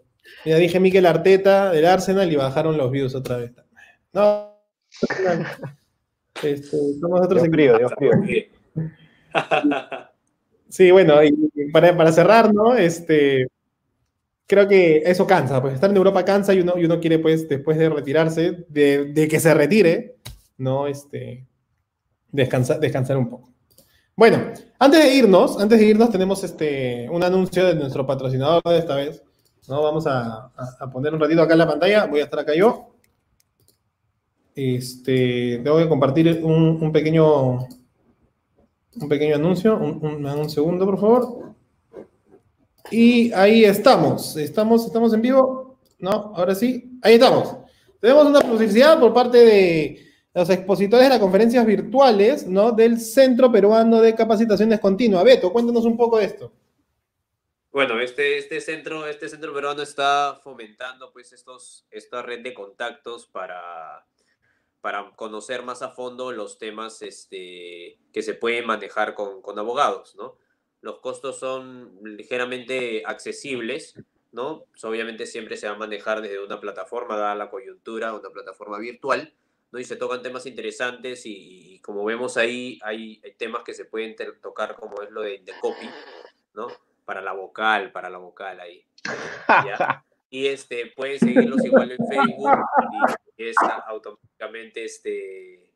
Ya 0.45 0.57
dije 0.57 0.81
Miquel 0.81 1.07
Arteta 1.07 1.71
del 1.71 1.87
Arsenal 1.87 2.31
y 2.31 2.37
bajaron 2.37 2.77
los 2.77 2.91
views 2.91 3.15
otra 3.15 3.39
vez. 3.39 3.53
No. 4.13 4.56
Este, 6.43 6.77
somos 7.01 7.21
otros 7.23 7.43
Dios 7.43 7.51
frío, 7.51 7.79
Dios 7.79 7.93
frío. 7.97 8.11
Sí, 10.69 10.91
bueno, 10.91 11.23
y 11.23 11.33
para, 11.73 11.97
para, 11.97 12.13
cerrar, 12.13 12.53
¿no? 12.53 12.75
Este, 12.75 13.47
creo 14.47 14.69
que 14.69 14.99
eso 15.07 15.27
cansa, 15.27 15.63
pues 15.63 15.75
estar 15.75 15.89
en 15.89 15.97
Europa 15.97 16.25
cansa 16.25 16.53
y 16.53 16.61
uno, 16.61 16.75
y 16.77 16.85
uno 16.85 17.01
quiere, 17.01 17.19
pues, 17.19 17.49
después 17.49 17.79
de 17.79 17.89
retirarse, 17.89 18.67
de, 18.69 19.07
de 19.13 19.29
que 19.29 19.41
se 19.41 19.55
retire, 19.55 20.17
¿no? 20.59 20.87
Este, 20.89 21.47
descansar, 22.33 22.81
descansar 22.81 23.17
un 23.17 23.31
poco. 23.31 23.57
Bueno, 24.17 24.39
antes 24.79 25.05
de 25.05 25.15
irnos, 25.15 25.61
antes 25.61 25.79
de 25.79 25.85
irnos 25.85 26.11
tenemos 26.11 26.43
este, 26.43 27.07
un 27.11 27.23
anuncio 27.23 27.67
de 27.67 27.75
nuestro 27.75 28.07
patrocinador 28.07 28.63
de 28.63 28.79
esta 28.79 28.95
vez. 28.97 29.23
¿no? 29.69 29.83
Vamos 29.83 30.07
a, 30.07 30.51
poner 30.91 31.13
un 31.13 31.21
ratito 31.21 31.43
acá 31.43 31.53
en 31.53 31.59
la 31.59 31.67
pantalla. 31.67 32.07
Voy 32.07 32.21
a 32.21 32.25
estar 32.25 32.41
acá 32.41 32.55
yo. 32.55 32.96
Este, 34.57 35.61
tengo 35.63 35.77
que 35.77 35.87
compartir 35.87 36.41
un, 36.43 36.91
pequeño 36.91 37.59
un 38.95 39.09
pequeño 39.09 39.37
anuncio. 39.37 39.77
Un, 39.77 40.49
segundo, 40.49 40.87
por 40.87 40.99
favor. 40.99 41.55
Y 42.91 43.31
ahí 43.35 43.65
estamos. 43.65 44.35
Estamos, 44.39 44.87
estamos 44.87 45.13
en 45.13 45.21
vivo. 45.21 45.79
No, 45.99 46.33
ahora 46.35 46.55
sí. 46.55 46.99
Ahí 47.03 47.15
estamos. 47.15 47.55
Tenemos 48.01 48.27
una 48.27 48.41
publicidad 48.41 48.99
por 48.99 49.13
parte 49.13 49.39
de 49.39 50.07
los 50.33 50.49
expositores 50.49 51.05
de 51.05 51.11
las 51.11 51.19
conferencias 51.19 51.67
virtuales, 51.67 52.47
¿no? 52.47 52.73
Del 52.73 52.99
Centro 52.99 53.53
Peruano 53.53 54.01
de 54.01 54.15
Capacitaciones 54.15 54.81
Continua. 54.81 55.23
Beto, 55.23 55.53
cuéntanos 55.53 55.85
un 55.85 55.99
poco 55.99 56.19
de 56.19 56.25
esto. 56.25 56.53
Bueno, 57.73 58.01
este, 58.01 58.39
este, 58.39 58.63
centro, 58.63 59.07
este 59.07 59.29
centro 59.29 59.53
peruano 59.53 59.83
está 59.83 60.41
fomentando 60.43 61.13
pues 61.13 61.35
estos, 61.35 61.87
esta 61.91 62.23
red 62.23 62.43
de 62.43 62.55
contactos 62.55 63.27
para, 63.27 64.07
para 64.87 65.11
conocer 65.17 65.65
más 65.65 65.83
a 65.83 65.89
fondo 65.89 66.31
los 66.31 66.59
temas 66.59 67.03
este, 67.03 67.99
que 68.13 68.23
se 68.23 68.35
pueden 68.35 68.69
manejar 68.69 69.15
con, 69.15 69.43
con 69.43 69.59
abogados, 69.59 70.15
¿no? 70.15 70.39
Los 70.81 71.01
costos 71.01 71.41
son 71.41 71.99
ligeramente 72.05 73.03
accesibles, 73.05 74.01
¿no? 74.31 74.63
Pues, 74.71 74.85
obviamente 74.85 75.27
siempre 75.27 75.57
se 75.57 75.67
va 75.67 75.75
a 75.75 75.77
manejar 75.77 76.23
desde 76.23 76.39
una 76.39 76.61
plataforma, 76.61 77.17
dada 77.17 77.35
la 77.35 77.51
coyuntura, 77.51 78.15
una 78.15 78.31
plataforma 78.31 78.79
virtual, 78.79 79.35
¿no? 79.73 79.81
Y 79.81 79.85
se 79.85 79.97
tocan 79.97 80.23
temas 80.23 80.47
interesantes 80.47 81.23
y, 81.25 81.81
como 81.81 82.05
vemos 82.05 82.37
ahí, 82.37 82.79
hay, 82.85 83.21
temas 83.39 83.65
que 83.65 83.75
se 83.75 83.87
pueden 83.87 84.15
tocar 84.41 84.77
como 84.77 85.03
es 85.03 85.11
lo 85.11 85.23
de, 85.23 85.43
copy, 85.61 85.91
¿no? 86.55 86.69
Para 87.05 87.23
la 87.23 87.33
vocal, 87.33 87.91
para 87.91 88.09
la 88.09 88.19
vocal 88.19 88.61
ahí. 88.61 88.87
Y 90.29 90.49
este, 90.49 90.87
pueden 90.95 91.21
seguirlos 91.21 91.65
igual 91.65 91.93
en 91.93 91.99
Facebook 91.99 92.51
y 92.93 93.26
es 93.37 93.57
automáticamente 93.87 94.85
este, 94.85 95.71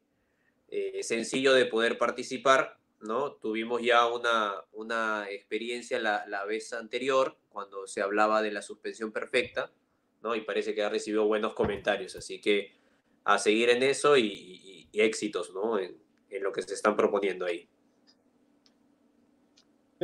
eh, 0.69 1.03
sencillo 1.03 1.53
de 1.53 1.67
poder 1.67 1.99
participar, 1.99 2.79
¿no? 3.01 3.33
Tuvimos 3.33 3.83
ya 3.83 4.07
una, 4.07 4.55
una 4.73 5.31
experiencia 5.31 5.99
la, 5.99 6.27
la 6.27 6.45
vez 6.45 6.73
anterior 6.73 7.37
cuando 7.49 7.87
se 7.87 8.01
hablaba 8.01 8.43
de 8.43 8.53
la 8.53 8.63
suspensión 8.63 9.13
perfecta, 9.13 9.71
¿no? 10.23 10.35
Y 10.35 10.43
parece 10.43 10.75
que 10.75 10.83
ha 10.83 10.89
recibido 10.89 11.27
buenos 11.27 11.55
comentarios, 11.55 12.17
así 12.17 12.41
que 12.41 12.81
a 13.25 13.39
seguir 13.39 13.71
en 13.71 13.83
eso 13.83 14.17
y, 14.17 14.89
éxitos, 14.93 15.53
¿no? 15.55 15.79
En, 15.79 15.97
lo 16.43 16.53
que 16.53 16.63
se 16.63 16.75
están 16.75 16.97
proponiendo 16.97 17.45
ahí. 17.45 17.69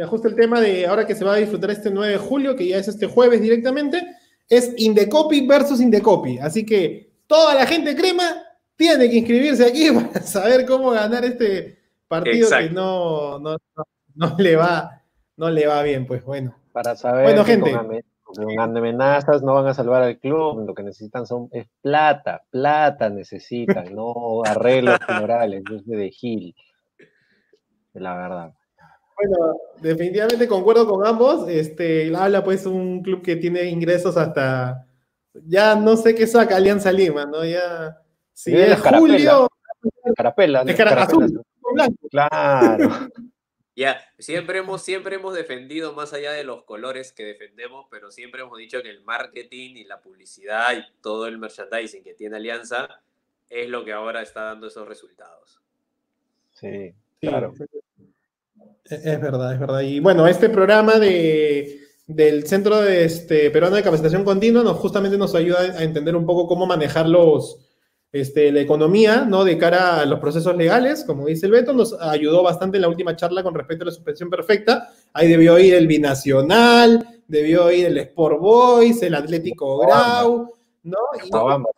Justo 0.08 0.28
el 0.28 0.34
tema 0.34 0.60
de 0.60 0.86
ahora 0.86 1.06
que 1.06 1.14
se 1.14 1.24
va 1.24 1.34
a 1.34 1.38
disfrutar 1.38 1.70
este 1.70 1.90
9 1.90 2.12
de 2.12 2.18
julio, 2.18 2.56
que 2.56 2.66
ya 2.66 2.78
es 2.78 2.88
este 2.88 3.06
jueves 3.06 3.40
directamente, 3.40 4.02
es 4.48 4.72
Indecopy 4.76 5.46
versus 5.46 5.80
Indecopy. 5.80 6.38
Así 6.38 6.66
que 6.66 7.05
toda 7.26 7.54
la 7.54 7.66
gente 7.66 7.96
crema 7.96 8.24
tiene 8.76 9.08
que 9.10 9.16
inscribirse 9.16 9.66
aquí 9.66 9.90
para 10.12 10.22
saber 10.22 10.66
cómo 10.66 10.90
ganar 10.90 11.24
este 11.24 11.78
partido 12.08 12.48
que 12.50 12.70
no, 12.70 13.38
no, 13.38 13.56
le 14.38 14.56
va, 14.56 15.02
no 15.36 15.50
le 15.50 15.66
va 15.66 15.82
bien, 15.82 16.06
pues 16.06 16.24
bueno. 16.24 16.56
Para 16.72 16.94
saber 16.94 17.24
bueno, 17.24 17.44
gente. 17.44 17.72
Con, 18.22 18.58
amenazas 18.58 19.42
no 19.42 19.54
van 19.54 19.68
a 19.68 19.74
salvar 19.74 20.02
al 20.02 20.18
club, 20.18 20.66
lo 20.66 20.74
que 20.74 20.82
necesitan 20.82 21.26
son 21.26 21.48
es 21.52 21.68
plata, 21.80 22.42
plata 22.50 23.08
necesitan, 23.08 23.94
no 23.94 24.12
arreglos 24.44 24.98
morales, 25.08 25.62
de 25.84 26.10
Gil. 26.10 26.54
La 27.94 28.14
verdad. 28.16 28.52
Bueno, 29.16 29.56
definitivamente 29.80 30.46
concuerdo 30.46 30.86
con 30.86 31.06
ambos. 31.06 31.48
Este, 31.48 32.14
habla 32.14 32.44
pues 32.44 32.66
un 32.66 33.02
club 33.02 33.22
que 33.22 33.36
tiene 33.36 33.64
ingresos 33.64 34.16
hasta, 34.16 34.85
ya 35.46 35.74
no 35.74 35.96
sé 35.96 36.14
qué 36.14 36.26
saca 36.26 36.56
Alianza 36.56 36.92
Lima, 36.92 37.26
¿no? 37.26 37.44
Ya, 37.44 38.00
si 38.32 38.56
es 38.56 38.80
julio... 38.80 39.48
Carapela, 40.16 40.62
es 40.66 40.80
azul, 40.80 41.42
blanco. 41.72 42.08
Claro. 42.10 43.08
Ya, 43.76 44.00
siempre 44.18 44.58
hemos, 44.58 44.82
siempre 44.82 45.16
hemos 45.16 45.34
defendido, 45.34 45.92
más 45.92 46.14
allá 46.14 46.32
de 46.32 46.44
los 46.44 46.64
colores 46.64 47.12
que 47.12 47.24
defendemos, 47.24 47.86
pero 47.90 48.10
siempre 48.10 48.40
hemos 48.40 48.56
dicho 48.56 48.82
que 48.82 48.88
el 48.88 49.02
marketing 49.04 49.76
y 49.76 49.84
la 49.84 50.00
publicidad 50.00 50.72
y 50.72 50.84
todo 51.02 51.26
el 51.26 51.36
merchandising 51.36 52.02
que 52.02 52.14
tiene 52.14 52.36
Alianza 52.36 53.02
es 53.50 53.68
lo 53.68 53.84
que 53.84 53.92
ahora 53.92 54.22
está 54.22 54.44
dando 54.44 54.68
esos 54.68 54.88
resultados. 54.88 55.60
Sí, 56.52 56.94
claro. 57.20 57.52
Es 58.84 59.20
verdad, 59.20 59.52
es 59.52 59.60
verdad. 59.60 59.80
Y 59.80 60.00
bueno, 60.00 60.26
este 60.26 60.48
programa 60.48 60.98
de, 60.98 61.85
del 62.06 62.46
Centro 62.46 62.80
de 62.80 63.04
este, 63.04 63.50
Peruano 63.50 63.76
de 63.76 63.82
Capacitación 63.82 64.24
Continua 64.24 64.62
nos 64.62 64.76
justamente 64.78 65.18
nos 65.18 65.34
ayuda 65.34 65.60
a 65.60 65.82
entender 65.82 66.14
un 66.14 66.24
poco 66.24 66.46
cómo 66.46 66.66
manejar 66.66 67.08
los, 67.08 67.58
este, 68.12 68.52
la 68.52 68.60
economía 68.60 69.24
¿no? 69.24 69.44
de 69.44 69.58
cara 69.58 70.00
a 70.00 70.06
los 70.06 70.20
procesos 70.20 70.56
legales, 70.56 71.04
como 71.04 71.26
dice 71.26 71.46
el 71.46 71.52
Beto, 71.52 71.72
nos 71.72 72.00
ayudó 72.00 72.42
bastante 72.42 72.78
en 72.78 72.82
la 72.82 72.88
última 72.88 73.16
charla 73.16 73.42
con 73.42 73.54
respecto 73.54 73.82
a 73.82 73.86
la 73.86 73.92
suspensión 73.92 74.30
perfecta. 74.30 74.90
Ahí 75.12 75.28
debió 75.28 75.58
ir 75.58 75.74
el 75.74 75.86
Binacional, 75.86 77.22
debió 77.26 77.70
ir 77.72 77.86
el 77.86 77.98
Sport 77.98 78.40
Boys, 78.40 79.02
el 79.02 79.14
Atlético 79.14 79.78
Grau, 79.78 80.54
¿no? 80.84 80.96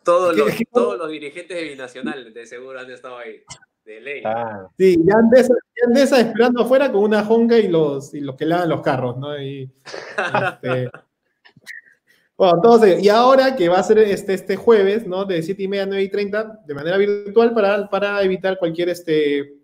todos, 0.05 0.37
los, 0.37 0.51
todos 0.71 0.97
los 0.97 1.09
dirigentes 1.09 1.57
de 1.57 1.63
Binacional 1.63 2.33
de 2.33 2.45
seguro 2.45 2.79
han 2.79 2.91
estado 2.91 3.17
ahí. 3.17 3.41
De 3.89 3.99
ley. 4.01 4.21
Ah. 4.23 4.67
Sí, 4.77 4.99
ya 5.03 5.15
Andesa, 5.87 6.19
esperando 6.21 6.61
afuera 6.61 6.91
con 6.91 7.01
una 7.01 7.25
jonga 7.25 7.57
y 7.57 7.67
los, 7.67 8.13
y 8.13 8.19
los 8.19 8.35
que 8.35 8.45
lavan 8.45 8.69
los 8.69 8.81
carros, 8.81 9.17
¿no? 9.17 9.35
Y, 9.41 9.63
este, 9.63 10.91
bueno, 12.37 12.53
entonces, 12.57 13.03
y 13.03 13.09
ahora 13.09 13.55
que 13.55 13.67
va 13.67 13.79
a 13.79 13.83
ser 13.83 13.97
este, 13.97 14.35
este 14.35 14.57
jueves, 14.57 15.07
¿no? 15.07 15.25
De 15.25 15.41
7 15.41 15.63
y 15.63 15.67
media 15.67 15.83
a 15.85 15.87
9 15.87 16.03
y 16.03 16.09
30, 16.09 16.59
de 16.67 16.73
manera 16.75 16.97
virtual 16.97 17.51
para, 17.51 17.89
para 17.89 18.21
evitar 18.21 18.59
cualquier 18.59 18.89
este, 18.89 19.55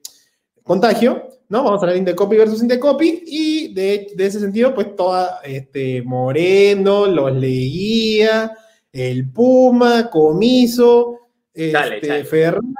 contagio, 0.63 1.29
¿no? 1.47 1.63
Vamos 1.63 1.77
a 1.77 1.81
hablar 1.81 1.93
de 1.93 1.99
Indecopy 1.99 2.35
versus 2.35 2.63
Indecopy 2.63 3.25
y 3.27 3.73
de, 3.75 4.07
de 4.15 4.25
ese 4.25 4.39
sentido, 4.39 4.73
pues 4.73 4.95
toda, 4.95 5.39
este, 5.43 6.01
Moreno, 6.01 7.05
los 7.05 7.31
leía, 7.31 8.57
el 8.91 9.29
Puma, 9.31 10.09
Comiso, 10.09 11.19
este, 11.53 12.25
Ferran, 12.25 12.73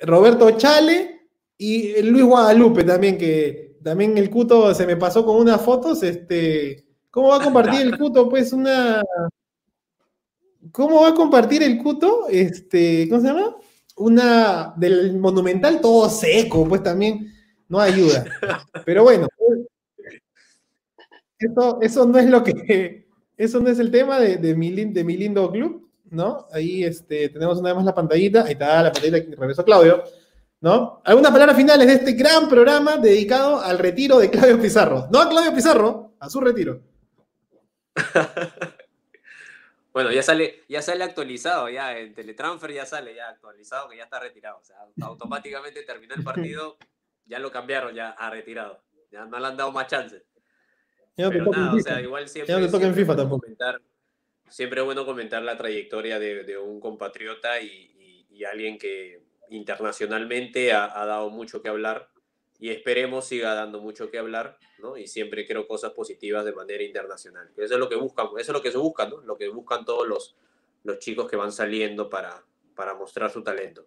Roberto 0.00 0.50
Chale 0.52 1.28
y 1.56 2.00
Luis 2.02 2.24
Guadalupe 2.24 2.84
también, 2.84 3.18
que 3.18 3.76
también 3.82 4.16
el 4.18 4.30
Cuto 4.30 4.74
se 4.74 4.86
me 4.86 4.96
pasó 4.96 5.24
con 5.24 5.36
unas 5.36 5.60
fotos, 5.60 6.02
este, 6.02 6.84
¿cómo 7.10 7.28
va 7.28 7.36
a 7.36 7.44
compartir 7.44 7.80
el 7.82 7.98
Cuto? 7.98 8.28
Pues 8.28 8.52
una... 8.52 9.02
¿Cómo 10.72 11.02
va 11.02 11.08
a 11.08 11.14
compartir 11.14 11.62
el 11.62 11.78
Cuto? 11.78 12.28
Este, 12.28 13.08
¿cómo 13.08 13.20
se 13.20 13.28
llama? 13.28 13.56
Una 13.96 14.74
del 14.76 15.18
Monumental 15.18 15.80
todo 15.80 16.08
seco, 16.08 16.68
pues 16.68 16.82
también 16.82 17.32
no 17.68 17.80
ayuda. 17.80 18.24
Pero 18.84 19.02
bueno, 19.02 19.26
eso, 21.38 21.78
eso 21.80 22.06
no 22.06 22.18
es 22.18 22.28
lo 22.28 22.44
que, 22.44 23.06
eso 23.36 23.60
no 23.60 23.70
es 23.70 23.78
el 23.78 23.90
tema 23.90 24.18
de, 24.18 24.36
de, 24.36 24.54
mi, 24.54 24.70
de 24.70 25.04
mi 25.04 25.16
lindo 25.16 25.50
club. 25.50 25.87
¿No? 26.10 26.46
Ahí 26.52 26.84
este, 26.84 27.28
tenemos 27.28 27.58
una 27.58 27.70
vez 27.70 27.76
más 27.76 27.84
la 27.84 27.94
pantallita, 27.94 28.44
ahí 28.44 28.52
está 28.52 28.82
la 28.82 28.92
pantallita 28.92 29.24
que 29.24 29.36
regresó 29.36 29.64
Claudio, 29.64 30.04
¿no? 30.60 31.00
Algunas 31.04 31.32
palabras 31.32 31.56
finales 31.56 31.86
de 31.86 31.94
este 31.94 32.12
gran 32.12 32.48
programa 32.48 32.96
dedicado 32.96 33.60
al 33.60 33.78
retiro 33.78 34.18
de 34.18 34.30
Claudio 34.30 34.60
Pizarro. 34.60 35.08
No 35.10 35.20
a 35.20 35.28
Claudio 35.28 35.54
Pizarro, 35.54 36.14
a 36.18 36.28
su 36.28 36.40
retiro. 36.40 36.80
bueno, 39.92 40.10
ya 40.12 40.22
sale, 40.22 40.64
ya 40.68 40.82
sale 40.82 41.04
actualizado, 41.04 41.68
ya 41.68 41.96
en 41.98 42.14
Teletransfer 42.14 42.72
ya 42.72 42.86
sale 42.86 43.14
ya 43.14 43.28
actualizado 43.28 43.88
que 43.88 43.96
ya 43.96 44.04
está 44.04 44.20
retirado. 44.20 44.58
O 44.58 44.64
sea, 44.64 44.76
automáticamente 45.02 45.82
terminó 45.82 46.14
el 46.14 46.24
partido, 46.24 46.76
ya 47.26 47.38
lo 47.38 47.50
cambiaron 47.50 47.94
ya 47.94 48.10
a 48.10 48.30
retirado. 48.30 48.82
Ya 49.10 49.24
no 49.24 49.38
le 49.38 49.46
han 49.46 49.56
dado 49.56 49.72
más 49.72 49.86
chance. 49.86 50.24
Pero 51.16 51.46
nada, 51.46 51.74
o 51.74 51.80
sea, 51.80 52.00
igual 52.00 52.28
siempre, 52.28 52.54
ya 52.54 52.60
no 52.60 52.70
toca 52.70 52.86
en 52.86 52.94
FIFA 52.94 53.16
tampoco. 53.16 53.40
Comentar, 53.42 53.80
siempre 54.50 54.80
es 54.80 54.84
bueno 54.84 55.04
comentar 55.04 55.42
la 55.42 55.56
trayectoria 55.56 56.18
de, 56.18 56.58
un 56.58 56.80
compatriota 56.80 57.60
y, 57.60 57.94
alguien 58.44 58.78
que 58.78 59.20
internacionalmente 59.50 60.72
ha, 60.72 61.04
dado 61.04 61.28
mucho 61.28 61.60
que 61.60 61.68
hablar 61.68 62.08
y 62.60 62.70
esperemos 62.70 63.26
siga 63.26 63.52
dando 63.54 63.80
mucho 63.80 64.10
que 64.10 64.18
hablar, 64.18 64.58
¿no? 64.78 64.96
Y 64.96 65.08
siempre 65.08 65.44
creo 65.44 65.66
cosas 65.66 65.92
positivas 65.92 66.44
de 66.44 66.52
manera 66.52 66.84
internacional. 66.84 67.50
Eso 67.56 67.74
es 67.74 67.80
lo 67.80 67.88
que 67.88 67.96
buscan, 67.96 68.28
eso 68.38 68.52
es 68.52 68.56
lo 68.56 68.62
que 68.62 68.70
se 68.70 68.78
busca, 68.78 69.08
¿no? 69.08 69.20
Lo 69.22 69.36
que 69.36 69.48
buscan 69.48 69.84
todos 69.84 70.06
los, 70.06 70.36
chicos 71.00 71.28
que 71.28 71.36
van 71.36 71.52
saliendo 71.52 72.08
para, 72.08 72.44
para 72.74 72.94
mostrar 72.94 73.30
su 73.30 73.42
talento. 73.42 73.86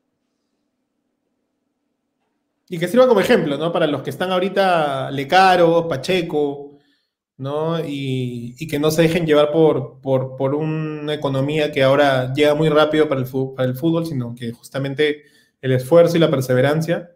Y 2.67 2.77
que 2.77 2.87
sirva 2.87 3.07
como 3.07 3.19
ejemplo, 3.19 3.57
¿no? 3.57 3.71
Para 3.71 3.87
los 3.87 4.01
que 4.01 4.09
están 4.09 4.31
ahorita 4.31 5.11
Lecaro, 5.11 5.87
Pacheco, 5.87 6.70
¿no? 7.41 7.79
Y, 7.83 8.67
que 8.67 8.77
no 8.77 8.91
se 8.91 9.01
dejen 9.01 9.25
llevar 9.25 9.51
por, 9.51 9.99
por, 9.99 10.53
una 10.53 11.13
economía 11.13 11.71
que 11.71 11.81
ahora 11.81 12.31
llega 12.33 12.53
muy 12.53 12.69
rápido 12.69 13.09
para 13.09 13.19
el, 13.19 13.27
para 13.55 13.67
el 13.67 13.75
fútbol, 13.75 14.05
sino 14.05 14.35
que 14.35 14.51
justamente 14.51 15.23
el 15.59 15.71
esfuerzo 15.71 16.17
y 16.17 16.19
la 16.19 16.29
perseverancia. 16.29 17.11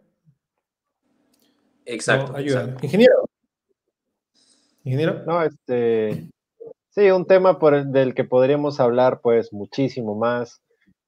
Exacto. 1.84 2.36
Ayudan. 2.36 2.76
Ingeniero. 2.82 3.14
Ingeniero. 4.82 5.22
No, 5.24 5.42
este. 5.42 6.28
Sí, 6.90 7.10
un 7.10 7.26
tema 7.26 7.60
por 7.60 7.74
el, 7.74 7.92
del 7.92 8.14
que 8.14 8.24
podríamos 8.24 8.80
hablar, 8.80 9.20
pues, 9.22 9.52
muchísimo 9.52 10.16
más. 10.16 10.60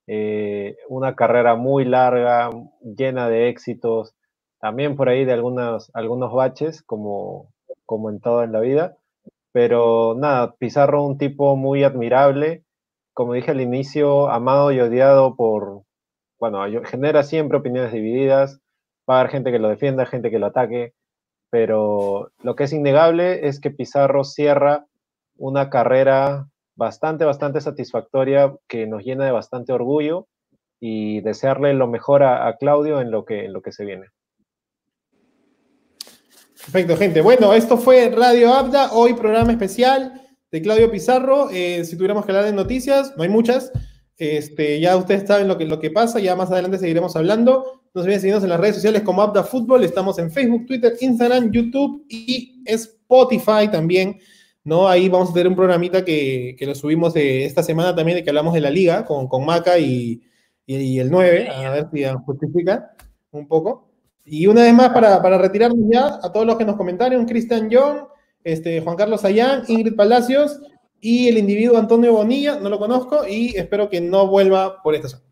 Eh, 0.07 0.77
una 0.89 1.17
carrera 1.17 1.57
muy 1.57 1.85
larga, 1.85 2.51
llena 2.83 3.29
de 3.29 3.49
éxitos, 3.49 4.15
también 4.61 4.95
por 4.95 5.09
ahí 5.09 5.25
de 5.25 5.33
algunos, 5.33 5.91
algunos 5.93 6.33
baches, 6.33 6.83
como, 6.83 7.53
como 7.85 8.11
en 8.11 8.21
todo 8.21 8.45
en 8.45 8.53
la 8.53 8.61
vida. 8.61 8.98
Pero 9.59 10.15
nada, 10.17 10.55
Pizarro 10.55 11.05
un 11.05 11.19
tipo 11.19 11.57
muy 11.57 11.83
admirable, 11.83 12.63
como 13.13 13.33
dije 13.33 13.51
al 13.51 13.61
inicio, 13.61 14.31
amado 14.31 14.71
y 14.71 14.79
odiado 14.79 15.35
por, 15.35 15.83
bueno, 16.39 16.61
genera 16.85 17.25
siempre 17.25 17.59
opiniones 17.59 17.93
divididas, 17.93 18.61
va 19.11 19.17
a 19.17 19.19
haber 19.19 19.33
gente 19.33 19.51
que 19.51 19.59
lo 19.59 19.69
defienda, 19.69 20.07
gente 20.07 20.31
que 20.31 20.39
lo 20.39 20.47
ataque, 20.47 20.95
pero 21.51 22.31
lo 22.41 22.55
que 22.55 22.63
es 22.63 22.73
innegable 22.73 23.49
es 23.49 23.61
que 23.61 23.73
Pizarro 23.73 24.23
cierra 24.23 24.87
una 25.37 25.71
carrera 25.71 26.47
bastante, 26.77 27.25
bastante 27.25 27.61
satisfactoria 27.61 28.55
que 28.69 28.87
nos 28.87 29.03
llena 29.03 29.25
de 29.25 29.33
bastante 29.33 29.73
orgullo 29.73 30.29
y 30.79 31.21
desearle 31.23 31.75
lo 31.75 31.89
mejor 31.89 32.23
a, 32.23 32.57
Claudio 32.59 33.01
en 33.01 33.11
lo, 33.11 33.25
que, 33.25 33.47
en 33.47 33.53
lo 33.53 33.61
que 33.61 33.73
se 33.73 33.85
viene. 33.85 34.07
Perfecto, 36.65 36.97
gente. 36.97 37.21
Bueno, 37.21 37.55
esto 37.55 37.79
fue 37.79 38.11
Radio 38.11 38.53
Abda, 38.53 38.93
hoy 38.93 39.15
programa 39.15 39.53
especial 39.53 40.21
de 40.51 40.61
Claudio 40.61 40.91
Pizarro. 40.91 41.49
Eh, 41.51 41.85
si 41.85 41.97
tuviéramos 41.97 42.27
que 42.27 42.33
hablar 42.33 42.45
de 42.45 42.53
noticias, 42.53 43.15
no 43.17 43.23
hay 43.23 43.29
muchas. 43.29 43.73
Este, 44.17 44.81
ya 44.81 44.97
ustedes 44.97 45.27
saben 45.27 45.47
lo 45.47 45.57
que, 45.57 45.65
lo 45.65 45.79
que 45.79 45.91
pasa, 45.91 46.19
ya 46.19 46.35
más 46.35 46.51
adelante 46.51 46.79
seguiremos 46.79 47.15
hablando. 47.17 47.83
No 47.95 48.03
se 48.03 48.07
olviden 48.07 48.21
seguirnos 48.21 48.43
en 48.43 48.51
las 48.51 48.61
redes 48.61 48.75
sociales 48.75 49.03
como 49.03 49.23
Abda 49.23 49.45
Fútbol. 49.45 49.85
Estamos 49.85 50.19
en 50.19 50.31
Facebook, 50.31 50.67
Twitter, 50.67 50.95
Instagram, 51.01 51.51
YouTube 51.53 52.05
y 52.09 52.63
Spotify 52.67 53.69
también. 53.71 54.19
¿no? 54.65 54.89
Ahí 54.89 55.09
vamos 55.09 55.31
a 55.31 55.33
tener 55.33 55.49
un 55.49 55.57
programita 55.57 56.05
que, 56.05 56.57
lo 56.61 56.75
subimos 56.75 57.15
de 57.15 57.47
esta 57.47 57.63
semana 57.63 57.95
también, 57.95 58.17
de 58.17 58.25
que 58.25 58.31
hablamos 58.31 58.53
de 58.53 58.61
la 58.61 58.71
liga 58.71 59.05
con, 59.05 59.27
con 59.29 59.47
Maca 59.47 59.79
y, 59.79 60.21
y, 60.67 60.99
el 60.99 61.11
9, 61.11 61.49
a 61.49 61.71
ver 61.71 61.89
si 61.93 62.05
justifica 62.27 62.95
un 63.31 63.49
poco. 63.49 63.88
Y 64.31 64.47
una 64.47 64.63
vez 64.63 64.75
más, 64.75 64.91
para, 64.91 65.39
retirarnos 65.39 65.89
ya, 65.91 66.21
a 66.23 66.31
todos 66.33 66.47
los 66.47 66.57
que 66.57 66.65
nos 66.65 66.77
comentaron, 66.77 67.25
Cristian 67.25 67.71
Young, 67.71 68.05
este, 68.45 68.81
Juan 68.83 68.97
Carlos 68.97 69.25
Ayán, 69.25 69.63
Ingrid 69.69 69.97
Palacios 69.97 70.61
y 71.01 71.29
el 71.29 71.39
individuo 71.39 71.79
Antonio 71.79 72.13
Bonilla, 72.13 72.59
no 72.61 72.69
lo 72.69 72.79
conozco 72.79 73.27
y 73.27 73.57
espero 73.57 73.89
que 73.89 74.01
no 74.01 74.27
vuelva 74.27 74.83
por 74.83 74.95
esta 74.95 75.09
zona. 75.09 75.23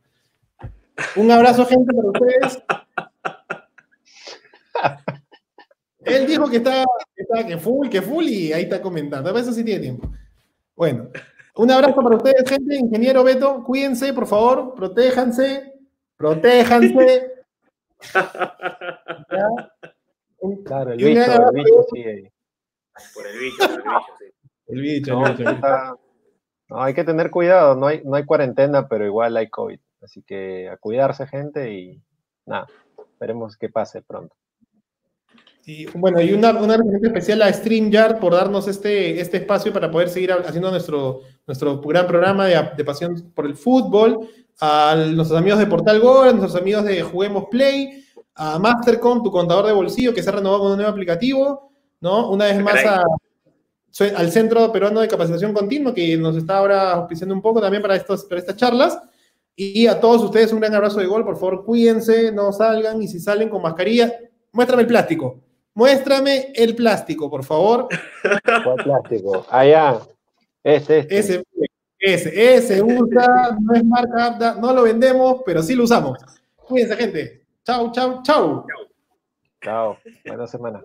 Un 1.16 1.30
abrazo, 1.30 1.66
gente, 1.66 1.92
para 1.92 2.08
ustedes. 2.08 2.62
Él 6.00 6.26
dijo 6.26 6.48
que 6.48 6.56
está, 6.56 6.84
que 7.46 7.58
full, 7.58 7.88
que 7.88 8.00
full 8.00 8.24
y 8.24 8.52
ahí 8.52 8.62
está 8.62 8.80
comentando. 8.80 9.28
A 9.28 9.32
veces 9.32 9.54
sí 9.54 9.62
tiene 9.64 9.80
tiempo. 9.80 10.10
Bueno, 10.74 11.10
Un 11.54 11.70
abrazo 11.70 12.02
para 12.02 12.16
ustedes, 12.16 12.48
gente. 12.48 12.76
Ingeniero 12.76 13.24
Beto, 13.24 13.62
cuídense, 13.64 14.12
por 14.14 14.26
favor, 14.26 14.74
protéjanse, 14.74 15.74
protéjanse. 16.16 17.35
Claro, 20.64 20.92
el 20.92 20.98
bicho, 20.98 21.48
el 21.48 21.54
bicho 21.54 21.86
sigue 21.92 22.32
Por 23.14 23.26
el 23.26 23.38
bicho, 23.38 23.56
por 23.58 23.70
el 23.70 23.82
bicho, 23.82 24.12
sí. 24.18 24.24
El 24.68 24.80
bicho, 24.80 25.12
No, 25.12 25.26
el 25.26 25.32
bicho, 25.32 25.42
el 25.42 25.54
bicho. 25.54 25.66
está- 25.66 25.96
no, 26.68 26.82
hay 26.82 26.94
que 26.94 27.04
tener 27.04 27.30
cuidado, 27.30 27.76
no 27.76 27.86
hay, 27.86 28.02
no 28.04 28.16
hay 28.16 28.24
cuarentena, 28.24 28.88
pero 28.88 29.06
igual 29.06 29.36
hay 29.36 29.48
COVID. 29.48 29.78
Así 30.02 30.22
que 30.22 30.68
a 30.68 30.76
cuidarse, 30.76 31.26
gente, 31.26 31.72
y 31.72 32.02
nada, 32.44 32.66
esperemos 33.12 33.56
que 33.56 33.68
pase 33.68 34.02
pronto. 34.02 34.34
Y 35.64 35.86
bueno, 35.98 36.20
y 36.20 36.32
una, 36.32 36.50
un 36.50 36.70
agradecimiento 36.70 37.08
especial 37.08 37.42
a 37.42 37.52
StreamYard 37.52 38.18
por 38.20 38.32
darnos 38.34 38.68
este, 38.68 39.20
este 39.20 39.38
espacio 39.38 39.72
para 39.72 39.90
poder 39.90 40.08
seguir 40.08 40.32
haciendo 40.32 40.70
nuestro, 40.70 41.22
nuestro 41.46 41.80
gran 41.80 42.06
programa 42.06 42.46
de, 42.46 42.70
de 42.76 42.84
pasión 42.84 43.32
por 43.34 43.46
el 43.46 43.56
fútbol, 43.56 44.28
a 44.60 44.94
nuestros 45.14 45.38
amigos 45.38 45.58
de 45.58 45.66
Portal 45.66 46.00
Gol, 46.00 46.28
a 46.28 46.32
nuestros 46.32 46.56
amigos 46.60 46.84
de 46.84 47.02
Juguemos 47.02 47.44
Play, 47.50 48.04
a 48.34 48.58
Mastercom, 48.58 49.22
tu 49.22 49.30
contador 49.30 49.66
de 49.66 49.72
bolsillo, 49.72 50.12
que 50.14 50.22
se 50.22 50.28
ha 50.30 50.32
renovado 50.32 50.62
con 50.62 50.70
un 50.72 50.76
nuevo 50.76 50.90
aplicativo, 50.90 51.70
¿no? 52.00 52.30
Una 52.30 52.46
vez 52.46 52.62
más 52.62 52.84
a- 52.84 53.04
al 54.16 54.30
Centro 54.30 54.70
Peruano 54.72 55.00
de 55.00 55.08
Capacitación 55.08 55.54
Continua, 55.54 55.94
que 55.94 56.16
nos 56.18 56.36
está 56.36 56.58
ahora 56.58 56.92
auspiciando 56.92 57.34
un 57.34 57.40
poco 57.40 57.60
también 57.62 57.80
para, 57.82 57.96
estos, 57.96 58.24
para 58.24 58.40
estas 58.40 58.56
charlas. 58.56 58.98
Y 59.54 59.86
a 59.86 59.98
todos 59.98 60.22
ustedes 60.22 60.52
un 60.52 60.60
gran 60.60 60.74
abrazo 60.74 61.00
de 61.00 61.06
gol, 61.06 61.24
por 61.24 61.36
favor, 61.38 61.64
cuídense, 61.64 62.30
no 62.30 62.52
salgan, 62.52 63.00
y 63.02 63.08
si 63.08 63.18
salen 63.18 63.48
con 63.48 63.62
mascarilla, 63.62 64.12
muéstrame 64.52 64.82
el 64.82 64.88
plástico. 64.88 65.40
Muéstrame 65.72 66.52
el 66.54 66.74
plástico, 66.76 67.30
por 67.30 67.42
favor. 67.42 67.88
¿Cuál 68.64 68.76
plástico? 68.84 69.46
Allá, 69.48 69.98
este, 70.62 70.98
este. 71.00 71.18
Ese, 71.18 71.44
ese, 71.98 72.54
ese 72.56 72.82
usa, 72.82 73.56
no 73.60 73.74
es 73.74 73.84
marca 73.84 74.26
apta, 74.26 74.54
no 74.60 74.72
lo 74.72 74.82
vendemos, 74.82 75.42
pero 75.44 75.62
sí 75.62 75.74
lo 75.74 75.84
usamos. 75.84 76.18
Cuídense, 76.56 76.96
gente. 76.96 77.42
Chau, 77.64 77.90
chau, 77.92 78.22
chau. 78.22 78.66
Chao, 79.62 79.98
buena 80.24 80.46
semana. 80.46 80.84